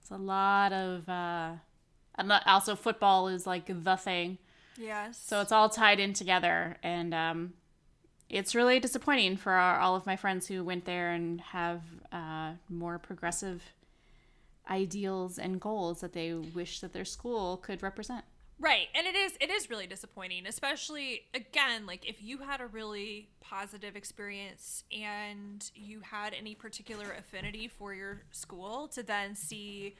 it's 0.00 0.10
a 0.10 0.16
lot 0.16 0.72
of. 0.72 1.08
Uh, 1.08 1.52
and 2.16 2.32
also, 2.46 2.74
football 2.76 3.28
is 3.28 3.46
like 3.46 3.66
the 3.66 3.96
thing, 3.96 4.38
yes 4.78 5.18
so 5.22 5.40
it's 5.40 5.52
all 5.52 5.68
tied 5.68 6.00
in 6.00 6.12
together, 6.12 6.76
and 6.82 7.12
um, 7.14 7.52
it's 8.28 8.54
really 8.54 8.80
disappointing 8.80 9.36
for 9.36 9.52
our, 9.52 9.78
all 9.78 9.94
of 9.94 10.06
my 10.06 10.16
friends 10.16 10.46
who 10.46 10.64
went 10.64 10.86
there 10.86 11.12
and 11.12 11.40
have 11.40 11.82
uh, 12.12 12.52
more 12.70 12.98
progressive 12.98 13.62
ideals 14.70 15.38
and 15.38 15.60
goals 15.60 16.00
that 16.00 16.12
they 16.14 16.32
wish 16.32 16.80
that 16.80 16.92
their 16.92 17.04
school 17.04 17.58
could 17.58 17.82
represent. 17.82 18.24
Right. 18.62 18.86
And 18.94 19.08
it 19.08 19.16
is 19.16 19.32
it 19.40 19.50
is 19.50 19.68
really 19.70 19.88
disappointing, 19.88 20.46
especially 20.46 21.22
again, 21.34 21.84
like 21.84 22.08
if 22.08 22.22
you 22.22 22.38
had 22.38 22.60
a 22.60 22.66
really 22.66 23.28
positive 23.40 23.96
experience 23.96 24.84
and 24.96 25.68
you 25.74 26.00
had 26.00 26.32
any 26.32 26.54
particular 26.54 27.10
affinity 27.18 27.66
for 27.66 27.92
your 27.92 28.22
school 28.30 28.86
to 28.94 29.02
then 29.02 29.34
see 29.34 29.96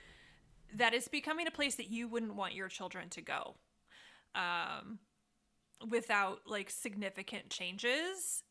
that 0.76 0.94
it's 0.94 1.08
becoming 1.08 1.48
a 1.48 1.50
place 1.50 1.74
that 1.74 1.90
you 1.90 2.06
wouldn't 2.06 2.36
want 2.36 2.54
your 2.54 2.68
children 2.68 3.08
to 3.10 3.20
go. 3.20 3.56
Um 4.36 5.00
without 5.90 6.40
like 6.46 6.70
significant 6.70 7.50
changes. 7.50 8.44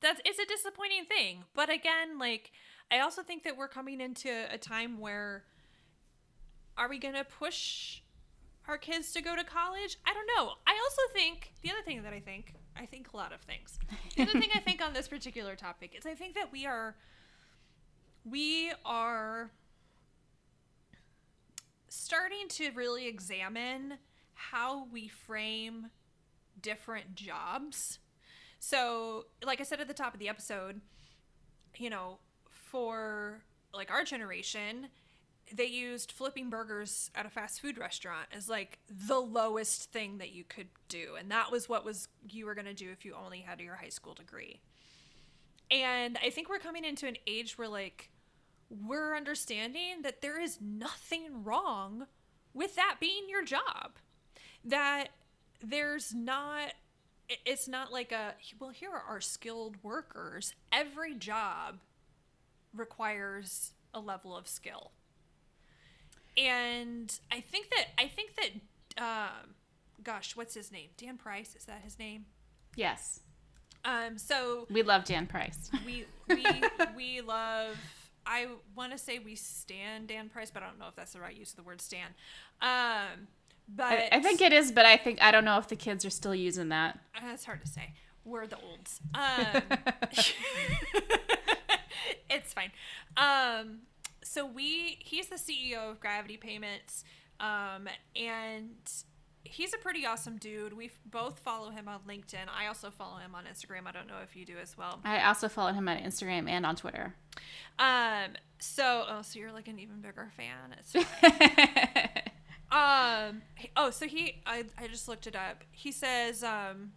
That's 0.00 0.20
it's 0.24 0.38
a 0.38 0.46
disappointing 0.46 1.04
thing. 1.06 1.44
But 1.54 1.70
again, 1.70 2.18
like 2.18 2.52
I 2.90 3.00
also 3.00 3.22
think 3.22 3.44
that 3.44 3.56
we're 3.56 3.68
coming 3.68 4.00
into 4.00 4.30
a 4.52 4.58
time 4.58 4.98
where 4.98 5.44
are 6.76 6.88
we 6.88 6.98
going 6.98 7.14
to 7.14 7.24
push 7.24 8.00
our 8.68 8.78
kids 8.78 9.12
to 9.12 9.22
go 9.22 9.36
to 9.36 9.44
college? 9.44 9.98
I 10.06 10.12
don't 10.12 10.28
know. 10.36 10.52
I 10.66 10.78
also 10.82 11.02
think 11.12 11.52
the 11.62 11.70
other 11.70 11.82
thing 11.82 12.02
that 12.02 12.12
I 12.12 12.20
think, 12.20 12.54
I 12.76 12.86
think 12.86 13.12
a 13.12 13.16
lot 13.16 13.32
of 13.32 13.40
things. 13.42 13.78
The 14.16 14.22
other 14.22 14.32
thing 14.32 14.50
I 14.54 14.60
think 14.60 14.82
on 14.82 14.92
this 14.92 15.08
particular 15.08 15.56
topic 15.56 15.94
is 15.96 16.06
I 16.06 16.14
think 16.14 16.34
that 16.34 16.50
we 16.52 16.66
are 16.66 16.96
we 18.24 18.72
are 18.84 19.50
starting 21.88 22.48
to 22.48 22.70
really 22.72 23.06
examine 23.06 23.98
how 24.34 24.86
we 24.86 25.08
frame 25.08 25.90
different 26.60 27.14
jobs. 27.14 27.98
So, 28.58 29.26
like 29.44 29.60
I 29.60 29.64
said 29.64 29.80
at 29.80 29.88
the 29.88 29.94
top 29.94 30.12
of 30.12 30.20
the 30.20 30.28
episode, 30.28 30.80
you 31.76 31.90
know, 31.90 32.18
for 32.50 33.42
like 33.72 33.90
our 33.90 34.04
generation, 34.04 34.88
they 35.52 35.66
used 35.66 36.12
flipping 36.12 36.50
burgers 36.50 37.10
at 37.14 37.26
a 37.26 37.30
fast 37.30 37.60
food 37.60 37.78
restaurant 37.78 38.26
as 38.32 38.48
like 38.48 38.78
the 38.88 39.18
lowest 39.18 39.92
thing 39.92 40.18
that 40.18 40.32
you 40.32 40.44
could 40.44 40.68
do. 40.88 41.14
And 41.18 41.30
that 41.30 41.52
was 41.52 41.68
what 41.68 41.84
was 41.84 42.08
you 42.28 42.46
were 42.46 42.54
going 42.54 42.66
to 42.66 42.74
do 42.74 42.90
if 42.90 43.04
you 43.04 43.14
only 43.14 43.40
had 43.40 43.60
your 43.60 43.76
high 43.76 43.88
school 43.88 44.14
degree. 44.14 44.60
And 45.70 46.16
i 46.24 46.30
think 46.30 46.48
we're 46.48 46.58
coming 46.58 46.84
into 46.84 47.08
an 47.08 47.16
age 47.26 47.58
where 47.58 47.68
like 47.68 48.10
we're 48.70 49.16
understanding 49.16 50.02
that 50.02 50.22
there 50.22 50.40
is 50.40 50.58
nothing 50.60 51.44
wrong 51.44 52.06
with 52.52 52.74
that 52.76 52.96
being 53.00 53.28
your 53.28 53.44
job. 53.44 53.92
That 54.64 55.08
there's 55.62 56.14
not 56.14 56.72
it's 57.44 57.66
not 57.66 57.92
like 57.92 58.12
a 58.12 58.34
well 58.58 58.70
here 58.70 58.90
are 58.90 59.04
our 59.08 59.20
skilled 59.20 59.76
workers. 59.82 60.54
Every 60.72 61.14
job 61.14 61.78
requires 62.74 63.72
a 63.94 64.00
level 64.00 64.36
of 64.36 64.48
skill 64.48 64.92
and 66.36 67.18
I 67.32 67.40
think 67.40 67.70
that 67.70 67.86
I 67.98 68.08
think 68.08 68.30
that 68.36 69.02
um, 69.02 69.54
gosh, 70.02 70.36
what's 70.36 70.54
his 70.54 70.70
name? 70.72 70.88
Dan 70.96 71.16
Price 71.16 71.54
is 71.56 71.64
that 71.66 71.80
his 71.82 71.98
name? 71.98 72.26
Yes. 72.76 73.20
Um, 73.84 74.18
so 74.18 74.66
We 74.70 74.82
love 74.82 75.04
Dan 75.04 75.26
Price. 75.26 75.70
we 75.86 76.06
we 76.28 76.44
we 76.96 77.20
love. 77.20 77.76
I 78.28 78.48
want 78.74 78.90
to 78.92 78.98
say 78.98 79.20
we 79.20 79.36
stand 79.36 80.08
Dan 80.08 80.28
Price, 80.28 80.50
but 80.50 80.62
I 80.62 80.66
don't 80.66 80.78
know 80.80 80.88
if 80.88 80.96
that's 80.96 81.12
the 81.12 81.20
right 81.20 81.36
use 81.36 81.50
of 81.50 81.56
the 81.56 81.62
word 81.62 81.80
stand. 81.80 82.12
Um, 82.60 83.28
but 83.68 83.84
I, 83.86 84.08
I 84.12 84.20
think 84.20 84.40
it 84.40 84.52
is, 84.52 84.72
but 84.72 84.84
I 84.84 84.96
think 84.96 85.22
I 85.22 85.30
don't 85.30 85.44
know 85.44 85.58
if 85.58 85.68
the 85.68 85.76
kids 85.76 86.04
are 86.04 86.10
still 86.10 86.34
using 86.34 86.70
that. 86.70 86.98
Uh, 87.14 87.28
It's 87.32 87.44
hard 87.44 87.60
to 87.60 87.68
say. 87.68 87.92
We're 88.24 88.48
the 88.48 88.56
olds. 88.56 89.00
Um, 89.14 89.62
it's 92.30 92.52
fine. 92.52 92.70
Um, 93.16 93.80
so 94.26 94.44
we 94.46 94.98
he's 95.00 95.28
the 95.28 95.36
CEO 95.36 95.90
of 95.90 96.00
Gravity 96.00 96.36
Payments, 96.36 97.04
um, 97.40 97.88
and 98.14 98.76
he's 99.44 99.72
a 99.72 99.78
pretty 99.78 100.04
awesome 100.04 100.36
dude. 100.36 100.76
We 100.76 100.90
both 101.04 101.38
follow 101.38 101.70
him 101.70 101.88
on 101.88 102.00
LinkedIn. 102.08 102.48
I 102.54 102.66
also 102.66 102.90
follow 102.90 103.16
him 103.16 103.34
on 103.34 103.44
Instagram. 103.44 103.86
I 103.86 103.92
don't 103.92 104.08
know 104.08 104.18
if 104.22 104.36
you 104.36 104.44
do 104.44 104.56
as 104.60 104.76
well. 104.76 105.00
I 105.04 105.24
also 105.24 105.48
follow 105.48 105.72
him 105.72 105.88
on 105.88 105.98
Instagram 105.98 106.48
and 106.48 106.66
on 106.66 106.76
Twitter. 106.76 107.14
Um, 107.78 108.32
so 108.58 109.04
oh, 109.08 109.22
so 109.22 109.38
you're 109.38 109.52
like 109.52 109.68
an 109.68 109.78
even 109.78 110.00
bigger 110.00 110.30
fan. 110.36 110.74
Um. 112.70 113.42
Oh, 113.76 113.90
so 113.90 114.06
he. 114.06 114.42
I. 114.44 114.64
I 114.76 114.88
just 114.88 115.08
looked 115.08 115.26
it 115.26 115.36
up. 115.36 115.62
He 115.70 115.92
says. 115.92 116.42
Um. 116.42 116.92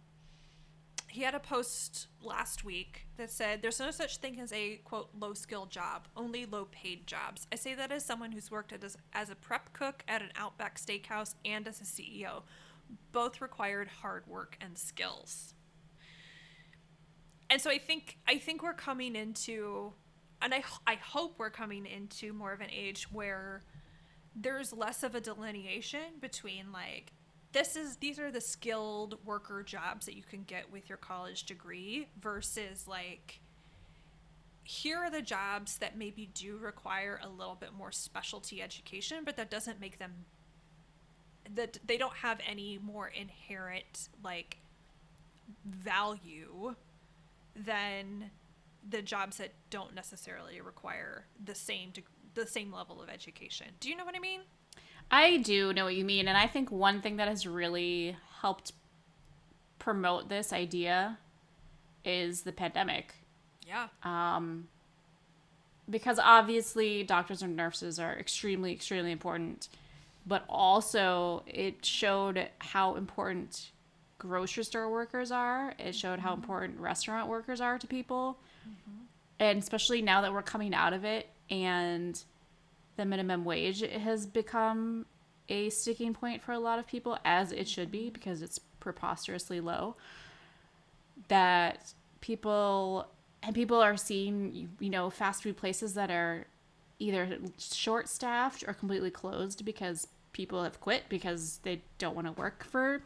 He 1.10 1.22
had 1.22 1.34
a 1.34 1.40
post 1.40 2.06
last 2.22 2.64
week 2.64 3.06
that 3.16 3.30
said, 3.30 3.62
"There's 3.62 3.80
no 3.80 3.90
such 3.90 4.18
thing 4.18 4.38
as 4.38 4.52
a 4.52 4.76
quote 4.78 5.10
low 5.12 5.34
skill 5.34 5.66
job, 5.66 6.06
only 6.16 6.46
low 6.46 6.66
paid 6.66 7.06
jobs." 7.06 7.48
I 7.50 7.56
say 7.56 7.74
that 7.74 7.90
as 7.90 8.04
someone 8.04 8.32
who's 8.32 8.50
worked 8.50 8.72
as 8.72 8.96
as 9.12 9.28
a 9.28 9.34
prep 9.34 9.72
cook 9.72 10.04
at 10.06 10.22
an 10.22 10.30
Outback 10.36 10.78
Steakhouse 10.78 11.34
and 11.44 11.66
as 11.66 11.80
a 11.80 11.84
CEO. 11.84 12.44
Both 13.12 13.40
required 13.40 13.88
hard 13.88 14.26
work 14.26 14.56
and 14.60 14.78
skills. 14.78 15.54
And 17.48 17.60
so 17.60 17.70
I 17.70 17.78
think 17.78 18.18
I 18.28 18.38
think 18.38 18.62
we're 18.62 18.72
coming 18.72 19.16
into, 19.16 19.94
and 20.40 20.54
I 20.54 20.62
I 20.86 20.94
hope 20.94 21.38
we're 21.38 21.50
coming 21.50 21.86
into 21.86 22.32
more 22.32 22.52
of 22.52 22.60
an 22.60 22.70
age 22.70 23.10
where 23.10 23.64
there's 24.36 24.72
less 24.72 25.02
of 25.02 25.16
a 25.16 25.20
delineation 25.20 26.20
between 26.20 26.70
like 26.70 27.12
this 27.52 27.76
is 27.76 27.96
these 27.96 28.18
are 28.18 28.30
the 28.30 28.40
skilled 28.40 29.18
worker 29.24 29.62
jobs 29.62 30.06
that 30.06 30.16
you 30.16 30.22
can 30.22 30.44
get 30.44 30.70
with 30.70 30.88
your 30.88 30.98
college 30.98 31.44
degree 31.44 32.06
versus 32.20 32.86
like 32.86 33.40
here 34.62 34.98
are 34.98 35.10
the 35.10 35.22
jobs 35.22 35.78
that 35.78 35.98
maybe 35.98 36.30
do 36.34 36.56
require 36.56 37.20
a 37.22 37.28
little 37.28 37.56
bit 37.56 37.72
more 37.72 37.90
specialty 37.90 38.62
education 38.62 39.18
but 39.24 39.36
that 39.36 39.50
doesn't 39.50 39.80
make 39.80 39.98
them 39.98 40.12
that 41.54 41.78
they 41.84 41.96
don't 41.96 42.16
have 42.16 42.38
any 42.48 42.78
more 42.78 43.08
inherent 43.08 44.08
like 44.22 44.58
value 45.64 46.74
than 47.56 48.30
the 48.88 49.02
jobs 49.02 49.36
that 49.38 49.52
don't 49.68 49.94
necessarily 49.94 50.60
require 50.60 51.26
the 51.44 51.54
same 51.54 51.90
deg- 51.90 52.04
the 52.34 52.46
same 52.46 52.72
level 52.72 53.02
of 53.02 53.08
education. 53.08 53.66
Do 53.80 53.88
you 53.88 53.96
know 53.96 54.04
what 54.04 54.16
I 54.16 54.20
mean? 54.20 54.40
I 55.10 55.38
do 55.38 55.72
know 55.72 55.84
what 55.84 55.96
you 55.96 56.04
mean, 56.04 56.28
and 56.28 56.36
I 56.36 56.46
think 56.46 56.70
one 56.70 57.00
thing 57.00 57.16
that 57.16 57.28
has 57.28 57.46
really 57.46 58.16
helped 58.40 58.72
promote 59.78 60.28
this 60.28 60.52
idea 60.52 61.18
is 62.04 62.42
the 62.42 62.52
pandemic. 62.52 63.14
Yeah. 63.66 63.88
Um, 64.02 64.68
because 65.88 66.18
obviously 66.22 67.02
doctors 67.02 67.42
and 67.42 67.56
nurses 67.56 67.98
are 67.98 68.16
extremely, 68.16 68.72
extremely 68.72 69.10
important, 69.10 69.68
but 70.26 70.44
also 70.48 71.42
it 71.46 71.84
showed 71.84 72.48
how 72.58 72.94
important 72.94 73.70
grocery 74.18 74.64
store 74.64 74.90
workers 74.90 75.32
are. 75.32 75.74
It 75.78 75.94
showed 75.94 76.20
how 76.20 76.34
important 76.34 76.78
restaurant 76.78 77.28
workers 77.28 77.60
are 77.60 77.78
to 77.78 77.86
people. 77.86 78.38
And 79.40 79.58
especially 79.58 80.02
now 80.02 80.20
that 80.20 80.32
we're 80.32 80.42
coming 80.42 80.74
out 80.74 80.92
of 80.92 81.04
it 81.04 81.28
and 81.48 82.22
the 83.00 83.06
minimum 83.06 83.44
wage 83.44 83.80
has 83.80 84.26
become 84.26 85.06
a 85.48 85.70
sticking 85.70 86.12
point 86.14 86.42
for 86.42 86.52
a 86.52 86.58
lot 86.58 86.78
of 86.78 86.86
people, 86.86 87.18
as 87.24 87.50
it 87.50 87.66
should 87.66 87.90
be, 87.90 88.10
because 88.10 88.42
it's 88.42 88.58
preposterously 88.78 89.58
low. 89.60 89.96
That 91.28 91.92
people 92.20 93.06
and 93.42 93.54
people 93.54 93.80
are 93.80 93.96
seeing, 93.96 94.70
you 94.78 94.90
know, 94.90 95.08
fast 95.10 95.42
food 95.42 95.56
places 95.56 95.94
that 95.94 96.10
are 96.10 96.46
either 96.98 97.38
short 97.58 98.08
staffed 98.08 98.62
or 98.68 98.74
completely 98.74 99.10
closed 99.10 99.64
because 99.64 100.06
people 100.32 100.62
have 100.62 100.78
quit 100.80 101.04
because 101.08 101.58
they 101.62 101.80
don't 101.98 102.14
want 102.14 102.26
to 102.26 102.32
work 102.32 102.62
for 102.64 103.02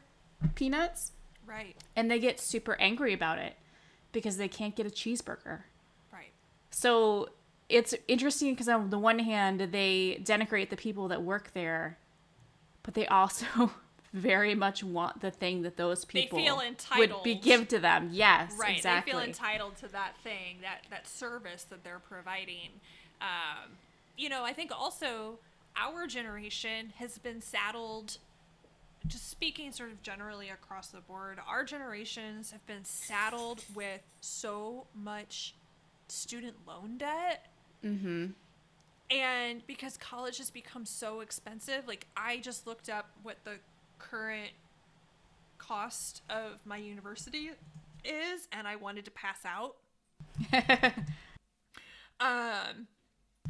peanuts 0.56 1.12
Right. 1.46 1.76
and 1.94 2.10
they 2.10 2.18
get 2.18 2.40
super 2.40 2.74
angry 2.80 3.12
about 3.14 3.38
it 3.38 3.54
because 4.12 4.36
they 4.36 4.48
can't 4.48 4.74
get 4.74 4.86
a 4.86 4.90
cheeseburger. 4.90 5.60
Right. 6.12 6.32
So 6.70 7.28
it's 7.68 7.94
interesting 8.08 8.52
because 8.52 8.68
on 8.68 8.90
the 8.90 8.98
one 8.98 9.18
hand 9.18 9.60
they 9.60 10.20
denigrate 10.22 10.70
the 10.70 10.76
people 10.76 11.08
that 11.08 11.22
work 11.22 11.52
there, 11.54 11.98
but 12.82 12.94
they 12.94 13.06
also 13.06 13.72
very 14.12 14.54
much 14.54 14.84
want 14.84 15.20
the 15.20 15.30
thing 15.30 15.62
that 15.62 15.76
those 15.76 16.04
They 16.04 16.22
people 16.22 16.38
would 16.96 17.12
be 17.24 17.34
give 17.34 17.68
to 17.68 17.78
them. 17.78 18.10
Yes, 18.12 18.54
Right. 18.58 18.76
exactly. 18.76 19.12
They 19.12 19.18
feel 19.18 19.26
entitled 19.26 19.76
to 19.78 19.88
that 19.88 20.16
thing, 20.22 20.58
that 20.62 20.82
that 20.90 21.08
service 21.08 21.64
that 21.64 21.82
they're 21.82 21.98
providing. 21.98 22.70
Um, 23.20 23.70
you 24.16 24.28
know, 24.28 24.44
I 24.44 24.52
think 24.52 24.70
also 24.72 25.38
our 25.76 26.06
generation 26.06 26.92
has 26.98 27.18
been 27.18 27.40
saddled 27.40 28.18
just 29.06 29.28
speaking 29.30 29.70
sort 29.72 29.90
of 29.90 30.02
generally 30.02 30.48
across 30.48 30.88
the 30.88 31.00
board, 31.00 31.38
our 31.46 31.64
generations 31.64 32.52
have 32.52 32.66
been 32.66 32.84
saddled 32.84 33.62
with 33.74 34.00
so 34.20 34.86
much 34.94 35.54
student 36.08 36.56
loan 36.66 36.96
debt. 36.98 37.46
Mm-hmm. 37.84 38.26
And 39.10 39.66
because 39.66 39.96
college 39.98 40.38
has 40.38 40.50
become 40.50 40.86
so 40.86 41.20
expensive, 41.20 41.86
like 41.86 42.06
I 42.16 42.38
just 42.38 42.66
looked 42.66 42.88
up 42.88 43.10
what 43.22 43.36
the 43.44 43.56
current 43.98 44.52
cost 45.58 46.22
of 46.30 46.58
my 46.64 46.76
university 46.78 47.50
is 48.04 48.48
and 48.52 48.66
I 48.66 48.76
wanted 48.76 49.04
to 49.04 49.10
pass 49.10 49.40
out. 49.44 49.76
Um 52.20 52.86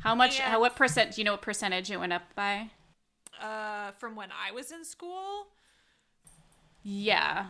how 0.00 0.14
much? 0.14 0.40
And- 0.40 0.50
How 0.50 0.60
what 0.60 0.74
percent? 0.74 1.14
Do 1.14 1.20
you 1.20 1.24
know 1.24 1.32
what 1.32 1.42
percentage 1.42 1.90
it 1.90 1.98
went 2.00 2.12
up 2.12 2.22
by? 2.34 2.70
uh 3.40 3.90
from 3.98 4.14
when 4.16 4.30
I 4.30 4.52
was 4.52 4.72
in 4.72 4.84
school. 4.84 5.48
Yeah. 6.82 7.46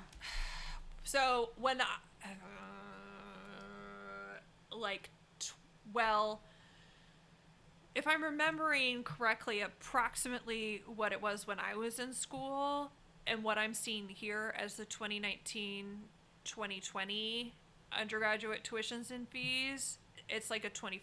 So 1.04 1.50
when 1.56 1.80
I, 1.80 1.84
uh, 4.72 4.76
like 4.76 5.10
t- 5.38 5.52
well 5.92 6.40
if 7.94 8.06
I'm 8.06 8.22
remembering 8.22 9.04
correctly 9.04 9.60
approximately 9.60 10.82
what 10.94 11.12
it 11.12 11.22
was 11.22 11.46
when 11.46 11.58
I 11.58 11.74
was 11.76 11.98
in 11.98 12.12
school 12.12 12.90
and 13.26 13.42
what 13.42 13.56
I'm 13.56 13.74
seeing 13.74 14.08
here 14.08 14.54
as 14.58 14.74
the 14.74 14.84
2019 14.84 16.00
2020 16.44 17.54
undergraduate 17.98 18.68
tuitions 18.68 19.10
and 19.10 19.28
fees 19.28 19.98
it's 20.28 20.50
like 20.50 20.64
a 20.64 20.70
25% 20.70 20.98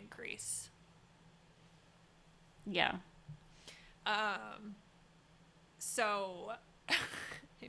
increase. 0.00 0.70
Yeah. 2.66 2.96
Um 4.06 4.76
so 5.78 6.52
I 6.88 6.94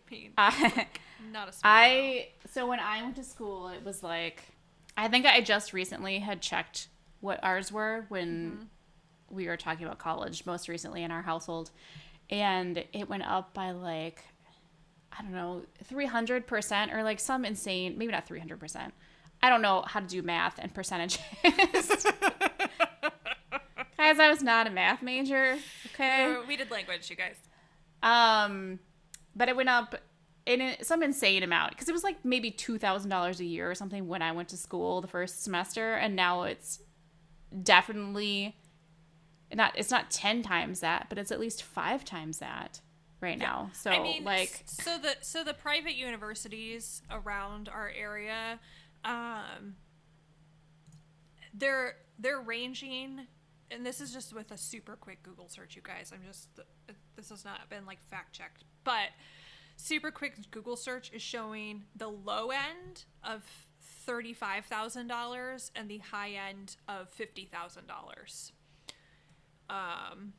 mean 0.09 0.31
I, 0.37 0.87
not 1.31 1.49
a 1.49 1.51
small. 1.51 1.61
I 1.71 2.29
so 2.51 2.67
when 2.67 2.79
I 2.79 3.01
went 3.01 3.15
to 3.17 3.23
school, 3.23 3.67
it 3.69 3.83
was 3.83 4.03
like 4.03 4.43
I 4.97 5.07
think 5.07 5.25
I 5.25 5.41
just 5.41 5.73
recently 5.73 6.19
had 6.19 6.41
checked 6.41 6.87
what 7.25 7.43
ours 7.43 7.71
were 7.71 8.05
when 8.09 8.69
we 9.29 9.47
were 9.47 9.57
talking 9.57 9.85
about 9.85 9.97
college 9.97 10.45
most 10.45 10.69
recently 10.69 11.03
in 11.03 11.11
our 11.11 11.23
household, 11.23 11.71
and 12.29 12.83
it 12.93 13.09
went 13.09 13.23
up 13.23 13.53
by 13.53 13.71
like 13.71 14.23
I 15.17 15.21
don't 15.23 15.33
know 15.33 15.63
three 15.83 16.05
hundred 16.05 16.45
percent 16.47 16.93
or 16.93 17.03
like 17.03 17.19
some 17.19 17.43
insane 17.43 17.97
maybe 17.97 18.11
not 18.11 18.27
three 18.27 18.39
hundred 18.39 18.59
percent. 18.59 18.93
I 19.41 19.49
don't 19.49 19.61
know 19.61 19.83
how 19.85 19.99
to 19.99 20.07
do 20.07 20.21
math 20.21 20.59
and 20.59 20.73
percentages. 20.73 21.19
Guys, 23.97 24.19
I 24.19 24.29
was 24.29 24.43
not 24.43 24.67
a 24.67 24.69
math 24.69 25.01
major. 25.01 25.57
Okay. 25.93 26.35
We 26.47 26.57
did 26.57 26.69
language, 26.69 27.09
you 27.09 27.15
guys. 27.15 27.37
Um, 28.03 28.77
but 29.35 29.49
it 29.49 29.55
went 29.55 29.69
up 29.69 29.95
in 30.45 30.75
some 30.83 31.01
insane 31.01 31.41
amount 31.41 31.71
because 31.71 31.89
it 31.89 31.91
was 31.91 32.03
like 32.03 32.23
maybe 32.23 32.51
two 32.51 32.77
thousand 32.77 33.09
dollars 33.09 33.39
a 33.39 33.45
year 33.45 33.69
or 33.69 33.73
something 33.73 34.07
when 34.07 34.21
I 34.21 34.31
went 34.31 34.49
to 34.49 34.57
school 34.57 35.01
the 35.01 35.07
first 35.07 35.43
semester, 35.43 35.95
and 35.95 36.15
now 36.15 36.43
it's 36.43 36.79
definitely 37.63 38.55
not. 39.53 39.73
It's 39.75 39.91
not 39.91 40.11
ten 40.11 40.43
times 40.43 40.79
that, 40.81 41.07
but 41.09 41.17
it's 41.17 41.31
at 41.31 41.39
least 41.39 41.63
five 41.63 42.03
times 42.05 42.39
that 42.39 42.81
right 43.21 43.37
now. 43.37 43.69
So 43.73 43.91
I 43.91 44.01
mean, 44.01 44.23
like, 44.23 44.63
so 44.65 44.97
the 44.97 45.15
so 45.21 45.43
the 45.43 45.53
private 45.53 45.95
universities 45.95 47.01
around 47.09 47.69
our 47.69 47.91
area, 47.95 48.59
um, 49.03 49.75
they're 51.53 51.95
they're 52.19 52.41
ranging 52.41 53.27
and 53.71 53.85
this 53.85 54.01
is 54.01 54.13
just 54.13 54.33
with 54.33 54.51
a 54.51 54.57
super 54.57 54.95
quick 54.95 55.23
Google 55.23 55.49
search, 55.49 55.75
you 55.75 55.81
guys. 55.81 56.11
I'm 56.13 56.21
just 56.25 56.49
this 57.15 57.29
has 57.29 57.43
not 57.45 57.69
been 57.69 57.85
like 57.85 58.01
fact 58.09 58.33
checked, 58.33 58.63
but 58.83 59.09
super 59.75 60.11
quick 60.11 60.51
Google 60.51 60.75
search 60.75 61.11
is 61.13 61.21
showing 61.21 61.83
the 61.95 62.07
low 62.07 62.49
end 62.49 63.05
of 63.23 63.43
thirty-five 64.05 64.65
thousand 64.65 65.07
dollars 65.07 65.71
and 65.75 65.89
the 65.89 65.99
high 65.99 66.31
end 66.31 66.75
of 66.87 67.09
fifty 67.09 67.45
thousand 67.45 67.87
dollars. 67.87 68.51
Um, 69.69 70.33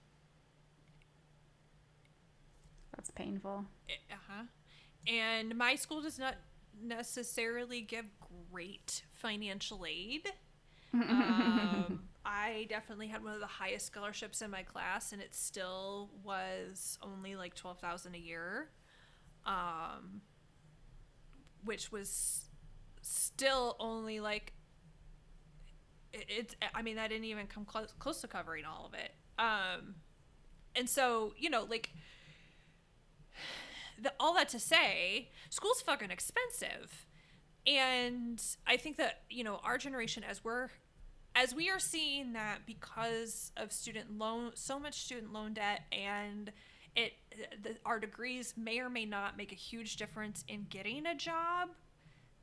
That's 2.95 3.11
painful. 3.11 3.65
uh 4.11 4.15
huh. 4.29 4.43
And 5.07 5.57
my 5.57 5.75
school 5.77 6.01
does 6.03 6.19
not 6.19 6.35
necessarily 6.83 7.81
give 7.81 8.07
great 8.51 9.03
financial 9.15 9.85
aid. 9.87 10.29
um, 10.95 12.01
I 12.25 12.67
definitely 12.69 13.09
had 13.09 13.23
one 13.23 13.35
of 13.35 13.41
the 13.41 13.47
highest 13.47 13.87
scholarships 13.87 14.43
in 14.43 14.51
my 14.51 14.63
class, 14.63 15.13
and 15.13 15.21
it 15.21 15.35
still 15.35 16.11
was 16.25 16.99
only 17.03 17.37
like 17.37 17.55
twelve 17.55 17.79
thousand 17.79 18.15
a 18.15 18.19
year, 18.19 18.71
um, 19.45 20.23
which 21.65 21.93
was 21.93 22.46
still 23.07 23.77
only 23.79 24.21
like 24.21 24.53
it, 26.13 26.27
it's. 26.29 26.55
I 26.75 26.83
mean, 26.83 26.97
that 26.97 27.11
didn't 27.11 27.25
even 27.25 27.47
come 27.47 27.65
close 27.65 27.93
close 27.99 28.21
to 28.23 28.29
covering 28.29 28.65
all 28.65 28.87
of 28.87 28.95
it. 28.95 29.13
Um, 29.39 29.97
and 30.75 30.89
so 30.89 31.35
you 31.37 31.51
know, 31.51 31.67
like 31.69 31.91
the, 34.01 34.13
all 34.21 34.35
that 34.35 34.49
to 34.51 34.59
say, 34.59 35.31
school's 35.51 35.81
fucking 35.81 36.11
expensive. 36.11 37.07
And 37.67 38.41
I 38.67 38.77
think 38.77 38.97
that, 38.99 39.23
you 39.29 39.43
know, 39.43 39.61
our 39.65 39.79
generation 39.79 40.23
as 40.23 40.45
we're 40.45 40.69
as 41.35 41.55
we 41.55 41.69
are 41.69 41.79
seeing 41.79 42.33
that 42.33 42.61
because 42.65 43.53
of 43.57 43.73
student 43.73 44.17
loan 44.19 44.53
so 44.55 44.79
much 44.79 45.03
student 45.03 45.33
loan 45.33 45.53
debt 45.53 45.83
and 45.93 46.51
it 46.95 47.13
the, 47.63 47.77
our 47.85 48.01
degrees 48.01 48.55
may 48.57 48.79
or 48.79 48.89
may 48.89 49.05
not 49.05 49.37
make 49.37 49.53
a 49.53 49.57
huge 49.57 49.97
difference 49.97 50.45
in 50.49 50.67
getting 50.71 51.05
a 51.07 51.15
job 51.15 51.69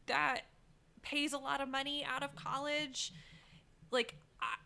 that 0.06 0.42
pays 1.04 1.34
a 1.34 1.38
lot 1.38 1.62
of 1.62 1.70
money 1.70 2.04
out 2.04 2.24
of 2.24 2.36
college 2.36 3.14
like 3.92 4.16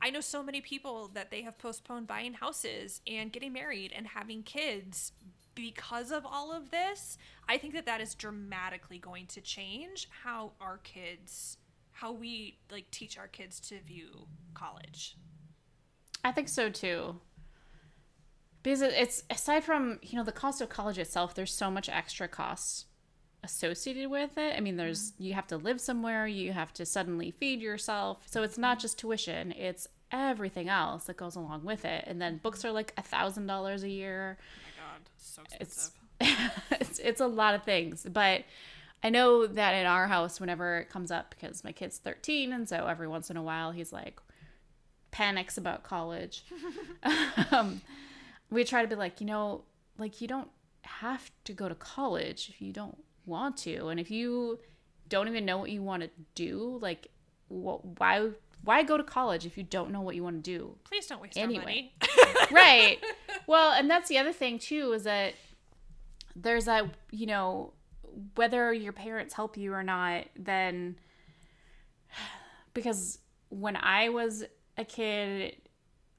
I 0.01 0.09
know 0.09 0.21
so 0.21 0.41
many 0.41 0.61
people 0.61 1.09
that 1.13 1.29
they 1.29 1.41
have 1.43 1.57
postponed 1.57 2.07
buying 2.07 2.33
houses 2.33 3.01
and 3.05 3.31
getting 3.31 3.53
married 3.53 3.91
and 3.95 4.07
having 4.07 4.43
kids 4.43 5.11
because 5.53 6.11
of 6.11 6.25
all 6.25 6.51
of 6.51 6.69
this, 6.71 7.17
I 7.49 7.57
think 7.57 7.73
that 7.73 7.85
that 7.87 7.99
is 7.99 8.13
dramatically 8.15 8.99
going 8.99 9.25
to 9.27 9.41
change 9.41 10.07
how 10.23 10.51
our 10.61 10.77
kids, 10.77 11.57
how 11.91 12.11
we 12.11 12.57
like 12.71 12.89
teach 12.91 13.17
our 13.17 13.27
kids 13.27 13.59
to 13.61 13.79
view 13.81 14.27
college. 14.53 15.17
I 16.23 16.31
think 16.31 16.47
so 16.49 16.69
too. 16.69 17.15
Because 18.61 18.81
it's 18.81 19.23
aside 19.29 19.63
from, 19.63 19.99
you 20.01 20.17
know, 20.17 20.23
the 20.23 20.31
cost 20.31 20.61
of 20.61 20.69
college 20.69 20.97
itself, 20.99 21.33
there's 21.33 21.53
so 21.53 21.71
much 21.71 21.89
extra 21.89 22.27
costs 22.27 22.85
associated 23.43 24.09
with 24.09 24.37
it. 24.37 24.55
I 24.55 24.59
mean, 24.59 24.77
there's 24.77 25.11
mm-hmm. 25.11 25.23
you 25.23 25.33
have 25.33 25.47
to 25.47 25.57
live 25.57 25.79
somewhere, 25.79 26.27
you 26.27 26.53
have 26.53 26.73
to 26.73 26.85
suddenly 26.85 27.31
feed 27.31 27.61
yourself. 27.61 28.19
So 28.25 28.43
it's 28.43 28.57
not 28.57 28.79
just 28.79 28.99
tuition, 28.99 29.51
it's 29.51 29.87
everything 30.11 30.69
else 30.69 31.05
that 31.05 31.17
goes 31.17 31.35
along 31.35 31.63
with 31.63 31.85
it. 31.85 32.03
And 32.07 32.21
then 32.21 32.37
books 32.37 32.63
are 32.65 32.71
like 32.71 32.93
a 32.97 33.01
thousand 33.01 33.47
dollars 33.47 33.83
a 33.83 33.89
year 33.89 34.37
Oh 34.39 34.81
my 34.81 34.93
god, 34.93 35.09
so 35.17 35.41
expensive. 35.43 35.93
It's, 36.19 36.51
it's 36.81 36.99
it's 36.99 37.21
a 37.21 37.27
lot 37.27 37.55
of 37.55 37.63
things, 37.63 38.05
but 38.09 38.43
I 39.03 39.09
know 39.09 39.45
that 39.45 39.73
in 39.73 39.85
our 39.85 40.07
house, 40.07 40.39
whenever 40.39 40.79
it 40.79 40.89
comes 40.89 41.11
up, 41.11 41.29
because 41.29 41.63
my 41.63 41.71
kid's 41.71 41.99
13, 41.99 42.51
and 42.51 42.67
so 42.67 42.87
every 42.87 43.07
once 43.07 43.29
in 43.29 43.37
a 43.37 43.43
while 43.43 43.71
he's 43.71 43.93
like 43.93 44.19
panics 45.11 45.57
about 45.57 45.83
college. 45.83 46.43
um, 47.51 47.81
we 48.49 48.63
try 48.63 48.81
to 48.81 48.87
be 48.87 48.95
like, 48.95 49.19
you 49.19 49.27
know, 49.27 49.63
like 49.97 50.21
you 50.21 50.27
don't 50.27 50.49
have 50.83 51.31
to 51.43 51.53
go 51.53 51.67
to 51.67 51.75
college 51.75 52.49
if 52.49 52.61
you 52.61 52.71
don't 52.71 52.97
want 53.27 53.57
to, 53.57 53.89
and 53.89 53.99
if 53.99 54.09
you 54.09 54.59
don't 55.09 55.27
even 55.27 55.45
know 55.45 55.57
what 55.57 55.69
you 55.69 55.83
want 55.83 56.03
to 56.03 56.09
do, 56.35 56.79
like, 56.81 57.07
what, 57.47 57.99
why 57.99 58.29
why 58.63 58.83
go 58.83 58.97
to 58.97 59.03
college 59.03 59.45
if 59.45 59.57
you 59.57 59.63
don't 59.63 59.91
know 59.91 60.01
what 60.01 60.15
you 60.15 60.23
want 60.23 60.43
to 60.43 60.57
do? 60.57 60.75
Please 60.83 61.07
don't 61.07 61.21
waste 61.21 61.37
anyway. 61.37 61.57
our 61.59 61.63
money. 61.63 61.93
right. 62.51 62.97
Well, 63.45 63.71
and 63.71 63.89
that's 63.89 64.09
the 64.09 64.17
other 64.17 64.33
thing 64.33 64.59
too 64.59 64.91
is 64.93 65.03
that 65.03 65.33
there's 66.35 66.67
a 66.67 66.91
you 67.11 67.25
know, 67.25 67.73
whether 68.35 68.73
your 68.73 68.93
parents 68.93 69.33
help 69.33 69.57
you 69.57 69.73
or 69.73 69.83
not, 69.83 70.25
then 70.37 70.97
because 72.73 73.19
when 73.49 73.75
I 73.75 74.09
was 74.09 74.43
a 74.77 74.83
kid, 74.83 75.55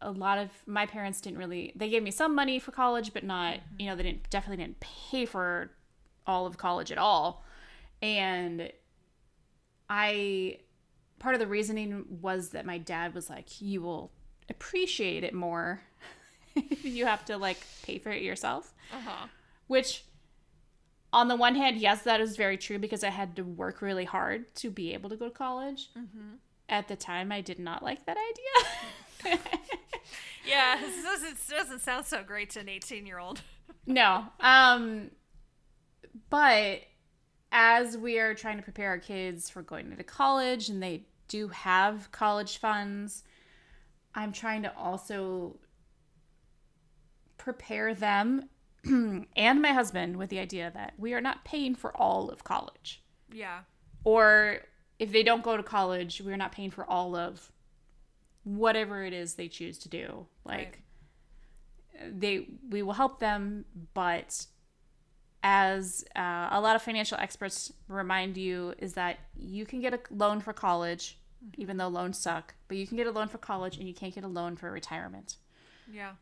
a 0.00 0.10
lot 0.10 0.38
of 0.38 0.48
my 0.66 0.86
parents 0.86 1.20
didn't 1.20 1.38
really 1.38 1.72
they 1.76 1.90
gave 1.90 2.02
me 2.02 2.10
some 2.10 2.34
money 2.34 2.58
for 2.58 2.72
college, 2.72 3.12
but 3.12 3.24
not, 3.24 3.54
mm-hmm. 3.54 3.80
you 3.80 3.86
know, 3.86 3.96
they 3.96 4.04
didn't 4.04 4.30
definitely 4.30 4.64
didn't 4.64 4.80
pay 4.80 5.26
for 5.26 5.70
all 6.28 6.46
of 6.46 6.58
college 6.58 6.92
at 6.92 6.98
all. 6.98 7.44
And 8.00 8.70
I 9.90 10.58
part 11.18 11.34
of 11.34 11.40
the 11.40 11.46
reasoning 11.46 12.04
was 12.20 12.50
that 12.50 12.64
my 12.64 12.78
dad 12.78 13.14
was 13.14 13.28
like, 13.28 13.60
you 13.60 13.82
will 13.82 14.12
appreciate 14.48 15.24
it 15.24 15.34
more 15.34 15.82
if 16.54 16.84
you 16.84 17.06
have 17.06 17.24
to 17.24 17.36
like 17.36 17.58
pay 17.82 17.98
for 17.98 18.10
it 18.10 18.22
yourself. 18.22 18.72
Uh-huh. 18.92 19.26
Which 19.66 20.04
on 21.12 21.28
the 21.28 21.36
one 21.36 21.54
hand, 21.54 21.78
yes, 21.78 22.02
that 22.02 22.20
is 22.20 22.36
very 22.36 22.56
true 22.56 22.78
because 22.78 23.02
I 23.02 23.10
had 23.10 23.36
to 23.36 23.42
work 23.42 23.82
really 23.82 24.04
hard 24.04 24.54
to 24.56 24.70
be 24.70 24.92
able 24.94 25.10
to 25.10 25.16
go 25.16 25.26
to 25.26 25.34
college. 25.34 25.88
Mm-hmm. 25.96 26.36
At 26.68 26.86
the 26.88 26.96
time, 26.96 27.32
I 27.32 27.40
did 27.40 27.58
not 27.58 27.82
like 27.82 28.04
that 28.04 28.18
idea. 28.18 29.38
yeah, 30.46 30.76
this 30.78 31.02
doesn't, 31.02 31.38
doesn't 31.48 31.80
sound 31.80 32.04
so 32.04 32.22
great 32.22 32.50
to 32.50 32.60
an 32.60 32.68
18 32.68 33.06
year 33.06 33.18
old. 33.18 33.40
no. 33.86 34.26
Um, 34.40 35.10
but 36.30 36.80
as 37.50 37.96
we 37.96 38.18
are 38.18 38.34
trying 38.34 38.56
to 38.58 38.62
prepare 38.62 38.90
our 38.90 38.98
kids 38.98 39.48
for 39.48 39.62
going 39.62 39.90
into 39.90 40.04
college 40.04 40.68
and 40.68 40.82
they 40.82 41.04
do 41.28 41.48
have 41.48 42.10
college 42.12 42.58
funds, 42.58 43.24
I'm 44.14 44.32
trying 44.32 44.62
to 44.62 44.76
also 44.76 45.56
prepare 47.36 47.94
them 47.94 48.48
and 48.84 49.62
my 49.62 49.72
husband 49.72 50.16
with 50.16 50.30
the 50.30 50.38
idea 50.38 50.70
that 50.74 50.94
we 50.98 51.14
are 51.14 51.20
not 51.20 51.44
paying 51.44 51.74
for 51.74 51.96
all 51.96 52.30
of 52.30 52.44
college. 52.44 53.02
Yeah. 53.32 53.60
Or 54.04 54.60
if 54.98 55.12
they 55.12 55.22
don't 55.22 55.42
go 55.42 55.56
to 55.56 55.62
college, 55.62 56.20
we're 56.24 56.36
not 56.36 56.52
paying 56.52 56.70
for 56.70 56.84
all 56.84 57.16
of 57.16 57.52
whatever 58.44 59.04
it 59.04 59.12
is 59.12 59.34
they 59.34 59.48
choose 59.48 59.78
to 59.78 59.88
do. 59.88 60.26
Like 60.44 60.80
right. 62.00 62.20
they 62.20 62.48
we 62.70 62.82
will 62.82 62.92
help 62.92 63.20
them, 63.20 63.64
but 63.94 64.46
as 65.42 66.04
uh, 66.16 66.48
a 66.50 66.60
lot 66.60 66.76
of 66.76 66.82
financial 66.82 67.18
experts 67.18 67.72
remind 67.88 68.36
you 68.36 68.74
is 68.78 68.94
that 68.94 69.18
you 69.36 69.64
can 69.64 69.80
get 69.80 69.94
a 69.94 70.00
loan 70.10 70.40
for 70.40 70.52
college 70.52 71.18
even 71.56 71.76
though 71.76 71.88
loans 71.88 72.18
suck 72.18 72.54
but 72.66 72.76
you 72.76 72.86
can 72.86 72.96
get 72.96 73.06
a 73.06 73.10
loan 73.10 73.28
for 73.28 73.38
college 73.38 73.76
and 73.76 73.86
you 73.86 73.94
can't 73.94 74.14
get 74.14 74.24
a 74.24 74.28
loan 74.28 74.56
for 74.56 74.70
retirement. 74.70 75.36
Yeah. 75.90 76.12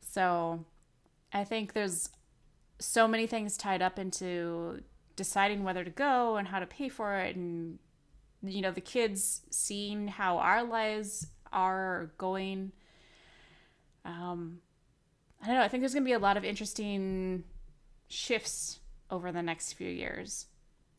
So 0.00 0.64
I 1.32 1.44
think 1.44 1.72
there's 1.72 2.10
so 2.78 3.08
many 3.08 3.26
things 3.26 3.56
tied 3.56 3.80
up 3.80 3.98
into 3.98 4.82
deciding 5.16 5.64
whether 5.64 5.82
to 5.82 5.90
go 5.90 6.36
and 6.36 6.48
how 6.48 6.58
to 6.58 6.66
pay 6.66 6.90
for 6.90 7.16
it 7.16 7.36
and 7.36 7.78
you 8.42 8.60
know 8.60 8.70
the 8.70 8.82
kids 8.82 9.40
seeing 9.50 10.08
how 10.08 10.36
our 10.38 10.62
lives 10.62 11.26
are 11.52 12.10
going. 12.18 12.72
Um 14.04 14.58
i 15.42 15.46
don't 15.46 15.56
know 15.56 15.62
i 15.62 15.68
think 15.68 15.82
there's 15.82 15.92
going 15.92 16.02
to 16.02 16.08
be 16.08 16.14
a 16.14 16.18
lot 16.18 16.36
of 16.38 16.44
interesting 16.44 17.44
shifts 18.08 18.80
over 19.10 19.32
the 19.32 19.42
next 19.42 19.72
few 19.74 19.88
years 19.88 20.46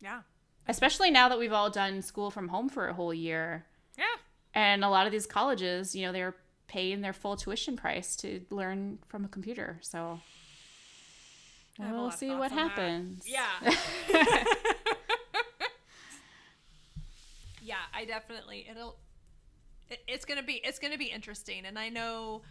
yeah 0.01 0.21
especially 0.67 1.09
now 1.11 1.29
that 1.29 1.39
we've 1.39 1.53
all 1.53 1.69
done 1.69 2.01
school 2.01 2.29
from 2.31 2.49
home 2.49 2.69
for 2.69 2.87
a 2.87 2.93
whole 2.93 3.13
year 3.13 3.65
yeah 3.97 4.05
and 4.53 4.83
a 4.83 4.89
lot 4.89 5.05
of 5.05 5.11
these 5.11 5.25
colleges 5.25 5.95
you 5.95 6.05
know 6.05 6.11
they're 6.11 6.35
paying 6.67 7.01
their 7.01 7.13
full 7.13 7.35
tuition 7.35 7.75
price 7.75 8.15
to 8.17 8.41
learn 8.49 8.99
from 9.07 9.25
a 9.25 9.27
computer. 9.27 9.79
So 9.81 10.19
we'll 11.79 12.11
see 12.11 12.29
what 12.29 12.51
happens. 12.51 13.23
That. 13.25 13.77
Yeah. 14.11 14.15
yeah, 17.61 17.75
I 17.93 18.05
definitely 18.05 18.67
it'll 18.69 18.97
it, 19.89 19.99
it's 20.07 20.25
going 20.25 20.39
to 20.39 20.45
be 20.45 20.55
it's 20.63 20.79
going 20.79 20.91
to 20.93 20.99
be 20.99 21.05
interesting 21.05 21.65
and 21.65 21.79
I 21.79 21.89
know 21.89 22.41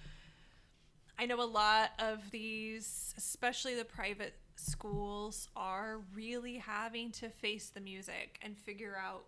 I 1.18 1.26
know 1.26 1.40
a 1.40 1.44
lot 1.44 1.90
of 1.98 2.30
these 2.30 3.14
especially 3.18 3.74
the 3.74 3.84
private 3.84 4.34
schools 4.56 5.48
are 5.54 6.00
really 6.14 6.56
having 6.56 7.10
to 7.12 7.28
face 7.28 7.70
the 7.70 7.80
music 7.80 8.38
and 8.42 8.56
figure 8.56 8.96
out 8.96 9.24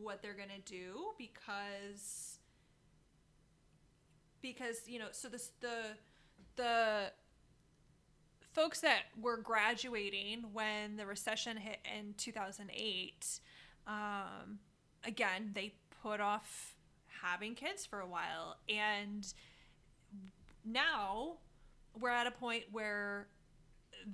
what 0.00 0.22
they're 0.22 0.34
going 0.34 0.48
to 0.48 0.72
do 0.72 1.00
because 1.18 2.38
because 4.40 4.82
you 4.86 4.98
know 4.98 5.08
so 5.10 5.28
this 5.28 5.50
the 5.60 5.82
the 6.56 7.10
folks 8.52 8.80
that 8.80 9.02
were 9.20 9.36
graduating 9.36 10.44
when 10.52 10.96
the 10.96 11.04
recession 11.04 11.56
hit 11.56 11.78
in 11.98 12.14
2008 12.16 13.40
um, 13.86 14.58
again 15.04 15.50
they 15.54 15.74
put 16.02 16.20
off 16.20 16.76
having 17.22 17.54
kids 17.54 17.84
for 17.84 18.00
a 18.00 18.06
while. 18.06 18.56
And 18.68 19.26
now 20.64 21.38
we're 21.98 22.10
at 22.10 22.26
a 22.26 22.30
point 22.30 22.64
where 22.72 23.28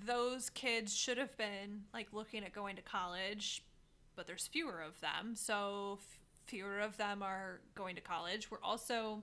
those 0.06 0.50
kids 0.50 0.96
should 0.96 1.18
have 1.18 1.36
been 1.36 1.82
like 1.92 2.08
looking 2.12 2.44
at 2.44 2.52
going 2.52 2.76
to 2.76 2.82
college, 2.82 3.62
but 4.16 4.26
there's 4.26 4.46
fewer 4.46 4.80
of 4.80 5.00
them. 5.00 5.34
So 5.34 5.98
f- 6.00 6.18
fewer 6.46 6.80
of 6.80 6.96
them 6.96 7.22
are 7.22 7.60
going 7.74 7.96
to 7.96 8.00
college. 8.00 8.50
We're 8.50 8.62
also 8.62 9.22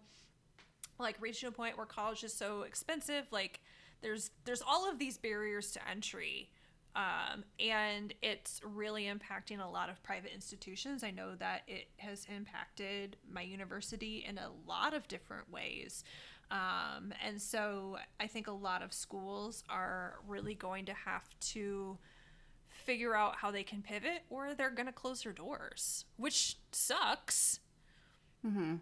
like 1.00 1.16
reaching 1.20 1.50
a 1.50 1.52
point 1.52 1.78
where 1.78 1.86
college 1.86 2.24
is 2.24 2.34
so 2.34 2.62
expensive. 2.62 3.26
Like 3.32 3.62
there's 4.02 4.32
there's 4.46 4.62
all 4.62 4.90
of 4.90 5.00
these 5.00 5.18
barriers 5.18 5.72
to 5.72 5.90
entry. 5.90 6.52
Um, 6.96 7.44
and 7.60 8.14
it's 8.22 8.62
really 8.64 9.04
impacting 9.04 9.64
a 9.64 9.70
lot 9.70 9.90
of 9.90 10.02
private 10.02 10.34
institutions. 10.34 11.04
I 11.04 11.12
know 11.12 11.36
that 11.36 11.62
it 11.68 11.88
has 11.98 12.26
impacted 12.36 13.16
my 13.32 13.42
university 13.42 14.26
in 14.28 14.40
a 14.40 14.50
lot 14.68 14.96
of 14.96 15.08
different 15.08 15.52
ways. 15.52 16.04
Um, 16.52 17.14
and 17.24 17.39
so 17.41 17.97
I 18.20 18.28
think 18.28 18.47
a 18.47 18.52
lot 18.52 18.82
of 18.82 18.91
schools 18.91 19.64
are 19.70 20.16
really 20.28 20.56
going 20.56 20.86
to 20.86 20.93
have 20.93 21.28
to 21.52 21.97
figure 22.70 23.16
out 23.16 23.36
how 23.36 23.52
they 23.52 23.64
can 23.64 23.82
pivot 23.82 24.24
or 24.30 24.54
they're 24.56 24.72
going 24.72 24.88
to 24.88 24.91
close 24.93 25.24
their 25.24 25.34
doors, 25.34 26.06
which 26.18 26.58
sucks. 26.72 27.60
Mm-hmm. 28.45 28.76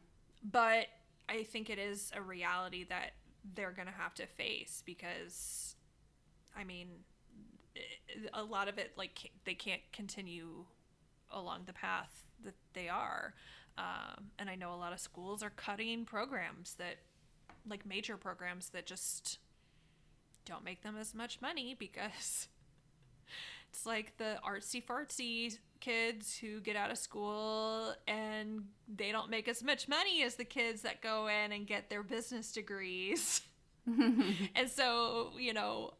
But 0.50 0.88
I 1.28 1.44
think 1.44 1.70
it 1.70 1.80
is 1.80 2.12
a 2.16 2.22
reality 2.22 2.86
that 2.86 3.12
they're 3.56 3.72
going 3.72 3.88
to 3.88 3.94
have 3.94 4.14
to 4.16 4.26
face 4.26 4.82
because, 4.86 5.76
I 6.56 6.64
mean, 6.64 6.88
a 8.34 8.44
lot 8.44 8.68
of 8.70 8.78
it, 8.78 8.94
like, 8.98 9.32
they 9.46 9.56
can't 9.56 9.82
continue 9.92 10.66
along 11.32 11.64
the 11.66 11.74
path 11.74 12.24
that 12.46 12.56
they 12.74 12.88
are. 12.88 13.34
Um, 13.78 14.32
and 14.40 14.50
I 14.50 14.56
know 14.56 14.74
a 14.74 14.76
lot 14.76 14.94
of 14.94 15.00
schools 15.00 15.44
are 15.44 15.50
cutting 15.50 16.06
programs 16.06 16.76
that 16.76 16.98
like 17.70 17.86
major 17.86 18.18
programs 18.18 18.70
that 18.70 18.86
just 18.86 19.40
don't 20.46 20.64
make 20.64 20.82
them 20.82 20.96
as 21.00 21.14
much 21.14 21.42
money 21.42 21.76
because 21.78 22.48
it's 23.70 23.86
like 23.86 24.18
the 24.18 24.38
artsy 24.48 24.84
fartsy 24.84 25.58
kids 25.80 26.38
who 26.38 26.60
get 26.60 26.76
out 26.76 26.92
of 26.92 26.98
school 26.98 27.94
and 28.08 28.64
they 28.94 29.12
don't 29.12 29.30
make 29.30 29.48
as 29.48 29.64
much 29.64 29.88
money 29.88 30.24
as 30.24 30.36
the 30.36 30.46
kids 30.46 30.82
that 30.82 31.02
go 31.02 31.28
in 31.28 31.52
and 31.52 31.68
get 31.68 31.90
their 31.90 32.04
business 32.04 32.52
degrees. 32.52 33.42
and 33.88 34.70
so, 34.70 35.32
you 35.38 35.54
know, 35.54 35.94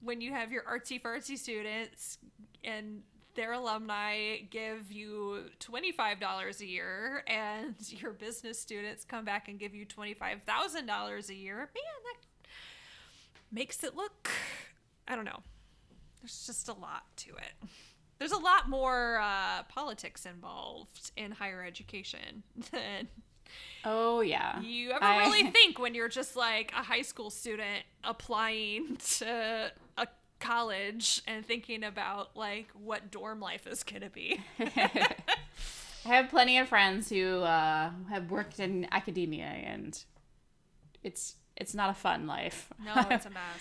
when 0.00 0.20
you 0.20 0.32
have 0.32 0.52
your 0.52 0.62
artsy 0.64 1.00
fartsy 1.00 1.38
students 1.38 2.18
and 2.64 3.02
their 3.38 3.52
alumni 3.52 4.38
give 4.50 4.90
you 4.90 5.44
$25 5.60 6.60
a 6.60 6.66
year 6.66 7.22
and 7.28 7.76
your 7.88 8.10
business 8.12 8.58
students 8.60 9.04
come 9.04 9.24
back 9.24 9.46
and 9.48 9.60
give 9.60 9.74
you 9.76 9.86
$25,000 9.86 11.28
a 11.28 11.34
year, 11.34 11.56
man, 11.56 11.66
that 12.04 12.48
makes 13.52 13.84
it 13.84 13.94
look, 13.94 14.28
I 15.06 15.14
don't 15.14 15.24
know. 15.24 15.38
There's 16.20 16.46
just 16.46 16.68
a 16.68 16.72
lot 16.72 17.04
to 17.18 17.30
it. 17.30 17.68
There's 18.18 18.32
a 18.32 18.38
lot 18.38 18.68
more 18.68 19.20
uh, 19.22 19.62
politics 19.68 20.26
involved 20.26 21.12
in 21.16 21.30
higher 21.30 21.64
education 21.64 22.42
than 22.72 23.06
Oh 23.84 24.20
yeah. 24.20 24.60
you 24.60 24.90
ever 24.90 25.04
I- 25.04 25.18
really 25.26 25.48
think 25.52 25.78
when 25.78 25.94
you're 25.94 26.08
just 26.08 26.34
like 26.34 26.72
a 26.76 26.82
high 26.82 27.02
school 27.02 27.30
student 27.30 27.84
applying 28.02 28.96
to 29.18 29.70
college 30.40 31.22
and 31.26 31.44
thinking 31.44 31.84
about 31.84 32.36
like 32.36 32.68
what 32.72 33.10
dorm 33.10 33.40
life 33.40 33.66
is 33.66 33.82
gonna 33.82 34.10
be. 34.10 34.40
I 36.04 36.08
have 36.08 36.30
plenty 36.30 36.58
of 36.58 36.68
friends 36.68 37.10
who 37.10 37.40
uh, 37.40 37.90
have 38.08 38.30
worked 38.30 38.60
in 38.60 38.86
academia, 38.92 39.44
and 39.44 40.02
it's 41.02 41.36
it's 41.56 41.74
not 41.74 41.90
a 41.90 41.94
fun 41.94 42.26
life. 42.26 42.72
No, 42.84 42.94
it's 43.10 43.26
a 43.26 43.30
mess. 43.30 43.60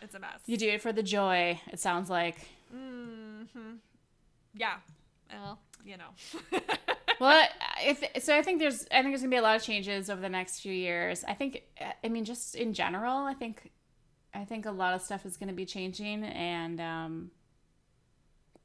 It's 0.00 0.14
a 0.14 0.18
mess. 0.18 0.40
you 0.46 0.56
do 0.56 0.68
it 0.68 0.80
for 0.80 0.92
the 0.92 1.02
joy. 1.02 1.60
It 1.68 1.80
sounds 1.80 2.08
like. 2.08 2.48
Mm-hmm. 2.74 3.76
Yeah. 4.54 4.76
Well, 5.30 5.58
you 5.84 5.96
know. 5.96 6.60
well, 7.20 7.46
if 7.80 8.22
so, 8.22 8.36
I 8.36 8.42
think 8.42 8.60
there's 8.60 8.86
I 8.90 9.02
think 9.02 9.08
there's 9.08 9.20
gonna 9.20 9.30
be 9.30 9.36
a 9.36 9.42
lot 9.42 9.56
of 9.56 9.62
changes 9.62 10.08
over 10.08 10.20
the 10.20 10.28
next 10.28 10.60
few 10.60 10.72
years. 10.72 11.24
I 11.26 11.34
think 11.34 11.62
I 12.02 12.08
mean 12.08 12.24
just 12.24 12.54
in 12.54 12.72
general, 12.72 13.18
I 13.18 13.34
think 13.34 13.70
I 14.36 14.44
think 14.44 14.66
a 14.66 14.70
lot 14.70 14.94
of 14.94 15.02
stuff 15.02 15.24
is 15.26 15.36
gonna 15.36 15.52
be 15.52 15.66
changing, 15.66 16.24
and 16.24 16.80
um, 16.80 17.30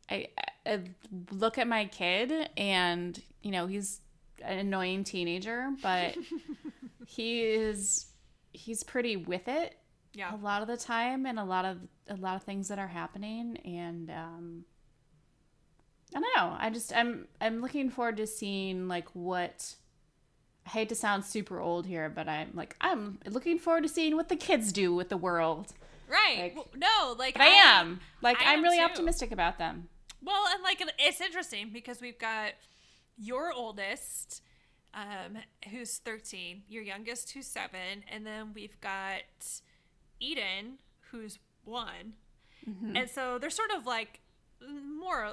I, 0.09 0.27
I 0.65 0.79
look 1.31 1.57
at 1.57 1.67
my 1.67 1.85
kid, 1.85 2.49
and 2.57 3.21
you 3.41 3.51
know 3.51 3.67
he's 3.67 4.01
an 4.43 4.59
annoying 4.59 5.03
teenager, 5.03 5.69
but 5.81 6.15
he 7.05 7.41
is 7.41 8.07
he's 8.53 8.83
pretty 8.83 9.15
with 9.15 9.47
it 9.47 9.77
yeah. 10.13 10.35
a 10.35 10.37
lot 10.37 10.61
of 10.61 10.67
the 10.67 10.77
time 10.77 11.25
and 11.25 11.39
a 11.39 11.43
lot 11.43 11.65
of 11.65 11.77
a 12.09 12.15
lot 12.15 12.35
of 12.35 12.43
things 12.43 12.67
that 12.67 12.79
are 12.79 12.87
happening 12.87 13.57
and 13.63 14.09
um 14.09 14.65
I 16.13 16.19
don't 16.19 16.35
know. 16.35 16.57
I 16.59 16.69
just 16.69 16.93
I'm 16.93 17.27
I'm 17.39 17.61
looking 17.61 17.89
forward 17.89 18.17
to 18.17 18.27
seeing 18.27 18.89
like 18.89 19.07
what 19.13 19.75
I 20.65 20.69
hate 20.69 20.89
to 20.89 20.95
sound 20.95 21.25
super 21.25 21.59
old 21.59 21.85
here, 21.85 22.09
but 22.09 22.27
I'm 22.27 22.51
like 22.53 22.75
I'm 22.81 23.19
looking 23.25 23.57
forward 23.59 23.83
to 23.83 23.89
seeing 23.89 24.15
what 24.15 24.29
the 24.29 24.35
kids 24.35 24.71
do 24.71 24.93
with 24.93 25.09
the 25.09 25.17
world. 25.17 25.73
Right. 26.07 26.39
Like- 26.41 26.55
Well, 26.55 26.67
no, 26.75 27.15
like 27.17 27.33
But 27.35 27.43
I 27.43 27.47
am 27.47 27.99
like 28.21 28.37
I 28.41 28.51
I'm 28.53 28.59
am 28.59 28.63
really 28.63 28.77
too. 28.77 28.83
optimistic 28.83 29.31
about 29.31 29.57
them. 29.57 29.87
Well, 30.23 30.43
and 30.53 30.61
like 30.63 30.83
it's 30.99 31.19
interesting 31.21 31.69
because 31.73 31.99
we've 32.01 32.19
got 32.19 32.51
your 33.17 33.51
oldest, 33.51 34.41
um, 34.93 35.37
who's 35.71 35.97
thirteen, 35.97 36.61
your 36.69 36.83
youngest 36.83 37.31
who's 37.31 37.47
seven, 37.47 38.03
and 38.11 38.25
then 38.25 38.51
we've 38.53 38.79
got 38.81 39.21
Eden, 40.19 40.77
who's 41.11 41.39
one, 41.63 42.13
and 42.95 43.09
so 43.09 43.37
they're 43.39 43.49
sort 43.49 43.71
of 43.71 43.85
like 43.87 44.19
more 44.69 45.31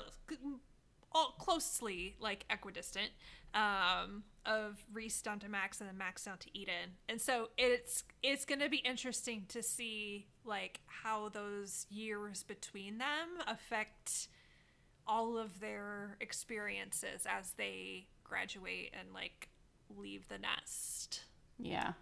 all 1.13 1.35
closely 1.39 2.15
like 2.21 2.45
equidistant 2.51 3.11
um, 3.55 4.23
of 4.49 4.85
Reese 4.93 5.23
down 5.23 5.39
to 5.41 5.49
Max 5.49 5.81
and 5.81 5.89
then 5.89 5.97
Max 5.99 6.25
down 6.25 6.39
to 6.39 6.59
Eden, 6.59 6.97
and 7.09 7.21
so 7.21 7.51
it's 7.57 8.03
it's 8.23 8.45
going 8.45 8.61
to 8.61 8.69
be 8.69 8.79
interesting 8.79 9.45
to 9.51 9.63
see 9.63 10.27
like 10.45 10.81
how 10.87 11.29
those 11.29 11.87
years 11.91 12.43
between 12.43 12.99
them 12.99 13.29
affect 13.47 14.29
all 15.07 15.39
of 15.39 15.61
their 15.61 16.17
experiences 16.21 17.27
as 17.29 17.53
they 17.53 18.07
graduate 18.25 18.93
and 18.99 19.13
like 19.15 19.49
leave 19.97 20.27
the 20.29 20.39
nest 20.39 21.23
Yeah. 21.59 21.93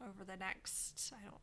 over 0.00 0.24
the 0.24 0.36
next 0.36 1.12
I 1.14 1.22
don't 1.24 1.34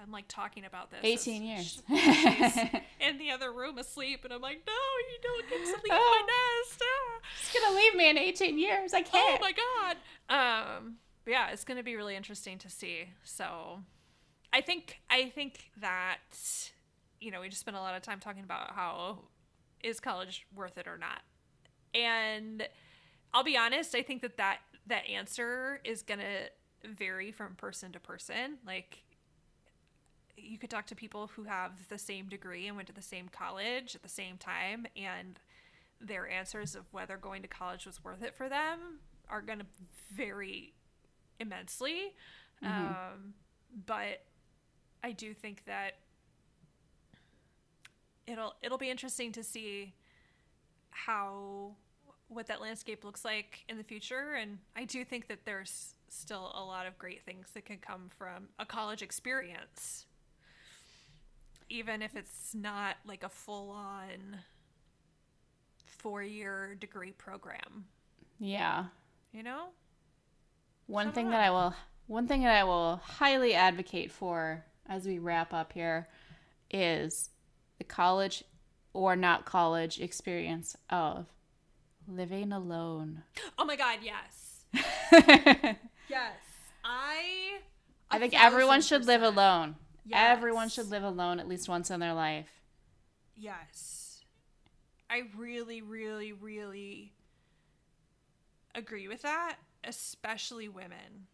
I'm 0.00 0.10
like 0.10 0.24
talking 0.28 0.64
about 0.64 0.90
this 0.90 1.00
18 1.02 1.42
as- 1.42 1.48
years. 1.48 1.82
she's 1.88 2.58
in 3.00 3.18
the 3.18 3.30
other 3.30 3.52
room 3.52 3.78
asleep 3.78 4.24
and 4.24 4.32
I'm 4.32 4.40
like 4.40 4.62
no 4.66 4.72
you 4.72 5.18
don't 5.22 5.48
get 5.48 5.64
to 5.66 5.72
leave 5.82 5.92
Oh. 5.92 6.24
my 6.26 6.64
nest 6.66 6.82
ah. 6.82 7.20
He's 7.40 7.60
going 7.60 7.72
to 7.72 7.76
leave 7.76 7.94
me 7.94 8.10
in 8.10 8.18
18 8.18 8.58
years. 8.58 8.94
I 8.94 9.00
oh 9.00 9.02
can't. 9.02 9.40
Oh 9.40 9.40
my 9.40 9.52
god 9.52 9.96
um 10.78 10.96
yeah 11.26 11.50
it's 11.50 11.64
gonna 11.64 11.82
be 11.82 11.94
really 11.96 12.16
interesting 12.16 12.58
to 12.58 12.70
see 12.70 13.04
so 13.24 13.80
I 14.52 14.60
think 14.60 15.00
I 15.10 15.28
think 15.28 15.70
that 15.80 16.18
you 17.20 17.30
know 17.30 17.40
we 17.40 17.48
just 17.48 17.60
spent 17.60 17.76
a 17.76 17.80
lot 17.80 17.94
of 17.94 18.02
time 18.02 18.18
talking 18.20 18.42
about 18.44 18.72
how 18.72 19.18
is 19.84 20.00
college 20.00 20.46
worth 20.54 20.78
it 20.78 20.86
or 20.88 20.96
not 20.98 21.20
and 21.94 22.66
I'll 23.34 23.44
be 23.44 23.56
honest 23.56 23.94
I 23.94 24.02
think 24.02 24.22
that 24.22 24.36
that 24.38 24.58
that 24.86 25.06
answer 25.08 25.80
is 25.84 26.02
gonna 26.02 26.46
vary 26.84 27.30
from 27.30 27.54
person 27.54 27.92
to 27.92 28.00
person 28.00 28.58
like 28.66 29.02
you 30.36 30.58
could 30.58 30.70
talk 30.70 30.86
to 30.86 30.94
people 30.94 31.30
who 31.36 31.44
have 31.44 31.72
the 31.88 31.98
same 31.98 32.28
degree 32.28 32.66
and 32.66 32.76
went 32.76 32.88
to 32.88 32.94
the 32.94 33.02
same 33.02 33.28
college 33.28 33.94
at 33.94 34.02
the 34.02 34.08
same 34.08 34.36
time 34.36 34.86
and 34.96 35.38
their 36.00 36.28
answers 36.28 36.74
of 36.74 36.84
whether 36.92 37.16
going 37.16 37.42
to 37.42 37.48
college 37.48 37.86
was 37.86 38.02
worth 38.02 38.22
it 38.22 38.34
for 38.34 38.48
them 38.48 38.98
are 39.28 39.40
going 39.40 39.60
to 39.60 39.66
vary 40.14 40.72
immensely. 41.38 42.14
Um, 42.62 43.34
but 43.86 44.24
i 45.02 45.12
do 45.12 45.34
think 45.34 45.64
that 45.66 45.94
it'll 48.26 48.54
it'll 48.62 48.78
be 48.78 48.90
interesting 48.90 49.32
to 49.32 49.42
see 49.42 49.94
how 50.90 51.74
what 52.28 52.46
that 52.46 52.60
landscape 52.60 53.04
looks 53.04 53.24
like 53.24 53.64
in 53.68 53.78
the 53.78 53.84
future 53.84 54.34
and 54.34 54.58
i 54.76 54.84
do 54.84 55.04
think 55.04 55.28
that 55.28 55.40
there's 55.44 55.94
still 56.08 56.52
a 56.54 56.62
lot 56.62 56.86
of 56.86 56.98
great 56.98 57.22
things 57.24 57.48
that 57.54 57.64
can 57.64 57.78
come 57.78 58.10
from 58.16 58.48
a 58.58 58.66
college 58.66 59.02
experience 59.02 60.06
even 61.72 62.02
if 62.02 62.14
it's 62.16 62.54
not 62.54 62.96
like 63.06 63.22
a 63.24 63.28
full-on 63.30 64.38
four-year 65.86 66.76
degree 66.80 67.12
program 67.12 67.86
Yeah. 68.38 68.86
you 69.32 69.42
know 69.42 69.66
One 70.86 71.06
Shut 71.06 71.14
thing 71.14 71.26
up. 71.26 71.32
that 71.32 71.40
I 71.40 71.50
will 71.50 71.74
one 72.08 72.26
thing 72.26 72.42
that 72.42 72.54
I 72.60 72.64
will 72.64 72.96
highly 72.96 73.54
advocate 73.54 74.10
for 74.10 74.64
as 74.88 75.06
we 75.06 75.18
wrap 75.18 75.54
up 75.54 75.72
here 75.72 76.08
is 76.70 77.30
the 77.78 77.84
college 77.84 78.44
or 78.92 79.16
not 79.16 79.46
college 79.46 80.00
experience 80.00 80.76
of 80.90 81.26
living 82.08 82.52
alone. 82.52 83.22
oh 83.58 83.64
my 83.64 83.76
god 83.76 83.98
yes 84.02 84.64
Yes. 86.08 86.34
I 86.84 87.58
I 88.10 88.18
think 88.18 88.34
everyone 88.38 88.82
should 88.82 89.06
live 89.06 89.20
percent. 89.20 89.34
Alone. 90.10 90.24
Everyone 90.24 90.68
should 90.68 90.90
live 90.90 91.02
alone 91.02 91.40
at 91.40 91.48
least 91.48 91.68
once 91.68 91.90
in 91.90 92.00
their 92.00 92.14
life. 92.14 92.50
Yes. 93.36 94.20
I 95.08 95.22
really, 95.36 95.82
really, 95.82 96.32
really 96.32 97.12
agree 98.74 99.08
with 99.08 99.22
that, 99.22 99.56
especially 99.84 100.68
women. 100.68 101.26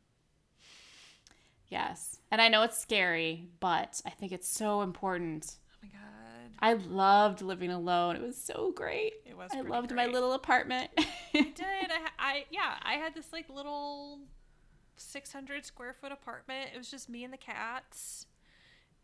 Yes. 1.68 2.18
And 2.30 2.40
I 2.40 2.48
know 2.48 2.62
it's 2.62 2.78
scary, 2.78 3.46
but 3.60 4.00
I 4.06 4.10
think 4.10 4.32
it's 4.32 4.48
so 4.48 4.82
important. 4.82 5.56
Oh 5.72 5.78
my 5.82 5.88
god. 5.90 6.56
I 6.60 6.72
loved 6.72 7.42
living 7.42 7.70
alone. 7.70 8.16
It 8.16 8.22
was 8.22 8.36
so 8.36 8.72
great. 8.74 9.12
It 9.24 9.36
was 9.36 9.50
I 9.54 9.60
loved 9.60 9.94
my 9.94 10.06
little 10.06 10.32
apartment. 10.32 10.90
did. 11.32 11.54
I, 11.60 12.08
I 12.18 12.44
yeah, 12.50 12.74
I 12.82 12.94
had 12.94 13.14
this 13.14 13.32
like 13.32 13.48
little 13.48 14.20
600 14.96 15.64
square 15.64 15.94
foot 16.00 16.10
apartment. 16.10 16.70
It 16.74 16.78
was 16.78 16.90
just 16.90 17.08
me 17.08 17.22
and 17.22 17.32
the 17.32 17.38
cats. 17.38 18.26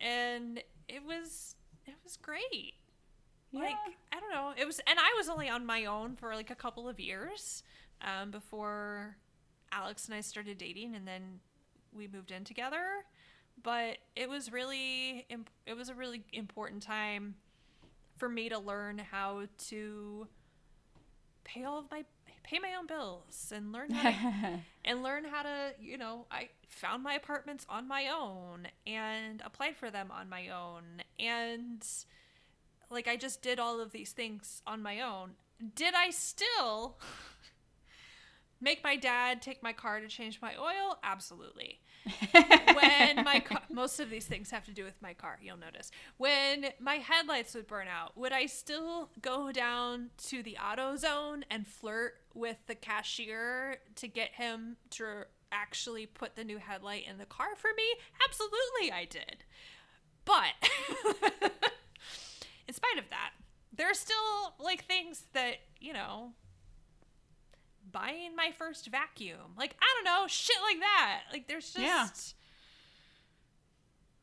And 0.00 0.62
it 0.88 1.04
was 1.04 1.56
it 1.86 1.94
was 2.02 2.16
great. 2.16 2.74
Like 3.52 3.76
I 4.12 4.18
don't 4.20 4.30
know. 4.32 4.52
It 4.56 4.66
was 4.66 4.80
and 4.86 4.98
I 4.98 5.14
was 5.16 5.28
only 5.28 5.48
on 5.48 5.64
my 5.64 5.84
own 5.84 6.16
for 6.16 6.34
like 6.34 6.50
a 6.50 6.54
couple 6.56 6.88
of 6.88 6.98
years 6.98 7.62
um, 8.02 8.30
before 8.30 9.16
Alex 9.70 10.06
and 10.06 10.14
I 10.14 10.20
started 10.20 10.58
dating 10.58 10.94
and 10.94 11.06
then 11.06 11.40
we 11.92 12.08
moved 12.08 12.30
in 12.30 12.44
together. 12.44 13.04
But 13.62 13.98
it 14.16 14.28
was 14.28 14.50
really 14.50 15.26
imp- 15.30 15.50
it 15.66 15.76
was 15.76 15.88
a 15.88 15.94
really 15.94 16.24
important 16.32 16.82
time 16.82 17.36
for 18.16 18.28
me 18.28 18.48
to 18.48 18.58
learn 18.58 18.98
how 18.98 19.42
to 19.68 20.26
pay 21.44 21.64
all 21.64 21.78
of 21.78 21.90
my 21.90 22.04
pay 22.44 22.58
my 22.60 22.74
own 22.78 22.86
bills 22.86 23.52
and 23.54 23.72
learn 23.72 23.90
how 23.90 24.10
to, 24.10 24.60
and 24.84 25.02
learn 25.02 25.24
how 25.24 25.42
to 25.42 25.72
you 25.80 25.98
know 25.98 26.26
i 26.30 26.48
found 26.74 27.02
my 27.02 27.14
apartments 27.14 27.66
on 27.68 27.88
my 27.88 28.08
own 28.08 28.68
and 28.86 29.42
applied 29.44 29.76
for 29.76 29.90
them 29.90 30.10
on 30.10 30.28
my 30.28 30.48
own. 30.48 31.02
And 31.18 31.86
like 32.90 33.08
i 33.08 33.16
just 33.16 33.42
did 33.42 33.58
all 33.58 33.80
of 33.80 33.92
these 33.92 34.12
things 34.12 34.62
on 34.66 34.82
my 34.82 35.00
own. 35.00 35.32
Did 35.74 35.94
i 35.94 36.10
still 36.10 36.98
make 38.64 38.82
my 38.82 38.96
dad 38.96 39.42
take 39.42 39.62
my 39.62 39.72
car 39.72 40.00
to 40.00 40.08
change 40.08 40.40
my 40.40 40.54
oil? 40.56 40.98
Absolutely. 41.04 41.80
When 42.74 43.24
my 43.24 43.40
car, 43.40 43.62
most 43.70 44.00
of 44.00 44.10
these 44.10 44.26
things 44.26 44.50
have 44.50 44.64
to 44.64 44.72
do 44.72 44.84
with 44.84 45.00
my 45.00 45.14
car 45.14 45.38
you'll 45.40 45.56
notice. 45.56 45.90
When 46.16 46.66
my 46.80 46.96
headlights 46.96 47.54
would 47.54 47.66
burn 47.66 47.86
out 47.88 48.16
would 48.16 48.32
i 48.32 48.46
still 48.46 49.10
go 49.22 49.52
down 49.52 50.10
to 50.26 50.42
the 50.42 50.56
AutoZone 50.60 51.44
and 51.50 51.66
flirt 51.66 52.14
with 52.34 52.56
the 52.66 52.74
cashier 52.74 53.78
to 53.96 54.08
get 54.08 54.32
him 54.32 54.76
to 54.90 55.24
actually 55.52 56.06
put 56.06 56.34
the 56.34 56.42
new 56.44 56.58
headlight 56.58 57.04
in 57.08 57.18
the 57.18 57.26
car 57.26 57.54
for 57.56 57.70
me? 57.76 57.84
Absolutely 58.28 58.92
i 58.92 59.04
did. 59.04 59.44
But 60.24 60.54
in 62.68 62.74
spite 62.74 62.98
of 62.98 63.08
that 63.10 63.30
there's 63.76 63.98
still 63.98 64.54
like 64.58 64.84
things 64.84 65.24
that 65.32 65.56
you 65.80 65.92
know 65.92 66.32
buying 67.92 68.34
my 68.36 68.50
first 68.56 68.86
vacuum. 68.88 69.54
Like, 69.56 69.76
I 69.80 69.86
don't 69.96 70.04
know, 70.04 70.26
shit 70.28 70.56
like 70.62 70.80
that. 70.80 71.20
Like, 71.32 71.48
there's 71.48 71.72
just. 71.72 71.78
Yeah. 71.78 72.08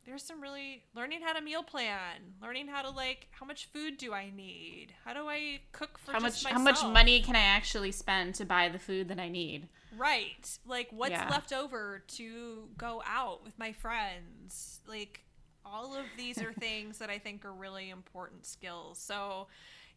There's 0.04 0.22
some 0.24 0.40
really 0.40 0.82
learning 0.96 1.20
how 1.22 1.32
to 1.32 1.40
meal 1.40 1.62
plan, 1.62 2.34
learning 2.42 2.66
how 2.66 2.82
to 2.82 2.90
like 2.90 3.28
how 3.30 3.46
much 3.46 3.66
food 3.66 3.98
do 3.98 4.12
I 4.12 4.30
need? 4.34 4.88
How 5.04 5.14
do 5.14 5.28
I 5.28 5.60
cook 5.70 5.96
for 5.96 6.10
how 6.12 6.18
much 6.18 6.44
how 6.44 6.58
much 6.58 6.82
money 6.82 7.20
can 7.22 7.36
I 7.36 7.42
actually 7.42 7.92
spend 7.92 8.34
to 8.36 8.44
buy 8.44 8.68
the 8.68 8.80
food 8.80 9.06
that 9.08 9.20
I 9.20 9.28
need? 9.28 9.68
Right. 9.96 10.58
Like 10.66 10.88
what's 10.90 11.12
Yeah. 11.12 11.28
left 11.30 11.52
over 11.52 12.02
to 12.16 12.68
go 12.76 13.00
out 13.06 13.44
with 13.44 13.56
my 13.60 13.70
friends? 13.72 14.80
Like 14.88 15.20
all 15.64 15.94
of 15.94 16.06
these 16.16 16.42
are 16.42 16.52
things 16.58 16.98
that 16.98 17.08
I 17.08 17.18
think 17.18 17.44
are 17.44 17.52
really 17.52 17.88
important 17.90 18.44
skills. 18.44 18.98
So, 18.98 19.46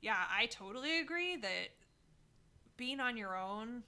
yeah, 0.02 0.24
I 0.32 0.46
totally 0.46 1.00
agree 1.00 1.36
that 1.38 1.70
being 2.78 3.00
on 3.00 3.18
your 3.18 3.38
own 3.38 3.84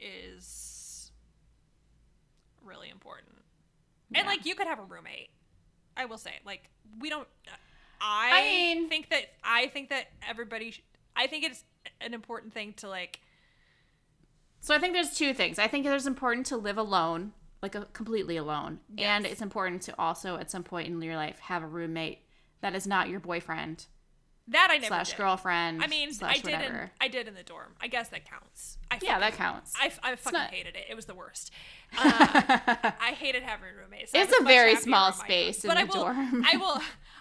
is 0.00 1.10
really 2.64 2.90
important. 2.90 3.36
And 4.14 4.26
like 4.26 4.44
you 4.44 4.54
could 4.54 4.66
have 4.66 4.78
a 4.78 4.84
roommate. 4.84 5.30
I 5.96 6.04
will 6.04 6.18
say, 6.18 6.32
like 6.44 6.68
we 7.00 7.08
don't 7.10 7.28
I, 8.00 8.30
I 8.32 8.42
mean- 8.42 8.88
think 8.88 9.10
that 9.10 9.24
I 9.44 9.68
think 9.68 9.88
that 9.90 10.06
everybody 10.28 10.72
sh- 10.72 10.82
I 11.16 11.26
think 11.26 11.44
it's 11.44 11.64
an 12.00 12.14
important 12.14 12.52
thing 12.52 12.72
to 12.74 12.88
like 12.88 13.20
So 14.60 14.74
I 14.74 14.78
think 14.78 14.94
there's 14.94 15.16
two 15.16 15.34
things. 15.34 15.58
I 15.58 15.66
think 15.68 15.86
it's 15.86 16.06
important 16.06 16.46
to 16.46 16.56
live 16.56 16.78
alone, 16.78 17.32
like 17.62 17.74
a, 17.74 17.86
completely 17.92 18.36
alone, 18.36 18.80
and 18.98 19.26
it's 19.26 19.42
important 19.42 19.82
to 19.82 19.94
also 19.98 20.36
at 20.36 20.50
some 20.50 20.62
point 20.62 20.88
in 20.88 21.00
your 21.02 21.16
life 21.16 21.38
have 21.40 21.62
a 21.62 21.66
roommate 21.66 22.20
that 22.60 22.74
is 22.74 22.86
not 22.86 23.08
your 23.08 23.20
boyfriend 23.20 23.86
that 24.48 24.68
I 24.70 24.74
never 24.76 24.86
slash 24.86 25.10
did. 25.10 25.16
girlfriend. 25.18 25.82
I 25.82 25.86
mean, 25.86 26.10
I 26.22 26.38
did 26.38 26.60
in. 26.60 26.90
I 27.00 27.08
did 27.08 27.28
in 27.28 27.34
the 27.34 27.42
dorm. 27.42 27.74
I 27.80 27.88
guess 27.88 28.08
that 28.08 28.28
counts. 28.28 28.78
I 28.90 28.98
yeah, 29.02 29.18
that 29.20 29.34
counts. 29.34 29.72
I, 29.80 29.92
I 30.02 30.16
fucking 30.16 30.38
not- 30.38 30.50
hated 30.50 30.74
it. 30.76 30.86
It 30.90 30.94
was 30.96 31.06
the 31.06 31.14
worst. 31.14 31.50
Uh, 31.94 32.90
I 33.00 33.14
hated 33.18 33.42
having 33.42 33.66
roommates. 33.78 34.14
I 34.14 34.22
It's 34.22 34.32
a 34.40 34.44
very 34.44 34.76
small 34.76 35.12
space 35.12 35.62
in 35.62 35.68
but 35.68 35.74
the 35.74 35.80
I 35.80 35.84
will, 35.84 36.04
dorm. 36.04 36.44
I 36.50 36.56
will. 36.60 36.80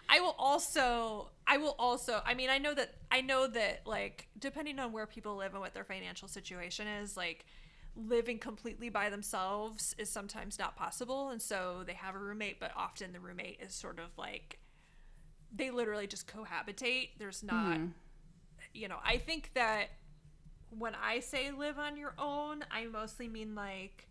I 0.09 0.19
will 0.21 0.35
also. 0.39 1.29
I 1.45 1.57
will 1.57 1.75
also. 1.77 2.21
I 2.25 2.33
mean, 2.35 2.49
I 2.49 2.57
know 2.57 2.73
that. 2.73 2.93
I 3.11 3.19
know 3.21 3.47
that. 3.47 3.81
Like, 3.85 4.27
depending 4.39 4.79
on 4.79 4.93
where 4.93 5.05
people 5.05 5.35
live 5.35 5.51
and 5.51 5.59
what 5.61 5.73
their 5.73 5.83
financial 5.83 6.27
situation 6.29 6.87
is, 6.87 7.17
like 7.17 7.45
living 7.97 8.39
completely 8.39 8.87
by 8.87 9.09
themselves 9.09 9.93
is 9.97 10.09
sometimes 10.09 10.57
not 10.57 10.77
possible 10.77 11.27
and 11.27 11.41
so 11.41 11.83
they 11.85 11.91
have 11.91 12.15
a 12.15 12.17
roommate 12.17 12.57
but 12.57 12.71
often 12.77 13.11
the 13.11 13.19
roommate 13.19 13.59
is 13.61 13.73
sort 13.73 13.99
of 13.99 14.05
like 14.17 14.57
they 15.53 15.69
literally 15.71 16.07
just 16.07 16.27
cohabitate 16.27 17.09
there's 17.19 17.43
not 17.43 17.77
Mm-hmm. 17.77 17.87
you 18.73 18.87
know, 18.87 18.97
I 19.03 19.17
think 19.17 19.51
that 19.55 19.87
when 20.77 20.93
I 20.95 21.19
say 21.19 21.51
live 21.51 21.77
on 21.77 21.97
your 21.97 22.13
own, 22.17 22.63
I 22.71 22.85
mostly 22.85 23.27
mean 23.27 23.55
like 23.55 24.07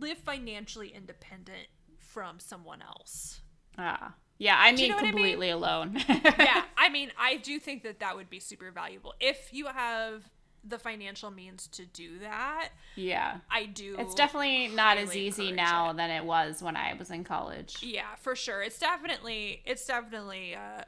live 0.00 0.18
financially 0.18 0.88
independent 0.88 1.68
from 1.98 2.40
someone 2.40 2.82
else. 2.82 3.40
Ah. 3.78 4.14
Yeah, 4.38 4.56
I 4.58 4.70
you 4.70 4.88
know 4.88 4.96
what 4.96 5.02
I 5.02 5.04
mean? 5.04 5.12
completely 5.12 5.50
alone. 5.50 6.02
yeah, 6.08 6.64
I 6.76 6.88
mean, 6.88 7.12
I 7.18 7.36
do 7.36 7.60
think 7.60 7.84
that 7.84 8.00
that 8.00 8.16
would 8.16 8.28
be 8.28 8.40
super 8.40 8.72
valuable. 8.72 9.14
If 9.20 9.50
you 9.52 9.66
have 9.66 10.28
the 10.66 10.78
financial 10.78 11.30
means 11.30 11.66
to 11.68 11.84
do 11.84 12.18
that, 12.20 12.70
yeah. 12.96 13.38
I 13.50 13.66
do. 13.66 13.96
It's 13.98 14.14
definitely 14.14 14.68
not 14.68 14.96
as 14.96 15.14
easy 15.14 15.52
now 15.52 15.90
it. 15.90 15.96
than 15.98 16.10
it 16.10 16.24
was 16.24 16.62
when 16.62 16.76
I 16.76 16.94
was 16.94 17.10
in 17.10 17.22
college. 17.24 17.76
Yeah, 17.82 18.14
for 18.20 18.34
sure. 18.34 18.62
It's 18.62 18.78
definitely, 18.78 19.62
it's 19.66 19.84
definitely, 19.86 20.54
uh, 20.54 20.82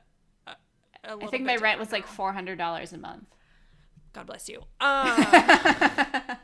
a, 0.46 0.50
a 0.50 0.56
I 1.04 1.12
little 1.14 1.28
I 1.28 1.30
think 1.30 1.44
my 1.44 1.56
rent 1.56 1.78
was 1.78 1.88
different 1.88 2.06
like 2.06 2.14
four 2.14 2.32
hundred 2.32 2.56
dollars 2.58 2.92
a 2.92 2.98
month. 2.98 3.26
God 4.12 4.26
bless 4.26 4.48
you. 4.48 4.62
Um, 4.80 6.36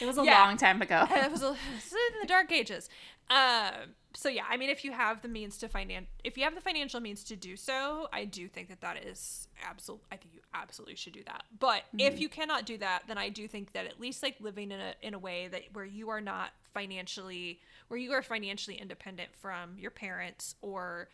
It 0.00 0.06
was 0.06 0.16
a 0.18 0.24
Yeah. 0.24 0.42
long 0.44 0.56
time 0.56 0.80
ago. 0.80 1.06
it 1.10 1.30
was, 1.30 1.42
a, 1.42 1.48
it 1.52 1.58
was 1.74 1.92
in 1.92 2.20
the 2.22 2.26
dark 2.26 2.50
ages. 2.52 2.88
Um, 3.28 3.94
so 4.16 4.28
yeah, 4.28 4.44
I 4.48 4.56
mean, 4.56 4.70
if 4.70 4.84
you 4.84 4.92
have 4.92 5.22
the 5.22 5.28
means 5.28 5.58
to 5.58 5.68
finance, 5.68 6.06
if 6.22 6.38
you 6.38 6.44
have 6.44 6.54
the 6.54 6.60
financial 6.60 7.00
means 7.00 7.24
to 7.24 7.36
do 7.36 7.56
so, 7.56 8.08
I 8.12 8.24
do 8.24 8.48
think 8.48 8.68
that 8.68 8.80
that 8.80 9.04
is 9.04 9.48
absolute. 9.62 10.00
I 10.10 10.16
think 10.16 10.34
you 10.34 10.40
absolutely 10.54 10.94
should 10.94 11.12
do 11.12 11.24
that. 11.26 11.42
But 11.58 11.82
if 11.98 12.14
mm-hmm. 12.14 12.22
you 12.22 12.28
cannot 12.28 12.64
do 12.64 12.78
that, 12.78 13.02
then 13.08 13.18
I 13.18 13.28
do 13.28 13.48
think 13.48 13.72
that 13.72 13.86
at 13.86 14.00
least 14.00 14.22
like 14.22 14.36
living 14.40 14.70
in 14.70 14.80
a 14.80 14.94
in 15.02 15.14
a 15.14 15.18
way 15.18 15.48
that 15.48 15.62
where 15.72 15.84
you 15.84 16.10
are 16.10 16.20
not 16.20 16.50
financially, 16.72 17.60
where 17.88 17.98
you 17.98 18.12
are 18.12 18.22
financially 18.22 18.76
independent 18.76 19.34
from 19.34 19.76
your 19.78 19.90
parents 19.90 20.54
or, 20.62 21.08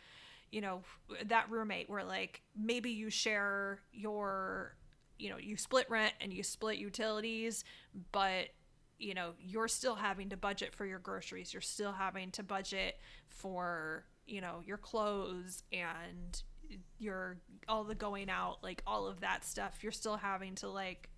you 0.51 0.61
know, 0.61 0.81
that 1.25 1.49
roommate, 1.49 1.89
where 1.89 2.03
like 2.03 2.41
maybe 2.55 2.91
you 2.91 3.09
share 3.09 3.79
your 3.91 4.75
you 5.17 5.29
know 5.29 5.37
you 5.37 5.55
split 5.55 5.87
rent 5.89 6.13
and 6.19 6.33
you 6.33 6.41
split 6.41 6.77
utilities 6.79 7.63
but 8.11 8.47
you 9.01 9.13
know 9.13 9.31
you're 9.39 9.67
still 9.67 9.95
having 9.95 10.29
to 10.29 10.37
budget 10.37 10.73
for 10.75 10.85
your 10.85 10.99
groceries 10.99 11.53
you're 11.53 11.61
still 11.61 11.91
having 11.91 12.31
to 12.31 12.43
budget 12.43 12.99
for 13.29 14.05
you 14.27 14.39
know 14.41 14.61
your 14.65 14.77
clothes 14.77 15.63
and 15.73 16.43
your 16.99 17.37
all 17.67 17.83
the 17.83 17.95
going 17.95 18.29
out 18.29 18.63
like 18.63 18.81
all 18.87 19.05
of 19.07 19.19
that 19.19 19.43
stuff. 19.43 19.79
You're 19.81 19.91
still 19.91 20.15
having 20.17 20.55
to 20.55 20.69
like 20.69 21.09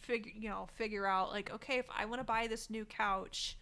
figure 0.00 0.32
you 0.34 0.48
know 0.48 0.68
figure 0.76 1.06
out 1.06 1.30
like 1.32 1.50
okay 1.52 1.78
if 1.78 1.86
i 1.96 2.04
want 2.04 2.20
to 2.20 2.24
buy 2.24 2.46
this 2.46 2.70
new 2.70 2.84
couch 2.84 3.58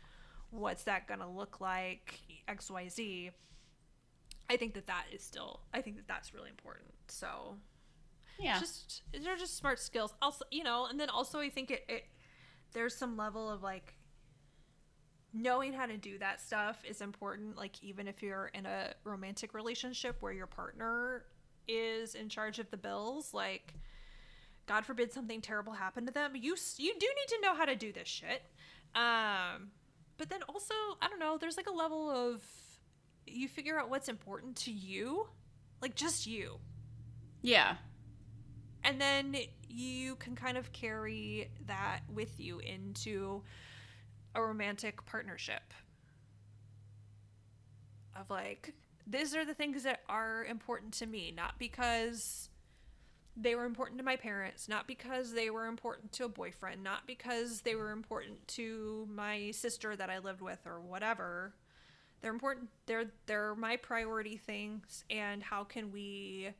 what's 0.50 0.82
that 0.82 1.08
going 1.08 1.20
to 1.20 1.26
look 1.26 1.60
like 1.60 2.20
xyz 2.48 3.30
i 4.50 4.56
think 4.56 4.74
that 4.74 4.86
that 4.86 5.04
is 5.12 5.22
still 5.22 5.60
i 5.72 5.80
think 5.80 5.96
that 5.96 6.06
that's 6.06 6.34
really 6.34 6.50
important. 6.50 6.92
So 7.08 7.56
Yeah. 8.38 8.60
just 8.60 9.02
they're 9.24 9.36
just 9.36 9.56
smart 9.56 9.78
skills. 9.78 10.12
Also 10.20 10.44
you 10.50 10.62
know 10.62 10.86
and 10.90 11.00
then 11.00 11.08
also 11.08 11.40
i 11.40 11.48
think 11.48 11.70
it, 11.70 11.84
it 11.88 12.04
there's 12.76 12.94
some 12.94 13.16
level 13.16 13.48
of 13.50 13.62
like 13.62 13.94
knowing 15.32 15.72
how 15.72 15.86
to 15.86 15.96
do 15.96 16.18
that 16.18 16.40
stuff 16.40 16.82
is 16.88 17.00
important 17.00 17.56
like 17.56 17.82
even 17.82 18.06
if 18.06 18.22
you're 18.22 18.50
in 18.54 18.66
a 18.66 18.92
romantic 19.04 19.54
relationship 19.54 20.16
where 20.20 20.32
your 20.32 20.46
partner 20.46 21.24
is 21.66 22.14
in 22.14 22.28
charge 22.28 22.58
of 22.58 22.70
the 22.70 22.76
bills 22.76 23.32
like 23.34 23.74
God 24.66 24.84
forbid 24.84 25.12
something 25.12 25.40
terrible 25.40 25.72
happened 25.72 26.08
to 26.08 26.12
them, 26.12 26.32
you 26.34 26.56
you 26.76 26.94
do 26.98 27.06
need 27.06 27.28
to 27.28 27.38
know 27.40 27.54
how 27.54 27.64
to 27.66 27.76
do 27.76 27.92
this 27.92 28.08
shit. 28.08 28.42
Um, 28.96 29.70
but 30.18 30.28
then 30.28 30.40
also, 30.48 30.74
I 31.00 31.06
don't 31.08 31.20
know. 31.20 31.38
There's 31.38 31.56
like 31.56 31.68
a 31.68 31.72
level 31.72 32.10
of 32.10 32.42
you 33.28 33.46
figure 33.46 33.78
out 33.78 33.88
what's 33.90 34.08
important 34.08 34.56
to 34.56 34.72
you, 34.72 35.28
like 35.80 35.94
just 35.94 36.26
you, 36.26 36.58
Yeah. 37.42 37.76
and 38.82 39.00
then 39.00 39.36
you 39.68 40.16
can 40.16 40.34
kind 40.34 40.56
of 40.56 40.72
carry 40.72 41.50
that 41.66 42.00
with 42.12 42.38
you 42.38 42.58
into 42.60 43.42
a 44.34 44.42
romantic 44.42 45.04
partnership 45.06 45.72
of 48.18 48.28
like 48.30 48.74
these 49.06 49.34
are 49.34 49.44
the 49.44 49.54
things 49.54 49.82
that 49.84 50.00
are 50.08 50.44
important 50.44 50.92
to 50.92 51.06
me 51.06 51.32
not 51.34 51.58
because 51.58 52.50
they 53.36 53.54
were 53.54 53.66
important 53.66 53.98
to 53.98 54.04
my 54.04 54.16
parents 54.16 54.68
not 54.68 54.86
because 54.86 55.32
they 55.32 55.50
were 55.50 55.66
important 55.66 56.10
to 56.12 56.24
a 56.24 56.28
boyfriend 56.28 56.82
not 56.82 57.06
because 57.06 57.60
they 57.60 57.74
were 57.74 57.90
important 57.90 58.46
to 58.48 59.06
my 59.12 59.50
sister 59.50 59.94
that 59.94 60.10
I 60.10 60.18
lived 60.18 60.40
with 60.40 60.60
or 60.66 60.80
whatever. 60.80 61.54
They're 62.22 62.32
important 62.32 62.68
they're 62.86 63.10
they're 63.26 63.54
my 63.54 63.76
priority 63.76 64.38
things 64.38 65.04
and 65.10 65.42
how 65.42 65.64
can 65.64 65.92
we 65.92 66.50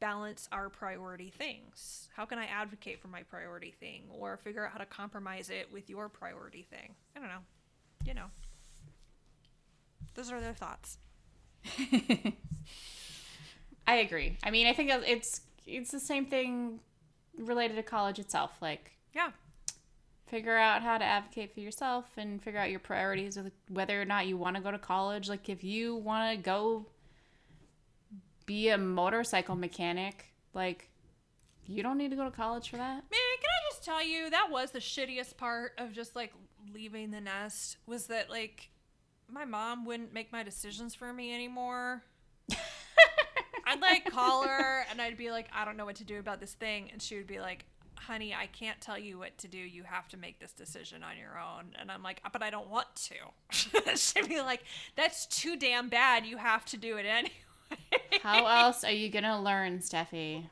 balance 0.00 0.48
our 0.52 0.68
priority 0.68 1.32
things 1.36 2.08
how 2.14 2.24
can 2.24 2.38
i 2.38 2.46
advocate 2.46 3.00
for 3.00 3.08
my 3.08 3.22
priority 3.22 3.74
thing 3.80 4.02
or 4.10 4.36
figure 4.36 4.64
out 4.64 4.72
how 4.72 4.78
to 4.78 4.86
compromise 4.86 5.50
it 5.50 5.72
with 5.72 5.88
your 5.90 6.08
priority 6.08 6.66
thing 6.70 6.94
i 7.16 7.20
don't 7.20 7.28
know 7.28 7.42
you 8.04 8.14
know 8.14 8.26
those 10.14 10.30
are 10.30 10.40
their 10.40 10.54
thoughts 10.54 10.98
I 13.86 13.96
agree. 13.96 14.36
I 14.42 14.50
mean, 14.50 14.66
I 14.66 14.74
think 14.74 14.90
it's 14.90 15.40
it's 15.66 15.90
the 15.90 16.00
same 16.00 16.26
thing 16.26 16.80
related 17.36 17.76
to 17.76 17.82
college 17.82 18.18
itself. 18.18 18.52
Like, 18.60 18.92
yeah 19.14 19.30
figure 20.26 20.58
out 20.58 20.82
how 20.82 20.98
to 20.98 21.04
advocate 21.04 21.54
for 21.54 21.60
yourself 21.60 22.04
and 22.18 22.42
figure 22.42 22.60
out 22.60 22.68
your 22.68 22.78
priorities 22.78 23.38
with 23.38 23.54
whether 23.70 23.98
or 23.98 24.04
not 24.04 24.26
you 24.26 24.36
want 24.36 24.54
to 24.54 24.62
go 24.62 24.70
to 24.70 24.78
college. 24.78 25.26
Like, 25.26 25.48
if 25.48 25.64
you 25.64 25.96
want 25.96 26.36
to 26.36 26.42
go 26.42 26.84
be 28.48 28.70
a 28.70 28.78
motorcycle 28.78 29.54
mechanic, 29.54 30.32
like, 30.54 30.88
you 31.66 31.82
don't 31.82 31.98
need 31.98 32.10
to 32.10 32.16
go 32.16 32.24
to 32.24 32.30
college 32.30 32.70
for 32.70 32.78
that. 32.78 32.94
Man, 32.94 33.02
can 33.10 33.50
I 33.50 33.70
just 33.70 33.84
tell 33.84 34.02
you 34.02 34.30
that 34.30 34.48
was 34.50 34.70
the 34.70 34.78
shittiest 34.78 35.36
part 35.36 35.72
of 35.76 35.92
just 35.92 36.16
like 36.16 36.32
leaving 36.72 37.10
the 37.10 37.20
nest 37.20 37.76
was 37.86 38.06
that 38.06 38.30
like 38.30 38.70
my 39.30 39.44
mom 39.44 39.84
wouldn't 39.84 40.14
make 40.14 40.32
my 40.32 40.42
decisions 40.42 40.94
for 40.94 41.12
me 41.12 41.34
anymore. 41.34 42.02
I'd 43.66 43.82
like 43.82 44.10
call 44.10 44.44
her 44.48 44.86
and 44.90 44.98
I'd 44.98 45.18
be 45.18 45.30
like, 45.30 45.48
I 45.54 45.66
don't 45.66 45.76
know 45.76 45.84
what 45.84 45.96
to 45.96 46.04
do 46.04 46.18
about 46.18 46.40
this 46.40 46.54
thing, 46.54 46.88
and 46.90 47.02
she 47.02 47.16
would 47.16 47.26
be 47.26 47.40
like, 47.40 47.66
Honey, 47.96 48.32
I 48.32 48.46
can't 48.46 48.80
tell 48.80 48.98
you 48.98 49.18
what 49.18 49.36
to 49.38 49.48
do. 49.48 49.58
You 49.58 49.82
have 49.82 50.08
to 50.08 50.16
make 50.16 50.38
this 50.38 50.52
decision 50.52 51.02
on 51.02 51.18
your 51.18 51.38
own. 51.38 51.74
And 51.78 51.90
I'm 51.90 52.02
like, 52.02 52.22
but 52.32 52.44
I 52.44 52.48
don't 52.48 52.70
want 52.70 52.86
to. 52.94 53.96
She'd 53.96 54.28
be 54.28 54.40
like, 54.40 54.62
That's 54.96 55.26
too 55.26 55.56
damn 55.56 55.90
bad. 55.90 56.24
You 56.24 56.38
have 56.38 56.64
to 56.66 56.78
do 56.78 56.96
it 56.96 57.04
anyway. 57.04 57.34
How 58.22 58.46
else 58.46 58.84
are 58.84 58.92
you 58.92 59.08
gonna 59.10 59.40
learn, 59.40 59.78
Steffi? 59.78 60.46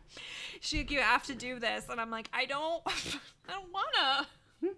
she 0.61 0.87
you 0.89 1.01
have 1.01 1.23
to 1.25 1.35
do 1.35 1.59
this 1.59 1.85
and 1.91 2.01
i'm 2.01 2.11
like 2.11 2.29
i 2.33 2.47
don't 2.47 2.83
i 2.87 3.53
don't 3.53 3.73
wanna. 3.73 4.27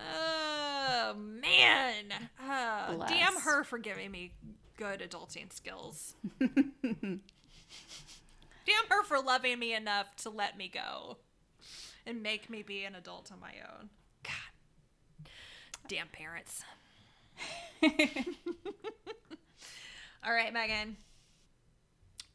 Oh 0.00 1.14
man. 1.14 2.04
Uh, 2.42 2.96
damn 3.06 3.36
her 3.40 3.64
for 3.64 3.78
giving 3.78 4.10
me 4.10 4.32
good 4.78 5.00
adulting 5.00 5.52
skills. 5.52 6.14
Damn 6.40 7.20
her 8.88 9.02
for 9.04 9.20
loving 9.20 9.58
me 9.58 9.74
enough 9.74 10.14
to 10.22 10.30
let 10.30 10.56
me 10.56 10.70
go 10.72 11.18
and 12.06 12.22
make 12.22 12.48
me 12.48 12.62
be 12.62 12.84
an 12.84 12.94
adult 12.94 13.30
on 13.30 13.40
my 13.40 13.52
own. 13.62 13.90
God. 14.22 15.28
Damn 15.86 16.08
parents 16.08 16.62
all 20.24 20.32
right 20.32 20.52
megan 20.52 20.96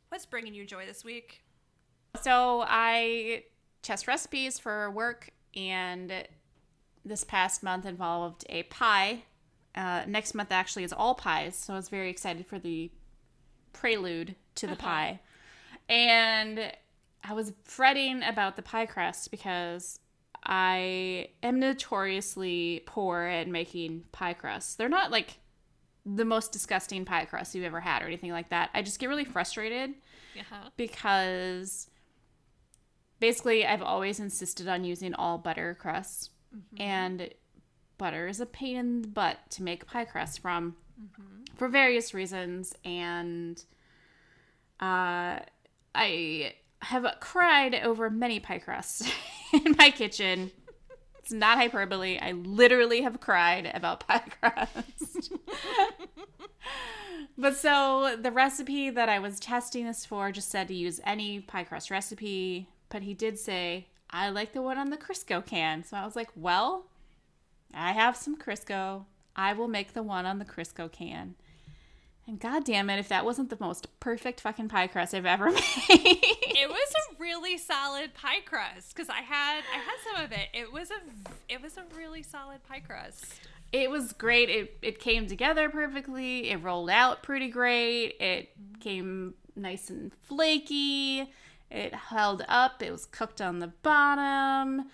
what's 0.10 0.26
bringing 0.26 0.54
you 0.54 0.66
joy 0.66 0.86
this 0.86 1.04
week 1.04 1.42
So 2.22 2.64
I 2.66 3.44
test 3.82 4.08
recipes 4.08 4.58
for 4.58 4.90
work, 4.92 5.30
and 5.56 6.12
this 7.04 7.24
past 7.24 7.64
month 7.64 7.86
involved 7.86 8.46
a 8.50 8.64
pie. 8.64 9.24
Uh, 9.76 10.04
next 10.08 10.34
month 10.34 10.52
actually 10.52 10.84
is 10.84 10.94
all 10.94 11.16
pies, 11.16 11.56
so 11.56 11.74
I 11.74 11.76
was 11.76 11.90
very 11.90 12.10
excited 12.10 12.46
for 12.48 12.58
the 12.58 12.92
prelude 13.74 14.36
to 14.56 14.68
the 14.68 14.76
pie. 14.88 15.20
And 15.90 16.72
I 17.24 17.34
was 17.34 17.54
fretting 17.64 18.24
about 18.24 18.56
the 18.56 18.62
pie 18.62 18.86
crust 18.86 19.30
because 19.30 20.00
I 20.44 21.30
am 21.44 21.60
notoriously 21.60 22.84
poor 22.86 23.22
at 23.24 23.48
making 23.48 24.06
pie 24.12 24.34
crusts. 24.34 24.76
They're 24.76 24.90
not 24.90 25.12
like 25.12 25.40
the 26.06 26.26
most 26.26 26.51
disgusting 26.51 27.06
pie 27.06 27.26
crust 27.26 27.56
you've 27.56 27.66
ever 27.66 27.80
had 27.80 28.01
or 28.01 28.06
anything 28.06 28.32
like 28.32 28.49
that. 28.49 28.70
I 28.74 28.82
just 28.82 28.99
get 28.99 29.08
really 29.08 29.26
frustrated 29.26 29.95
uh-huh. 30.39 30.70
because 30.78 31.89
basically 33.20 33.66
I've 33.66 33.82
always 33.82 34.20
insisted 34.20 34.68
on 34.68 34.84
using 34.84 35.14
all 35.14 35.38
butter 35.38 35.76
crusts, 35.80 36.30
and 36.78 37.30
butter 37.97 38.28
is 38.28 38.39
a 38.39 38.45
pain 38.45 38.78
in 38.78 39.01
the 39.01 39.08
butt 39.08 39.39
to 39.51 39.64
make 39.64 39.86
pie 39.88 40.06
crust 40.06 40.39
from 40.39 40.76
for 41.56 41.68
various 41.68 42.14
reasons, 42.14 42.76
and 42.84 43.64
uh, 44.80 45.39
I 45.93 46.53
have 46.80 47.06
cried 47.20 47.76
over 47.76 48.10
many 48.10 48.39
pie 48.39 48.60
crusts 48.60 49.10
in 49.53 49.76
my 49.78 49.89
kitchen. 49.89 50.51
It's 51.26 51.34
not 51.34 51.57
hyperbole. 51.57 52.19
I 52.21 52.34
literally 52.34 53.01
have 53.01 53.19
cried 53.19 53.71
about 53.73 53.99
pie 54.07 54.19
crust. 54.39 55.34
But 57.38 57.57
so 57.57 58.15
the 58.21 58.32
recipe 58.32 58.89
that 58.89 59.09
I 59.09 59.19
was 59.19 59.41
testing 59.41 59.86
this 59.86 60.05
for 60.05 60.32
just 60.32 60.49
said 60.49 60.69
to 60.69 60.73
use 60.73 61.01
any 61.03 61.41
pie 61.41 61.65
crust 61.65 61.91
recipe, 61.91 62.69
but 62.88 63.01
he 63.01 63.13
did 63.13 63.38
say, 63.38 63.88
I 64.09 64.30
like 64.30 64.53
the 64.53 64.61
one 64.61 64.78
on 64.78 64.89
the 64.89 64.95
Crisco 64.95 65.45
can. 65.45 65.84
So 65.84 65.97
I 65.97 66.05
was 66.05 66.15
like, 66.15 66.30
well, 66.34 66.86
I 67.73 67.91
have 67.91 68.15
some 68.15 68.38
Crisco. 68.38 69.03
I 69.36 69.51
will 69.51 69.67
make 69.67 69.93
the 69.93 70.03
one 70.03 70.26
on 70.26 70.39
the 70.39 70.45
Crisco 70.45 70.89
can. 70.89 71.36
And 72.26 72.39
god 72.39 72.63
damn 72.63 72.89
it, 72.89 72.99
if 72.99 73.09
that 73.09 73.26
wasn't 73.26 73.49
the 73.49 73.57
most 73.59 73.99
perfect 73.99 74.39
fucking 74.39 74.69
pie 74.69 74.88
crust 74.88 75.13
I've 75.13 75.26
ever 75.26 75.51
made. 75.89 76.45
It 77.16 77.20
was 77.20 77.20
a 77.20 77.24
really 77.24 77.57
solid 77.57 78.13
pie 78.13 78.41
crust 78.45 78.93
because 78.95 79.09
I 79.09 79.22
had 79.22 79.63
I 79.74 79.78
had 79.78 79.95
some 80.13 80.24
of 80.24 80.32
it. 80.32 80.47
It 80.53 80.72
was 80.72 80.91
a 80.91 80.95
it 81.49 81.61
was 81.61 81.78
a 81.78 81.84
really 81.95 82.24
solid 82.24 82.63
pie 82.63 82.80
crust. 82.82 83.26
it 83.72 83.89
was 83.89 84.13
great. 84.13 84.49
It 84.49 84.78
it 84.82 84.99
came 84.99 85.28
together 85.28 85.70
perfectly. 85.70 86.49
It 86.49 86.57
rolled 86.63 86.89
out 86.89 87.24
pretty 87.24 87.49
great. 87.49 88.16
It 88.20 88.49
came 88.80 89.36
nice 89.55 89.89
and 89.89 90.11
flaky. 90.24 91.32
It 91.72 91.93
held 91.93 92.43
up. 92.47 92.82
It 92.82 92.91
was 92.91 93.05
cooked 93.05 93.41
on 93.41 93.59
the 93.59 93.68
bottom. 93.68 94.85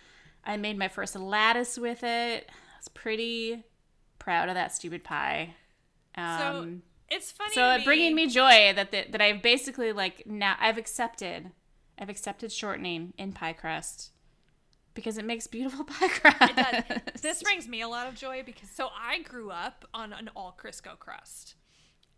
I 0.43 0.57
made 0.57 0.77
my 0.77 0.87
first 0.87 1.15
lattice 1.15 1.77
with 1.77 2.03
it. 2.03 2.49
I 2.49 2.77
was 2.79 2.87
pretty 2.87 3.63
proud 4.19 4.49
of 4.49 4.55
that 4.55 4.73
stupid 4.73 5.03
pie. 5.03 5.55
Um, 6.15 6.81
It's 7.09 7.31
funny. 7.31 7.53
so 7.53 7.71
it 7.71 7.85
bringing 7.85 8.15
me 8.15 8.27
joy 8.27 8.73
that 8.75 8.91
the, 8.91 9.05
that 9.11 9.21
I've 9.21 9.41
basically 9.41 9.91
like 9.93 10.25
now 10.25 10.55
I've 10.59 10.77
accepted 10.77 11.51
I've 12.01 12.09
accepted 12.09 12.51
shortening 12.51 13.13
in 13.19 13.31
pie 13.31 13.53
crust 13.53 14.09
because 14.95 15.19
it 15.19 15.25
makes 15.25 15.45
beautiful 15.45 15.85
pie 15.85 16.07
crust. 16.09 16.41
It 16.41 16.55
does. 16.55 17.21
This 17.21 17.43
brings 17.43 17.67
me 17.67 17.81
a 17.81 17.87
lot 17.87 18.07
of 18.07 18.15
joy 18.15 18.41
because 18.43 18.69
so 18.71 18.89
I 18.99 19.21
grew 19.21 19.51
up 19.51 19.85
on 19.93 20.11
an 20.11 20.29
all 20.35 20.57
Crisco 20.59 20.97
crust, 20.97 21.53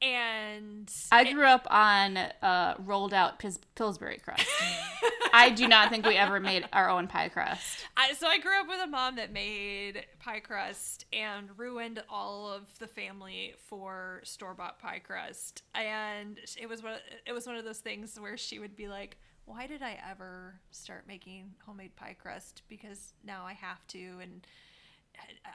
and 0.02 0.90
I 1.12 1.32
grew 1.34 1.46
up 1.46 1.68
on 1.70 2.16
uh, 2.16 2.76
rolled 2.80 3.14
out 3.14 3.40
Pis- 3.40 3.60
Pillsbury 3.76 4.20
crust. 4.24 4.48
I 5.34 5.50
do 5.50 5.68
not 5.68 5.90
think 5.90 6.06
we 6.06 6.16
ever 6.16 6.40
made 6.40 6.66
our 6.72 6.90
own 6.90 7.08
pie 7.08 7.28
crust. 7.28 7.86
I, 7.98 8.14
so 8.14 8.28
I 8.28 8.38
grew 8.38 8.58
up 8.62 8.68
with 8.70 8.80
a 8.82 8.88
mom 8.88 9.16
that 9.18 9.34
made 9.34 10.06
pie 10.20 10.40
crust 10.40 11.06
and 11.12 11.50
ruined 11.58 12.04
all 12.08 12.50
of 12.50 12.64
the 12.80 12.88
family 12.88 13.56
for 13.68 14.22
store 14.24 14.54
bought 14.54 14.80
pie 14.80 15.00
crust. 15.00 15.64
And 15.76 16.40
it 16.56 16.70
was 16.70 16.82
one. 16.84 17.00
It 17.28 17.34
was 17.34 17.48
one 17.48 17.58
of 17.58 17.66
those 17.66 17.80
things 17.80 18.18
where 18.18 18.38
she 18.38 18.60
would 18.60 18.76
be 18.76 18.88
like, 18.88 19.18
"Why 19.46 19.68
did 19.68 19.82
I 19.82 20.00
ever 20.10 20.56
start 20.72 21.06
making 21.08 21.56
homemade 21.66 21.96
pie 21.96 22.16
crust? 22.20 22.64
Because 22.70 23.14
now 23.24 23.46
I 23.46 23.54
have 23.54 23.86
to, 23.88 24.20
and 24.22 24.46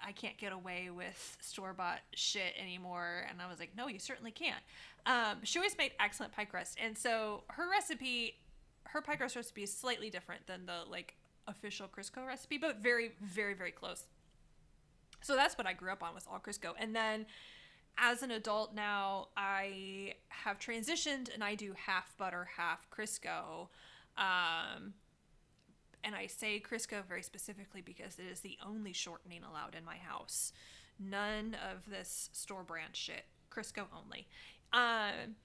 I- 0.04 0.12
can't 0.12 0.38
get 0.38 0.52
away 0.52 0.90
with 0.90 1.36
store 1.40 1.72
bought 1.72 2.00
shit 2.14 2.54
anymore." 2.58 3.26
And 3.28 3.40
I 3.40 3.48
was 3.48 3.58
like, 3.58 3.74
"No, 3.76 3.88
you 3.88 3.98
certainly 3.98 4.30
can't." 4.30 4.62
Um, 5.06 5.44
she 5.44 5.58
always 5.58 5.76
made 5.76 5.92
excellent 5.98 6.32
pie 6.32 6.44
crust, 6.44 6.78
and 6.80 6.96
so 6.96 7.44
her 7.48 7.68
recipe 7.68 8.38
her 8.88 9.02
pie 9.02 9.16
crust 9.16 9.36
recipe 9.36 9.62
is 9.62 9.76
slightly 9.76 10.10
different 10.10 10.46
than 10.46 10.66
the 10.66 10.84
like 10.88 11.14
official 11.46 11.88
Crisco 11.88 12.26
recipe, 12.26 12.58
but 12.58 12.78
very, 12.78 13.12
very, 13.20 13.54
very 13.54 13.70
close. 13.70 14.04
So 15.20 15.34
that's 15.34 15.58
what 15.58 15.66
I 15.66 15.72
grew 15.72 15.90
up 15.90 16.02
on 16.02 16.14
was 16.14 16.26
all 16.30 16.38
Crisco. 16.38 16.74
And 16.78 16.94
then 16.94 17.26
as 18.00 18.22
an 18.22 18.30
adult 18.30 18.74
now, 18.74 19.28
I 19.36 20.14
have 20.28 20.58
transitioned 20.58 21.32
and 21.32 21.42
I 21.42 21.54
do 21.54 21.74
half 21.86 22.16
butter, 22.16 22.48
half 22.56 22.88
Crisco. 22.90 23.68
Um, 24.16 24.94
and 26.04 26.14
I 26.14 26.26
say 26.26 26.60
Crisco 26.60 27.04
very 27.04 27.22
specifically 27.22 27.80
because 27.80 28.18
it 28.18 28.26
is 28.30 28.40
the 28.40 28.56
only 28.64 28.92
shortening 28.92 29.42
allowed 29.42 29.74
in 29.76 29.84
my 29.84 29.96
house. 29.96 30.52
None 30.98 31.56
of 31.70 31.88
this 31.90 32.30
store 32.32 32.62
brand 32.62 32.94
shit. 32.94 33.24
Crisco 33.50 33.86
only. 33.96 34.26
Um, 34.72 35.36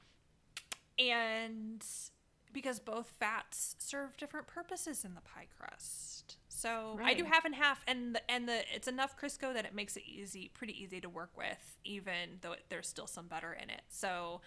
and 1.00 1.84
because 2.52 2.80
both 2.80 3.12
fats 3.20 3.76
serve 3.80 4.16
different 4.18 4.48
purposes 4.48 5.04
in 5.04 5.16
the 5.16 5.22
pie 5.22 5.48
crust. 5.58 6.38
So 6.56 7.00
I 7.04 7.14
do 7.14 7.24
half 7.26 7.46
and 7.46 7.56
half, 7.56 7.84
and 7.88 8.16
the, 8.16 8.32
and 8.32 8.48
the 8.48 8.62
it's 8.74 8.88
enough 8.88 9.20
Crisco 9.20 9.54
that 9.54 9.66
it 9.66 9.74
makes 9.74 9.98
it 9.98 10.04
easy, 10.06 10.52
pretty 10.54 10.82
easy 10.82 11.02
to 11.02 11.10
work 11.10 11.32
with, 11.38 11.78
even 11.84 12.38
though 12.42 12.54
it, 12.54 12.66
there's 12.70 12.88
still 12.88 13.08
some 13.08 13.28
butter 13.28 13.58
in 13.62 13.70
it. 13.70 13.82
So 13.90 14.42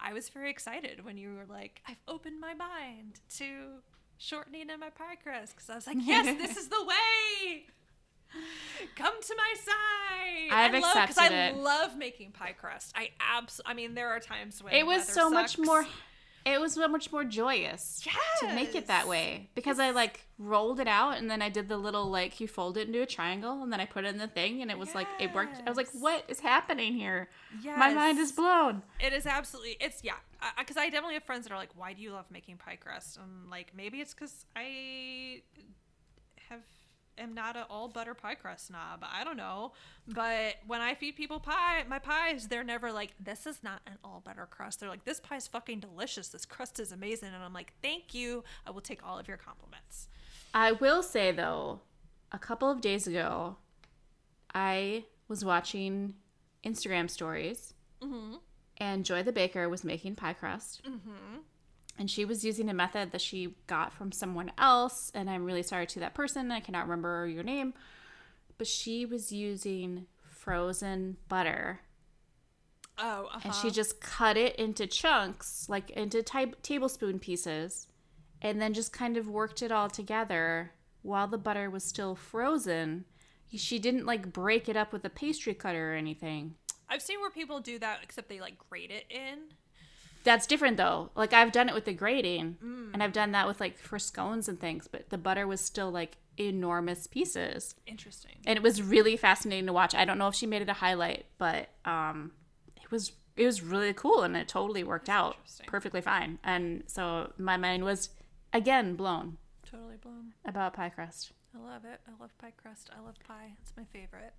I 0.00 0.12
was 0.12 0.28
very 0.30 0.50
excited 0.50 1.04
when 1.04 1.16
you 1.18 1.34
were 1.34 1.46
like, 1.46 1.82
"I've 1.86 2.00
opened 2.08 2.40
my 2.40 2.54
mind 2.54 3.20
to 3.36 3.82
shortening 4.18 4.70
in 4.70 4.80
my 4.80 4.90
pie 4.90 5.16
crust," 5.22 5.54
because 5.54 5.70
I 5.70 5.74
was 5.74 5.86
like, 5.86 5.98
"Yes, 6.00 6.26
this 6.38 6.56
is 6.56 6.68
the 6.68 6.84
way." 6.84 7.66
Come 8.96 9.20
to 9.20 9.34
my 9.36 9.54
side. 9.58 10.52
I've 10.52 10.74
I 10.74 10.78
love 10.78 10.94
because 10.94 11.10
accepted 11.10 11.36
I 11.36 11.46
it. 11.48 11.56
love 11.56 11.96
making 11.96 12.30
pie 12.32 12.52
crust. 12.52 12.92
I 12.96 13.10
abs. 13.20 13.60
I 13.66 13.74
mean, 13.74 13.94
there 13.94 14.08
are 14.08 14.20
times 14.20 14.62
when 14.62 14.72
It 14.72 14.86
was 14.86 15.06
so 15.06 15.28
much 15.28 15.58
more. 15.58 15.84
It 16.44 16.60
was 16.60 16.74
so 16.74 16.88
much 16.88 17.12
more 17.12 17.24
joyous 17.24 18.06
to 18.40 18.54
make 18.54 18.74
it 18.74 18.86
that 18.86 19.06
way 19.06 19.50
because 19.54 19.78
I 19.78 19.90
like 19.90 20.26
rolled 20.38 20.80
it 20.80 20.88
out 20.88 21.18
and 21.18 21.30
then 21.30 21.42
I 21.42 21.48
did 21.50 21.68
the 21.68 21.76
little 21.76 22.08
like 22.10 22.40
you 22.40 22.48
fold 22.48 22.76
it 22.78 22.86
into 22.86 23.02
a 23.02 23.06
triangle 23.06 23.62
and 23.62 23.72
then 23.72 23.80
I 23.80 23.84
put 23.84 24.04
it 24.04 24.08
in 24.08 24.18
the 24.18 24.28
thing 24.28 24.62
and 24.62 24.70
it 24.70 24.78
was 24.78 24.94
like 24.94 25.06
it 25.18 25.34
worked. 25.34 25.62
I 25.66 25.68
was 25.68 25.76
like, 25.76 25.90
what 25.92 26.24
is 26.28 26.40
happening 26.40 26.94
here? 26.94 27.28
My 27.64 27.92
mind 27.92 28.18
is 28.18 28.32
blown. 28.32 28.82
It 28.98 29.12
is 29.12 29.26
absolutely. 29.26 29.76
It's 29.80 30.02
yeah. 30.02 30.14
Because 30.58 30.78
I 30.78 30.86
definitely 30.86 31.14
have 31.14 31.24
friends 31.24 31.46
that 31.46 31.52
are 31.52 31.58
like, 31.58 31.76
"Why 31.76 31.92
do 31.92 32.00
you 32.00 32.12
love 32.12 32.24
making 32.30 32.56
pie 32.56 32.76
crust?" 32.76 33.18
And 33.18 33.50
like, 33.50 33.72
maybe 33.76 34.00
it's 34.00 34.14
because 34.14 34.46
I 34.56 35.42
have 36.48 36.62
am 37.18 37.34
not 37.34 37.56
an 37.56 37.64
all 37.68 37.88
butter 37.88 38.14
pie 38.14 38.34
crust 38.34 38.68
snob. 38.68 39.02
I 39.02 39.24
don't 39.24 39.36
know. 39.36 39.72
But 40.08 40.56
when 40.66 40.80
I 40.80 40.94
feed 40.94 41.16
people 41.16 41.40
pie, 41.40 41.84
my 41.88 41.98
pies, 41.98 42.48
they're 42.48 42.64
never 42.64 42.92
like, 42.92 43.14
"This 43.20 43.46
is 43.46 43.62
not 43.62 43.82
an 43.86 43.98
all 44.04 44.22
butter 44.24 44.46
crust." 44.50 44.80
They're 44.80 44.88
like, 44.88 45.04
"This 45.04 45.20
pie 45.20 45.36
is 45.36 45.46
fucking 45.46 45.80
delicious. 45.80 46.28
This 46.28 46.44
crust 46.46 46.80
is 46.80 46.92
amazing." 46.92 47.32
And 47.34 47.42
I'm 47.42 47.52
like, 47.52 47.72
"Thank 47.82 48.14
you. 48.14 48.44
I 48.66 48.70
will 48.70 48.80
take 48.80 49.04
all 49.06 49.18
of 49.18 49.28
your 49.28 49.36
compliments." 49.36 50.08
I 50.52 50.72
will 50.72 51.02
say 51.02 51.30
though, 51.32 51.80
a 52.32 52.38
couple 52.38 52.70
of 52.70 52.80
days 52.80 53.06
ago, 53.06 53.56
I 54.54 55.04
was 55.28 55.44
watching 55.44 56.14
Instagram 56.64 57.08
stories, 57.08 57.74
mm-hmm. 58.02 58.36
and 58.78 59.04
Joy 59.04 59.22
the 59.22 59.32
baker 59.32 59.68
was 59.68 59.84
making 59.84 60.16
pie 60.16 60.32
crust, 60.32 60.82
mm-hmm. 60.84 61.38
And 61.98 62.10
she 62.10 62.24
was 62.24 62.44
using 62.44 62.68
a 62.68 62.74
method 62.74 63.12
that 63.12 63.20
she 63.20 63.54
got 63.66 63.92
from 63.92 64.12
someone 64.12 64.52
else. 64.56 65.10
And 65.14 65.28
I'm 65.28 65.44
really 65.44 65.62
sorry 65.62 65.86
to 65.88 66.00
that 66.00 66.14
person. 66.14 66.50
I 66.50 66.60
cannot 66.60 66.84
remember 66.88 67.26
your 67.26 67.42
name, 67.42 67.74
but 68.58 68.66
she 68.66 69.04
was 69.04 69.32
using 69.32 70.06
frozen 70.22 71.16
butter 71.28 71.80
Oh, 73.02 73.28
uh-huh. 73.32 73.40
and 73.44 73.54
she 73.54 73.70
just 73.70 74.00
cut 74.00 74.36
it 74.36 74.56
into 74.56 74.86
chunks, 74.86 75.68
like 75.70 75.88
into 75.90 76.22
ty- 76.22 76.52
tablespoon 76.62 77.18
pieces, 77.18 77.86
and 78.42 78.60
then 78.60 78.74
just 78.74 78.92
kind 78.92 79.16
of 79.16 79.26
worked 79.26 79.62
it 79.62 79.72
all 79.72 79.88
together 79.88 80.72
while 81.02 81.26
the 81.26 81.38
butter 81.38 81.70
was 81.70 81.82
still 81.82 82.14
frozen. 82.14 83.06
She 83.54 83.78
didn't 83.78 84.04
like 84.04 84.32
break 84.34 84.68
it 84.68 84.76
up 84.76 84.92
with 84.92 85.04
a 85.06 85.10
pastry 85.10 85.54
cutter 85.54 85.92
or 85.94 85.96
anything. 85.96 86.56
I've 86.90 87.00
seen 87.00 87.20
where 87.20 87.30
people 87.30 87.60
do 87.60 87.78
that, 87.78 88.00
except 88.02 88.28
they 88.28 88.40
like 88.40 88.58
grate 88.68 88.90
it 88.90 89.06
in. 89.08 89.38
That's 90.24 90.46
different 90.46 90.76
though. 90.76 91.10
Like 91.14 91.32
I've 91.32 91.52
done 91.52 91.68
it 91.68 91.74
with 91.74 91.84
the 91.86 91.92
grating, 91.94 92.56
and 92.92 93.02
I've 93.02 93.12
done 93.12 93.32
that 93.32 93.46
with 93.46 93.60
like 93.60 93.78
for 93.78 93.98
scones 93.98 94.48
and 94.48 94.58
things, 94.60 94.86
but 94.88 95.10
the 95.10 95.18
butter 95.18 95.46
was 95.46 95.60
still 95.60 95.90
like 95.90 96.16
enormous 96.38 97.06
pieces. 97.06 97.74
Interesting. 97.86 98.36
and 98.46 98.56
it 98.56 98.62
was 98.62 98.82
really 98.82 99.16
fascinating 99.16 99.66
to 99.66 99.72
watch. 99.72 99.94
I 99.94 100.04
don't 100.04 100.18
know 100.18 100.28
if 100.28 100.34
she 100.34 100.46
made 100.46 100.62
it 100.62 100.68
a 100.68 100.74
highlight, 100.74 101.26
but 101.38 101.68
um, 101.84 102.32
it 102.76 102.90
was 102.90 103.12
it 103.36 103.46
was 103.46 103.62
really 103.62 103.92
cool, 103.94 104.22
and 104.22 104.36
it 104.36 104.48
totally 104.48 104.84
worked 104.84 105.08
out 105.08 105.36
perfectly 105.66 106.00
fine. 106.00 106.38
And 106.44 106.82
so 106.86 107.32
my 107.38 107.56
mind 107.56 107.84
was 107.84 108.10
again 108.52 108.96
blown 108.96 109.38
Totally 109.70 109.96
blown. 110.02 110.32
about 110.44 110.74
pie 110.74 110.88
crust. 110.90 111.32
I 111.54 111.58
love 111.66 111.84
it. 111.84 112.00
I 112.06 112.20
love 112.20 112.36
pie 112.38 112.52
crust. 112.60 112.90
I 112.96 113.00
love 113.04 113.14
pie. 113.26 113.52
It's 113.62 113.72
my 113.76 113.84
favorite. 113.92 114.32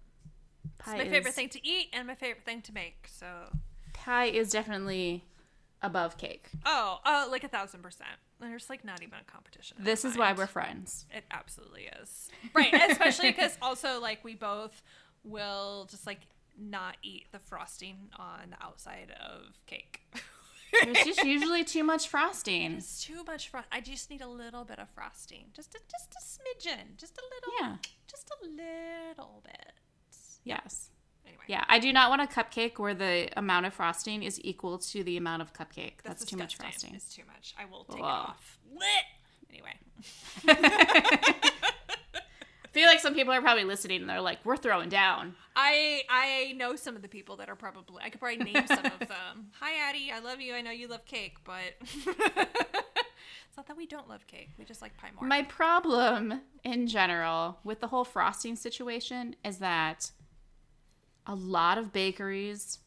Pie 0.78 0.96
it's 0.98 1.06
my 1.06 1.10
favorite 1.10 1.34
thing 1.34 1.50
to 1.50 1.68
eat 1.68 1.88
and 1.94 2.06
my 2.08 2.16
favorite 2.16 2.46
thing 2.46 2.62
to 2.64 2.74
make. 2.74 3.08
So, 3.12 3.26
Pie 3.94 4.26
is 4.28 4.52
definitely 4.52 5.26
above 5.82 6.18
cake. 6.18 6.50
oh, 6.66 7.00
uh, 7.06 7.28
like 7.30 7.44
a 7.44 7.48
thousand 7.48 7.82
percent. 7.82 8.10
There's 8.40 8.70
like 8.70 8.84
not 8.86 9.02
even 9.02 9.20
a 9.20 9.32
competition. 9.32 9.78
This 9.80 10.04
is 10.06 10.18
why 10.18 10.34
we're 10.34 10.48
friends. 10.48 11.06
It 11.16 11.24
absolutely 11.32 11.90
is. 12.02 12.30
Right. 12.54 12.74
Especially 12.90 13.32
because 13.32 13.58
also 13.62 14.00
like 14.00 14.24
we 14.24 14.36
both 14.36 14.82
will 15.24 15.88
just 15.90 16.06
like 16.08 16.22
not 16.60 16.98
eat 17.04 17.28
the 17.32 17.40
frosting 17.40 17.98
on 18.18 18.52
the 18.52 18.64
outside 18.66 19.14
of 19.22 19.60
cake. 19.68 20.02
There's 20.84 21.04
just 21.06 21.24
usually 21.26 21.64
too 21.64 21.84
much 21.84 22.08
frosting. 22.08 22.74
It's 22.74 23.04
too 23.04 23.24
much 23.26 23.50
frost. 23.50 23.68
I 23.72 23.82
just 23.82 24.10
need 24.10 24.22
a 24.22 24.28
little 24.28 24.64
bit 24.64 24.80
of 24.80 24.90
frosting, 24.90 25.46
just 25.54 25.76
a, 25.76 25.80
just 25.90 26.14
a 26.16 26.22
smidgen, 26.68 26.98
just 26.98 27.18
a 27.18 27.22
little, 27.36 27.54
Yeah. 27.60 27.76
just 28.08 28.30
a 28.42 28.46
little 28.48 29.42
bit. 29.44 29.74
Yes. 30.44 30.90
Anyway, 31.32 31.44
Yeah, 31.48 31.64
I 31.68 31.80
do 31.80 31.92
not 31.94 32.10
want 32.10 32.22
a 32.22 32.28
cupcake 32.28 32.78
where 32.78 32.94
the 32.94 33.30
amount 33.38 33.66
of 33.66 33.74
frosting 33.74 34.24
is 34.24 34.40
equal 34.44 34.78
to 34.80 35.04
the 35.04 35.18
amount 35.18 35.42
of 35.42 35.54
cupcake. 35.54 36.02
That's, 36.04 36.26
too 36.26 36.38
much 36.38 36.58
frosting. 36.58 36.94
It's 36.94 37.14
too 37.16 37.24
much. 37.28 37.56
I 37.60 37.66
will 37.66 37.86
take 37.86 37.98
it 38.00 38.04
off. 38.04 38.60
Lit. 38.74 38.82
Anyway, 39.54 39.74
I 40.48 41.52
feel 42.72 42.88
like 42.88 43.02
some 43.02 43.14
people 43.14 43.34
are 43.34 43.42
probably 43.42 43.66
listening 43.66 44.00
and 44.02 44.10
they're 44.10 44.22
like, 44.22 44.40
"We're 44.46 44.56
throwing 44.56 44.88
down." 44.88 45.36
I 45.58 46.04
I 46.10 46.54
know 46.54 46.78
some 46.78 46.96
of 46.96 47.02
the 47.02 47.10
people 47.10 47.36
that 47.38 47.50
are 47.50 47.56
probably 47.56 48.02
I 48.04 48.10
could 48.10 48.22
probably 48.22 48.38
name 48.38 48.66
some 48.66 48.86
of 48.86 49.00
them. 49.00 49.52
Hi 49.60 49.90
Addie, 49.90 50.10
I 50.14 50.20
love 50.20 50.40
you. 50.40 50.56
I 50.56 50.62
know 50.62 50.72
you 50.72 50.88
love 50.88 51.06
cake, 51.06 51.36
but 51.44 51.74
it's 51.82 53.58
not 53.58 53.68
that 53.68 53.76
we 53.76 53.86
don't 53.86 54.08
love 54.08 54.26
cake. 54.28 54.52
We 54.58 54.64
just 54.64 54.82
like 54.82 54.96
pie 54.98 55.10
more. 55.20 55.28
My 55.28 55.44
problem 55.44 56.40
in 56.64 56.88
general 56.88 57.60
with 57.66 57.82
the 57.82 57.88
whole 57.88 58.06
frosting 58.06 58.56
situation 58.56 59.36
is 59.44 59.58
that 59.58 60.12
a 61.28 61.36
lot 61.36 61.78
of 61.78 61.92
bakeries 61.94 62.80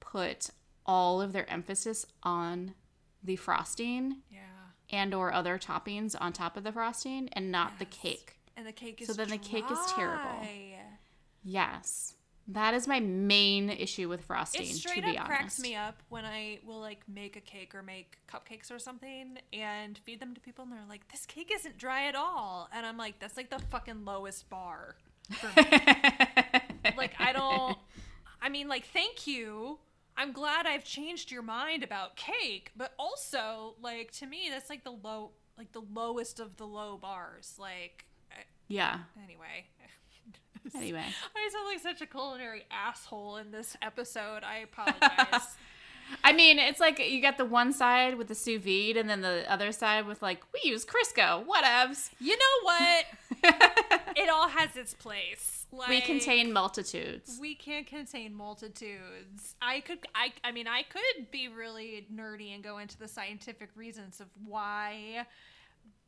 put 0.00 0.50
all 0.86 1.20
of 1.20 1.32
their 1.32 1.48
emphasis 1.50 2.04
on 2.22 2.74
the 3.22 3.36
frosting 3.36 4.18
yeah, 4.30 4.40
and 4.90 5.14
or 5.14 5.32
other 5.32 5.58
toppings 5.58 6.14
on 6.20 6.32
top 6.32 6.56
of 6.56 6.64
the 6.64 6.72
frosting 6.72 7.28
and 7.32 7.50
not 7.50 7.78
the 7.78 7.84
cake. 7.86 8.36
and 8.56 8.66
the 8.66 8.72
cake 8.72 9.00
is 9.00 9.06
So 9.08 9.12
then 9.14 9.28
the 9.30 9.38
cake 9.38 9.64
is 9.70 9.78
terrible. 9.96 10.46
Yes. 11.42 12.14
That 12.48 12.74
is 12.74 12.86
my 12.86 13.00
main 13.00 13.70
issue 13.70 14.08
with 14.10 14.22
frosting, 14.26 14.62
It 14.62 14.68
to 14.68 14.74
straight 14.74 15.02
be 15.04 15.16
up 15.16 15.24
honest. 15.24 15.26
cracks 15.28 15.60
me 15.60 15.74
up 15.74 16.02
when 16.10 16.26
I 16.26 16.58
will 16.66 16.78
like 16.80 17.00
make 17.08 17.36
a 17.36 17.40
cake 17.40 17.74
or 17.74 17.82
make 17.82 18.18
cupcakes 18.30 18.70
or 18.70 18.78
something 18.78 19.38
and 19.52 19.96
feed 20.04 20.20
them 20.20 20.34
to 20.34 20.40
people 20.42 20.64
and 20.64 20.72
they're 20.72 20.80
like, 20.86 21.08
"This 21.08 21.24
cake 21.24 21.50
isn't 21.54 21.78
dry 21.78 22.06
at 22.06 22.14
all," 22.14 22.68
and 22.70 22.84
I'm 22.84 22.98
like, 22.98 23.18
"That's 23.18 23.38
like 23.38 23.48
the 23.48 23.58
fucking 23.70 24.04
lowest 24.04 24.50
bar." 24.50 24.96
For 25.32 25.46
me. 25.58 25.66
like 26.96 27.14
I 27.18 27.32
don't. 27.32 27.78
I 28.42 28.48
mean, 28.48 28.68
like, 28.68 28.86
thank 28.86 29.26
you. 29.26 29.78
I'm 30.16 30.32
glad 30.32 30.66
I've 30.66 30.84
changed 30.84 31.32
your 31.32 31.42
mind 31.42 31.82
about 31.82 32.14
cake, 32.14 32.70
but 32.76 32.92
also, 32.98 33.74
like, 33.82 34.12
to 34.18 34.26
me, 34.26 34.48
that's 34.50 34.70
like 34.70 34.84
the 34.84 34.92
low, 34.92 35.30
like 35.58 35.72
the 35.72 35.82
lowest 35.92 36.38
of 36.38 36.56
the 36.56 36.66
low 36.66 36.98
bars. 36.98 37.54
Like, 37.58 38.04
yeah. 38.68 38.98
anyway. 39.22 39.66
Anyway. 40.74 41.04
I 41.36 41.50
sound 41.52 41.66
like 41.66 41.80
such 41.80 42.00
a 42.00 42.06
culinary 42.06 42.64
asshole 42.70 43.36
in 43.36 43.50
this 43.50 43.76
episode. 43.82 44.42
I 44.42 44.60
apologize. 44.60 45.56
I 46.24 46.32
mean, 46.32 46.58
it's 46.58 46.80
like 46.80 46.98
you 46.98 47.20
got 47.20 47.36
the 47.36 47.44
one 47.44 47.72
side 47.72 48.16
with 48.16 48.28
the 48.28 48.34
sous 48.34 48.62
vide 48.62 48.96
and 48.96 49.08
then 49.08 49.20
the 49.20 49.44
other 49.46 49.72
side 49.72 50.06
with 50.06 50.22
like, 50.22 50.42
we 50.54 50.68
use 50.68 50.86
Crisco, 50.86 51.44
whatevs. 51.44 52.10
you 52.18 52.36
know 52.36 52.62
what? 52.62 53.04
It 54.16 54.30
all 54.30 54.48
has 54.48 54.76
its 54.76 54.94
place. 54.94 55.63
Like, 55.76 55.88
we 55.88 56.00
contain 56.00 56.52
multitudes. 56.52 57.38
We 57.40 57.54
can't 57.54 57.86
contain 57.86 58.34
multitudes. 58.34 59.56
I 59.60 59.80
could, 59.80 59.98
I, 60.14 60.32
I 60.42 60.52
mean, 60.52 60.66
I 60.66 60.82
could 60.82 61.30
be 61.30 61.48
really 61.48 62.06
nerdy 62.14 62.54
and 62.54 62.62
go 62.62 62.78
into 62.78 62.98
the 62.98 63.08
scientific 63.08 63.70
reasons 63.74 64.20
of 64.20 64.26
why 64.46 65.26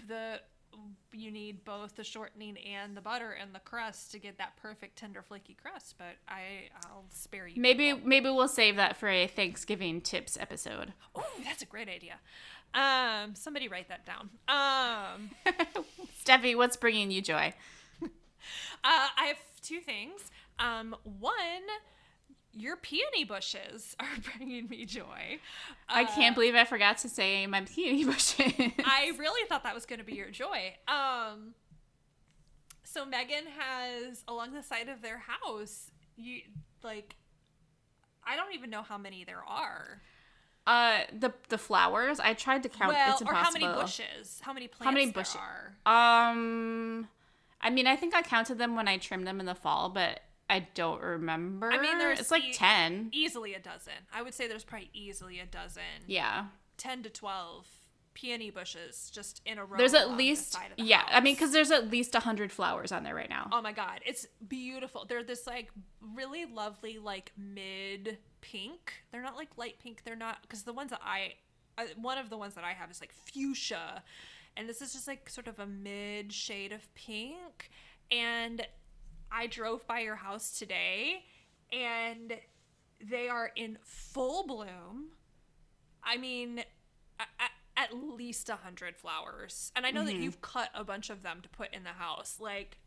the 0.07 0.41
you 1.13 1.31
need 1.31 1.65
both 1.65 1.95
the 1.97 2.05
shortening 2.05 2.59
and 2.59 2.97
the 2.97 3.01
butter 3.01 3.31
and 3.41 3.55
the 3.55 3.61
crust 3.61 4.13
to 4.13 4.19
get 4.19 4.37
that 4.39 4.57
perfect 4.57 4.97
tender 4.97 5.23
flaky 5.23 5.57
crust. 5.61 5.95
But 5.97 6.17
I, 6.29 6.69
I'll 6.85 7.05
spare 7.11 7.47
you. 7.47 7.61
Maybe 7.61 7.95
maybe 7.95 8.29
we'll 8.31 8.49
save 8.49 8.77
that 8.77 8.97
for 8.97 9.09
a 9.09 9.27
Thanksgiving 9.27 10.01
tips 10.01 10.37
episode. 10.39 10.93
Oh, 11.15 11.25
that's 11.45 11.63
a 11.63 11.67
great 11.67 11.89
idea. 11.89 12.15
Um, 12.75 13.35
somebody 13.35 13.69
write 13.69 13.89
that 13.89 14.05
down. 14.05 14.29
Um, 14.49 15.31
Steffi, 16.25 16.57
what's 16.57 16.77
bringing 16.77 17.11
you 17.11 17.23
joy? 17.23 17.55
Uh, 18.85 19.09
I 19.19 19.25
have 19.27 19.39
two 19.63 19.81
things. 19.81 20.31
Um, 20.59 20.95
one, 21.05 21.37
your 22.53 22.77
peony 22.77 23.25
bushes 23.25 23.95
are 24.01 24.07
bringing 24.37 24.69
me 24.69 24.85
joy. 24.87 25.39
I 25.89 26.05
Uh, 26.05 26.15
can't 26.15 26.35
believe 26.35 26.55
I 26.55 26.65
forgot 26.65 26.99
to 26.99 27.09
say 27.09 27.47
my 27.47 27.63
peony 27.63 28.05
bushes. 28.13 28.53
I 28.85 29.13
really 29.19 29.47
thought 29.49 29.63
that 29.65 29.75
was 29.75 29.87
going 29.87 29.99
to 29.99 30.05
be 30.05 30.15
your 30.15 30.31
joy. 30.31 30.75
Um, 30.89 31.55
So 32.85 33.05
Megan 33.05 33.45
has 33.59 34.25
along 34.29 34.53
the 34.55 34.63
side 34.63 34.89
of 34.89 35.03
their 35.03 35.19
house, 35.19 35.91
you 36.17 36.41
like 36.83 37.17
I 38.29 38.35
don't 38.37 38.55
even 38.55 38.71
know 38.71 38.83
how 38.83 38.99
many 38.99 39.23
there 39.25 39.43
are. 39.47 40.01
Uh, 40.67 41.01
the 41.17 41.33
the 41.49 41.59
flowers. 41.59 42.19
I 42.19 42.35
tried 42.35 42.63
to 42.65 42.69
count. 42.69 42.93
well, 42.93 43.13
it's 43.13 43.23
or 43.23 43.33
how 43.35 43.51
many 43.53 43.67
bushes? 43.67 44.41
How 44.43 44.53
many 44.53 44.67
plants 44.67 44.85
How 44.85 44.91
many 44.91 45.11
bushes? 45.13 45.37
are? 45.87 46.31
Um, 46.31 47.07
I 47.67 47.71
mean, 47.71 47.89
I 47.89 47.97
think 47.97 48.15
I 48.15 48.23
counted 48.23 48.59
them 48.59 48.77
when 48.77 48.87
I 48.87 48.97
trimmed 48.97 49.27
them 49.27 49.41
in 49.41 49.47
the 49.47 49.57
fall, 49.57 49.89
but 49.89 50.21
I 50.49 50.69
don't 50.75 51.03
remember. 51.03 51.71
I 51.73 51.81
mean, 51.81 51.99
there's 51.99 52.21
it's 52.21 52.31
like 52.31 52.45
e- 52.45 52.53
ten. 52.53 53.09
Easily 53.13 53.55
a 53.55 53.59
dozen. 53.59 53.95
I 54.15 54.23
would 54.23 54.35
say 54.35 54.47
there's 54.47 54.63
probably 54.63 54.91
easily 54.93 55.41
a 55.41 55.47
dozen. 55.47 55.83
Yeah, 56.07 56.47
10 56.77 57.03
to 57.03 57.11
12 57.11 57.67
peony 58.15 58.51
bushes 58.51 59.11
just 59.13 59.43
in 59.45 59.59
a 59.59 59.65
row. 59.65 59.77
there's 59.77 59.93
at 59.93 60.09
the 60.09 60.15
least 60.15 60.55
of 60.55 60.61
the 60.77 60.85
yeah. 60.85 61.03
I 61.11 61.21
mean, 61.21 61.35
because 61.35 61.53
there's 61.53 61.73
at 61.73 61.91
least 61.91 62.15
a 62.15 62.21
hundred 62.21 62.53
flowers 62.53 62.93
on 62.93 63.03
there 63.03 63.15
right 63.17 63.29
now. 63.29 63.49
Oh 63.51 63.61
my 63.61 63.73
god, 63.73 64.01
it's 64.07 64.27
beautiful. 64.47 65.05
They're 65.09 65.25
this 65.25 65.47
like 65.47 65.69
really 66.15 66.45
lovely 66.47 66.99
like 66.99 67.33
mid 67.37 68.19
pink. 68.41 68.93
They're 69.11 69.23
not 69.23 69.35
like 69.37 69.49
light 69.57 69.81
pink. 69.83 70.03
They're 70.05 70.15
not 70.15 70.39
because 70.43 70.63
the 70.63 70.73
ones 70.73 70.91
that 70.91 71.01
I, 71.05 71.33
I 71.77 71.89
one 72.01 72.17
of 72.19 72.31
the 72.31 72.37
ones 72.39 72.55
that 72.55 72.63
I 72.65 72.73
have 72.73 72.91
is 72.91 73.01
like 73.01 73.13
fuchsia, 73.13 74.05
and 74.57 74.69
this 74.69 74.81
is 74.81 74.93
just 74.93 75.07
like 75.07 75.29
sort 75.29 75.49
of 75.49 75.59
a 75.59 75.67
mid 75.67 76.33
shade 76.33 76.73
of 76.73 76.93
pink. 76.95 77.71
And 78.11 78.67
I 79.31 79.47
drove 79.47 79.87
by 79.87 80.01
your 80.01 80.17
house 80.17 80.59
today, 80.59 81.25
and 81.73 82.35
they 83.01 83.29
are 83.29 83.51
in 83.57 83.79
full 83.83 84.47
bloom. 84.47 85.11
I 86.03 86.17
mean, 86.17 86.61
at, 87.19 87.51
at 87.77 87.93
least 87.93 88.49
a 88.49 88.57
hundred 88.57 88.97
flowers, 88.97 89.73
and 89.75 89.85
I 89.85 89.91
know 89.91 90.05
that 90.05 90.15
mm-hmm. 90.15 90.23
you've 90.23 90.41
cut 90.41 90.71
a 90.75 90.85
bunch 90.85 91.11
of 91.11 91.23
them 91.23 91.41
to 91.43 91.49
put 91.49 91.75
in 91.75 91.83
the 91.83 91.91
house. 91.91 92.37
Like, 92.41 92.79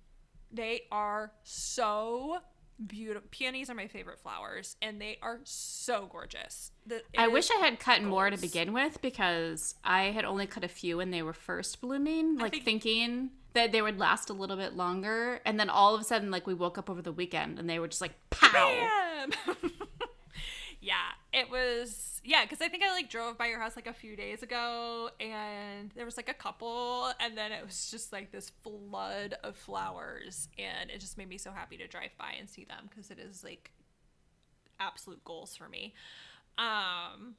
they 0.51 0.83
are 0.91 1.33
so 1.43 2.39
beautiful. 2.85 3.27
Peonies 3.31 3.69
are 3.69 3.75
my 3.75 3.87
favorite 3.87 4.19
flowers, 4.19 4.75
and 4.81 5.01
they 5.01 5.17
are 5.21 5.39
so 5.43 6.07
gorgeous. 6.11 6.71
The, 6.85 7.01
I 7.17 7.27
wish 7.27 7.49
I 7.51 7.59
had 7.65 7.79
cut 7.79 8.03
more 8.03 8.29
to 8.29 8.37
begin 8.37 8.73
with 8.73 9.01
because 9.01 9.75
I 9.83 10.05
had 10.05 10.25
only 10.25 10.47
cut 10.47 10.63
a 10.63 10.67
few 10.67 10.97
when 10.97 11.11
they 11.11 11.21
were 11.21 11.33
first 11.33 11.81
blooming, 11.81 12.37
like 12.37 12.51
think- 12.53 12.65
thinking 12.65 13.29
that 13.53 13.71
they 13.71 13.81
would 13.81 13.97
last 13.97 14.29
a 14.29 14.33
little 14.33 14.57
bit 14.57 14.75
longer. 14.75 15.41
And 15.45 15.59
then 15.59 15.69
all 15.69 15.95
of 15.95 16.01
a 16.01 16.03
sudden, 16.03 16.31
like 16.31 16.45
we 16.45 16.53
woke 16.53 16.77
up 16.77 16.89
over 16.89 17.01
the 17.01 17.11
weekend 17.11 17.59
and 17.59 17.69
they 17.69 17.79
were 17.79 17.87
just 17.87 18.01
like 18.01 18.13
pow. 18.29 19.27
Yeah, 20.81 21.11
it 21.33 21.49
was. 21.51 22.21
Yeah, 22.23 22.43
because 22.43 22.61
I 22.61 22.69
think 22.69 22.83
I 22.83 22.91
like 22.91 23.09
drove 23.09 23.37
by 23.37 23.47
your 23.47 23.59
house 23.59 23.75
like 23.75 23.87
a 23.87 23.93
few 23.93 24.15
days 24.15 24.43
ago, 24.43 25.09
and 25.19 25.91
there 25.95 26.05
was 26.05 26.15
like 26.15 26.29
a 26.29 26.33
couple, 26.33 27.11
and 27.19 27.37
then 27.37 27.51
it 27.51 27.65
was 27.65 27.91
just 27.91 28.13
like 28.13 28.31
this 28.31 28.51
flood 28.63 29.35
of 29.43 29.57
flowers, 29.57 30.47
and 30.57 30.89
it 30.89 30.99
just 30.99 31.17
made 31.17 31.27
me 31.27 31.37
so 31.37 31.51
happy 31.51 31.75
to 31.77 31.87
drive 31.87 32.11
by 32.17 32.33
and 32.39 32.49
see 32.49 32.63
them 32.63 32.89
because 32.89 33.11
it 33.11 33.19
is 33.19 33.43
like 33.43 33.71
absolute 34.79 35.23
goals 35.25 35.55
for 35.55 35.67
me. 35.67 35.93
Um, 36.57 37.35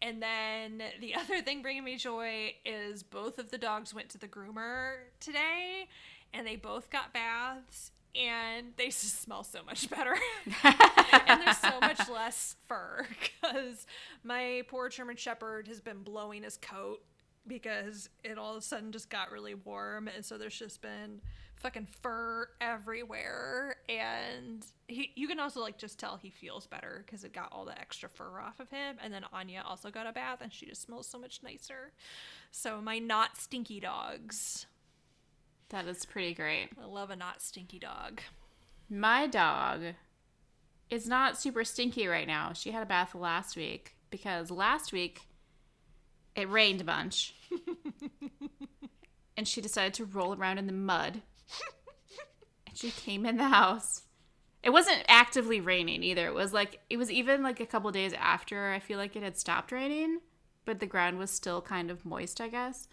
and 0.00 0.22
then 0.22 0.82
the 1.00 1.14
other 1.16 1.42
thing 1.42 1.60
bringing 1.60 1.84
me 1.84 1.96
joy 1.96 2.54
is 2.64 3.02
both 3.02 3.38
of 3.38 3.50
the 3.50 3.58
dogs 3.58 3.92
went 3.92 4.08
to 4.10 4.18
the 4.18 4.28
groomer 4.28 4.94
today, 5.20 5.88
and 6.32 6.46
they 6.46 6.56
both 6.56 6.88
got 6.88 7.12
baths, 7.12 7.90
and 8.14 8.68
they 8.76 8.86
just 8.86 9.22
smell 9.22 9.42
so 9.42 9.62
much 9.64 9.88
better. 9.90 10.16
and 11.26 11.40
there's 11.42 11.58
so 11.58 11.80
much 11.80 12.08
less 12.08 12.56
fur 12.66 13.06
because 13.42 13.86
my 14.22 14.62
poor 14.68 14.88
German 14.88 15.16
Shepherd 15.16 15.68
has 15.68 15.80
been 15.80 16.02
blowing 16.02 16.42
his 16.42 16.56
coat 16.56 17.00
because 17.46 18.08
it 18.24 18.38
all 18.38 18.52
of 18.52 18.58
a 18.58 18.62
sudden 18.62 18.92
just 18.92 19.10
got 19.10 19.30
really 19.30 19.54
warm, 19.54 20.08
and 20.08 20.24
so 20.24 20.36
there's 20.36 20.58
just 20.58 20.82
been 20.82 21.20
fucking 21.56 21.88
fur 22.02 22.48
everywhere, 22.60 23.76
and 23.88 24.64
he 24.86 25.12
you 25.16 25.26
can 25.26 25.40
also 25.40 25.60
like 25.60 25.78
just 25.78 25.98
tell 25.98 26.16
he 26.16 26.30
feels 26.30 26.66
better 26.66 27.02
because 27.04 27.24
it 27.24 27.32
got 27.32 27.48
all 27.50 27.64
the 27.64 27.78
extra 27.78 28.08
fur 28.08 28.40
off 28.40 28.60
of 28.60 28.68
him, 28.70 28.96
and 29.02 29.12
then 29.12 29.24
Anya 29.32 29.62
also 29.66 29.90
got 29.90 30.06
a 30.06 30.12
bath, 30.12 30.40
and 30.42 30.52
she 30.52 30.66
just 30.66 30.82
smells 30.82 31.08
so 31.08 31.18
much 31.18 31.40
nicer. 31.42 31.92
So 32.50 32.80
my 32.80 32.98
not 32.98 33.38
stinky 33.38 33.80
dogs, 33.80 34.66
That 35.70 35.86
is 35.86 36.04
pretty 36.06 36.34
great. 36.34 36.70
I 36.82 36.86
love 36.86 37.10
a 37.10 37.16
not 37.16 37.42
stinky 37.42 37.78
dog. 37.78 38.22
My 38.88 39.26
dog 39.26 39.80
is 40.88 41.06
not 41.06 41.38
super 41.38 41.64
stinky 41.64 42.06
right 42.06 42.26
now. 42.26 42.52
She 42.52 42.70
had 42.70 42.82
a 42.82 42.86
bath 42.86 43.14
last 43.14 43.56
week 43.56 43.94
because 44.10 44.50
last 44.50 44.92
week 44.92 45.28
it 46.34 46.48
rained 46.48 46.80
a 46.80 46.84
bunch. 46.84 47.34
and 49.36 49.46
she 49.46 49.60
decided 49.60 49.92
to 49.94 50.04
roll 50.04 50.34
around 50.34 50.58
in 50.58 50.66
the 50.66 50.72
mud. 50.72 51.20
and 52.66 52.76
she 52.76 52.90
came 52.90 53.26
in 53.26 53.36
the 53.36 53.48
house. 53.48 54.02
It 54.62 54.70
wasn't 54.70 55.04
actively 55.06 55.60
raining 55.60 56.02
either. 56.02 56.26
It 56.26 56.34
was 56.34 56.52
like 56.52 56.80
it 56.88 56.96
was 56.96 57.10
even 57.10 57.42
like 57.42 57.60
a 57.60 57.66
couple 57.66 57.90
days 57.92 58.12
after 58.14 58.70
I 58.72 58.78
feel 58.78 58.98
like 58.98 59.16
it 59.16 59.22
had 59.22 59.36
stopped 59.36 59.70
raining, 59.70 60.20
but 60.64 60.80
the 60.80 60.86
ground 60.86 61.18
was 61.18 61.30
still 61.30 61.60
kind 61.60 61.90
of 61.90 62.06
moist, 62.06 62.40
I 62.40 62.48
guess. 62.48 62.88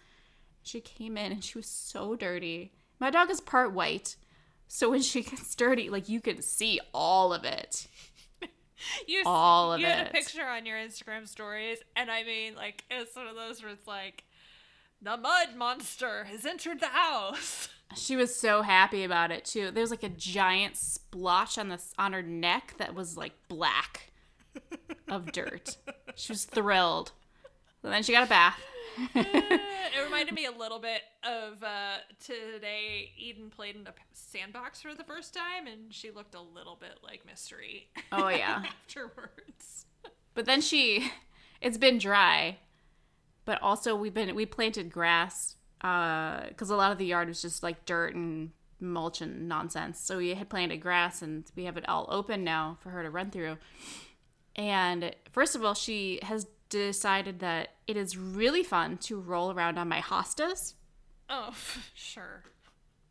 She 0.66 0.82
came 0.82 1.16
in 1.16 1.32
and 1.32 1.44
she 1.44 1.58
was 1.58 1.68
so 1.68 2.16
dirty. 2.16 2.74
My 3.00 3.10
dog 3.10 3.30
is 3.30 3.40
part 3.40 3.72
white. 3.72 4.16
So 4.68 4.90
when 4.90 5.02
she 5.02 5.22
gets 5.24 5.54
dirty, 5.56 5.90
like 5.90 6.10
you 6.10 6.20
can 6.20 6.42
see 6.42 6.80
all 6.94 7.32
of 7.34 7.44
it. 7.46 7.88
You, 9.08 9.24
All 9.26 9.74
of 9.74 9.80
it. 9.80 9.84
you 9.84 9.88
had 9.90 10.08
a 10.08 10.10
picture 10.12 10.46
on 10.46 10.66
your 10.66 10.78
Instagram 10.78 11.28
stories, 11.28 11.80
and 11.96 12.12
I 12.12 12.24
mean, 12.24 12.56
like, 12.56 12.84
it's 12.92 13.16
one 13.16 13.26
of 13.26 13.34
those 13.36 13.64
where 13.64 13.72
it's 13.72 13.88
like, 13.88 14.26
the 15.02 15.16
mud 15.18 15.56
monster 15.56 16.26
has 16.26 16.46
entered 16.46 16.82
the 16.82 16.88
house. 16.88 17.70
She 17.96 18.16
was 18.16 18.36
so 18.36 18.64
happy 18.64 19.04
about 19.04 19.32
it 19.32 19.46
too. 19.46 19.70
There 19.72 19.82
was 19.82 19.92
like 19.92 20.04
a 20.04 20.10
giant 20.10 20.76
splotch 20.76 21.58
on 21.60 21.70
this 21.70 21.94
on 22.00 22.14
her 22.14 22.22
neck 22.24 22.74
that 22.80 22.94
was 22.96 23.16
like 23.16 23.34
black 23.48 24.12
of 25.08 25.32
dirt. 25.32 25.78
She 26.16 26.32
was 26.34 26.46
thrilled. 26.46 27.12
And 27.84 27.94
then 27.94 28.02
she 28.04 28.12
got 28.12 28.26
a 28.26 28.30
bath. 28.30 28.60
It 29.16 30.04
reminded 30.04 30.34
me 30.34 30.46
a 30.46 30.52
little 30.52 30.80
bit 30.80 31.02
of 31.24 31.64
uh, 31.64 31.98
today. 32.24 33.12
Eden 33.18 33.50
played 33.50 33.76
in 33.76 33.88
a 33.88 33.94
sandbox 34.14 34.82
for 34.82 34.94
the 34.94 35.04
first 35.04 35.34
time, 35.34 35.68
and 35.68 35.94
she 35.94 36.12
looked 36.12 36.36
a 36.36 36.42
little 36.42 36.78
bit 36.80 37.00
like 37.04 37.26
Mystery 37.26 37.90
Oh 38.12 38.30
yeah. 38.30 38.64
afterwards. 38.88 39.86
But 40.34 40.46
then 40.46 40.62
she 40.62 41.12
it's 41.62 41.78
been 41.78 41.98
dry. 41.98 42.58
But 43.46 43.62
also 43.62 43.96
we've 43.96 44.14
been 44.14 44.34
we 44.36 44.46
planted 44.46 44.92
grass 44.92 45.56
uh 45.82 46.50
cuz 46.58 46.70
a 46.70 46.76
lot 46.76 46.92
of 46.92 46.98
the 46.98 47.06
yard 47.06 47.28
was 47.28 47.42
just 47.42 47.62
like 47.64 47.86
dirt 47.86 48.16
and 48.16 48.52
mulch 48.80 49.22
and 49.22 49.48
nonsense. 49.48 50.00
So 50.00 50.18
we 50.18 50.34
had 50.34 50.50
planted 50.50 50.78
grass 50.78 51.22
and 51.22 51.50
we 51.56 51.66
have 51.66 51.78
it 51.78 51.88
all 51.88 52.08
open 52.10 52.44
now 52.44 52.78
for 52.82 52.90
her 52.90 53.04
to 53.04 53.10
run 53.10 53.32
through. 53.32 53.58
And 54.56 55.14
first 55.32 55.56
of 55.56 55.64
all, 55.66 55.74
she 55.74 56.20
has 56.24 56.48
decided 56.80 57.40
that 57.40 57.70
it 57.88 57.98
is 57.98 58.18
really 58.18 58.64
fun 58.64 58.98
to 58.98 59.20
roll 59.20 59.52
around 59.52 59.78
on 59.78 59.88
my 59.88 60.02
hostas. 60.02 60.74
Oh, 61.30 61.56
sure. 61.94 62.44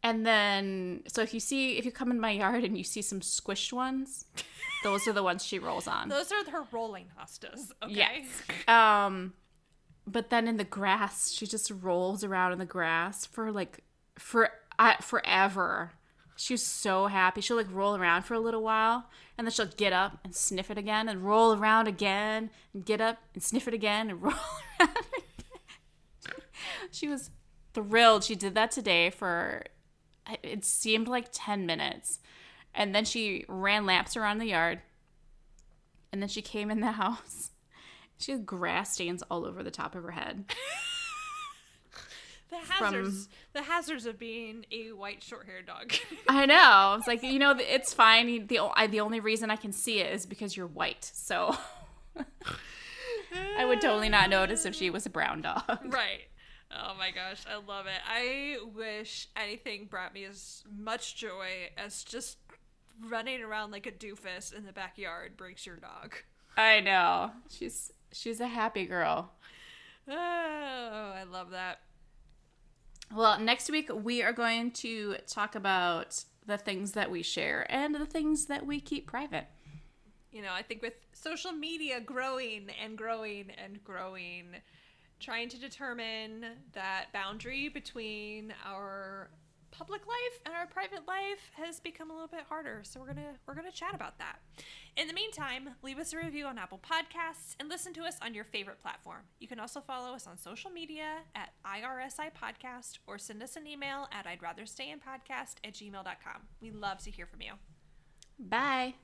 And 0.03 0.27
then, 0.27 1.03
so 1.09 1.23
if 1.23 1.33
you 1.33 1.41
see, 1.41 1.79
if 1.79 1.87
you 1.87 1.91
come 1.91 2.11
in 2.11 2.21
my 2.21 2.33
yard 2.33 2.63
and 2.63 2.77
you 2.77 2.85
see 2.85 3.01
some 3.01 3.21
squished 3.21 3.73
ones, 3.73 4.27
those 4.83 5.09
are 5.09 5.15
the 5.15 5.23
ones 5.23 5.45
she 5.45 5.59
rolls 5.59 5.89
on. 5.89 6.11
Those 6.11 6.31
are 6.31 6.51
her 6.51 6.65
rolling 6.71 7.07
hostas. 7.19 7.73
Okay. 7.83 7.95
Yes. 7.95 8.43
Um, 8.69 9.33
but 10.07 10.29
then 10.29 10.47
in 10.47 10.59
the 10.59 10.65
grass, 10.65 11.33
she 11.33 11.47
just 11.47 11.71
rolls 11.71 12.23
around 12.23 12.53
in 12.53 12.59
the 12.59 12.67
grass 12.67 13.25
for 13.25 13.51
like 13.51 13.83
for 14.19 14.51
uh, 14.79 14.97
forever. 15.01 15.93
She 16.37 16.55
was 16.55 16.63
so 16.63 17.07
happy. 17.07 17.41
She'll 17.41 17.57
like 17.57 17.73
roll 17.73 17.97
around 17.97 18.23
for 18.23 18.35
a 18.35 18.41
little 18.41 18.63
while, 18.63 19.09
and 19.39 19.47
then 19.47 19.53
she'll 19.53 19.67
get 19.67 19.93
up 19.93 20.19
and 20.25 20.35
sniff 20.35 20.71
it 20.71 20.79
again, 20.79 21.09
and 21.09 21.25
roll 21.25 21.55
around 21.55 21.87
again, 21.87 22.51
and 22.73 22.85
get 22.85 23.01
up 23.01 23.19
and 23.35 23.43
sniff 23.43 23.69
it 23.69 23.75
again, 23.75 24.11
and 24.11 24.23
roll 24.23 24.35
around. 24.81 24.91
Again. 24.91 26.41
she 26.91 27.09
was 27.09 27.31
thrilled. 27.73 28.25
She 28.25 28.35
did 28.35 28.55
that 28.55 28.71
today 28.71 29.11
for 29.11 29.65
it 30.43 30.65
seemed 30.65 31.07
like 31.09 31.29
ten 31.33 31.67
minutes, 31.67 32.19
and 32.75 32.95
then 32.95 33.05
she 33.05 33.45
ran 33.49 33.87
laps 33.87 34.17
around 34.17 34.39
the 34.39 34.47
yard, 34.47 34.81
and 36.13 36.21
then 36.21 36.29
she 36.29 36.43
came 36.43 36.71
in 36.71 36.81
the 36.81 36.93
house. 36.93 37.51
She 38.19 38.33
had 38.33 38.47
grass 38.47 38.95
stains 38.95 39.23
all 39.31 39.45
over 39.45 39.63
the 39.63 39.71
top 39.71 39.95
of 39.95 40.03
her 40.03 40.13
head. 40.13 40.47
The 42.63 42.73
hazards, 42.73 43.29
the 43.53 43.63
hazards 43.63 44.07
of 44.07 44.19
being 44.19 44.67
a 44.71 44.93
white 44.93 45.23
short-haired 45.23 45.67
dog. 45.67 45.93
I 46.29 46.47
know. 46.47 46.97
It's 46.99 47.07
like 47.07 47.23
you 47.23 47.39
know, 47.39 47.55
it's 47.59 47.93
fine. 47.93 48.47
The 48.47 48.59
I, 48.75 48.87
the 48.87 49.01
only 49.01 49.21
reason 49.21 49.51
I 49.51 49.57
can 49.57 49.73
see 49.73 50.01
it 50.01 50.13
is 50.13 50.27
because 50.27 50.57
you're 50.57 50.67
white. 50.67 51.11
So 51.15 51.57
I 53.57 53.65
would 53.65 53.81
totally 53.81 54.09
not 54.09 54.31
notice 54.31 54.65
if 54.65 54.75
she 54.75 54.91
was 54.91 55.07
a 55.07 55.11
brown 55.11 55.43
dog. 55.43 55.63
right. 55.87 56.23
Oh 56.71 56.95
my 56.99 57.11
gosh, 57.11 57.43
I 57.49 57.57
love 57.57 57.87
it. 57.87 58.01
I 58.09 58.57
wish 58.75 59.29
anything 59.37 59.87
brought 59.87 60.13
me 60.13 60.25
as 60.25 60.65
much 60.77 61.17
joy 61.17 61.71
as 61.79 62.03
just 62.03 62.39
running 63.09 63.43
around 63.43 63.71
like 63.71 63.87
a 63.87 63.93
doofus 63.93 64.53
in 64.53 64.65
the 64.67 64.73
backyard 64.73 65.37
brings 65.37 65.67
your 65.67 65.77
dog. 65.77 66.17
I 66.57 66.81
know. 66.81 67.31
She's 67.49 67.93
she's 68.13 68.41
a 68.41 68.49
happy 68.49 68.87
girl. 68.87 69.33
Oh, 70.09 70.15
I 70.15 71.25
love 71.31 71.51
that. 71.51 71.81
Well, 73.13 73.39
next 73.41 73.71
week 73.71 73.91
we 73.93 74.23
are 74.23 74.33
going 74.33 74.71
to 74.73 75.17
talk 75.27 75.55
about 75.55 76.25
the 76.47 76.59
things 76.59 76.93
that 76.93 77.11
we 77.11 77.23
share 77.23 77.67
and 77.69 77.95
the 77.95 78.07
things 78.07 78.47
that 78.47 78.67
we 78.67 78.81
keep 78.81 79.07
private. 79.07 79.47
You 80.31 80.43
know, 80.43 80.53
I 80.53 80.63
think 80.63 80.83
with 80.83 80.95
social 81.13 81.53
media 81.53 82.01
growing 82.01 82.69
and 82.83 82.99
growing 82.99 83.51
and 83.63 83.83
growing, 83.85 84.47
trying 85.21 85.49
to 85.51 85.59
determine 85.59 86.45
that 86.73 87.07
boundary 87.13 87.69
between 87.69 88.53
our 88.67 89.31
public 89.77 90.07
life 90.07 90.41
and 90.47 90.55
our 90.55 90.67
private 90.67 91.07
life 91.09 91.51
has 91.55 91.81
become 91.81 92.11
a 92.11 92.13
little 92.13 92.29
bit 92.29 92.45
harder. 92.49 92.81
So 92.85 93.01
we're 93.01 93.07
gonna 93.07 93.35
we're 93.47 93.55
gonna 93.55 93.73
chat 93.73 93.95
about 93.95 94.19
that. 94.19 94.39
In 94.97 95.09
the 95.09 95.13
meantime, 95.13 95.71
leave 95.83 95.99
us 95.99 96.13
a 96.13 96.17
review 96.17 96.47
on 96.47 96.59
Apple 96.59 96.79
Podcasts 96.79 97.57
and 97.59 97.69
listen 97.69 97.93
to 97.95 98.03
us 98.03 98.17
on 98.23 98.35
your 98.35 98.45
favorite 98.45 98.81
platform. 98.81 99.23
You 99.41 99.49
can 99.49 99.59
also 99.59 99.81
follow 99.81 100.15
us 100.15 100.27
on 100.27 100.39
social 100.39 100.71
media 100.71 101.19
at 101.35 101.51
IRSI 101.67 102.31
Podcast 102.41 102.99
or 103.07 103.19
send 103.19 103.43
us 103.43 103.57
an 103.57 103.67
email 103.67 104.07
at 104.13 104.27
I'd 104.27 104.43
rather 104.43 104.67
stay 104.67 104.91
in 104.91 104.99
podcast 104.99 105.57
at 105.65 105.75
gmail.com. 105.75 106.43
We 106.61 106.71
love 106.71 106.99
to 106.99 107.11
hear 107.11 107.27
from 107.27 107.43
you. 107.43 107.53
Bye. 108.39 108.95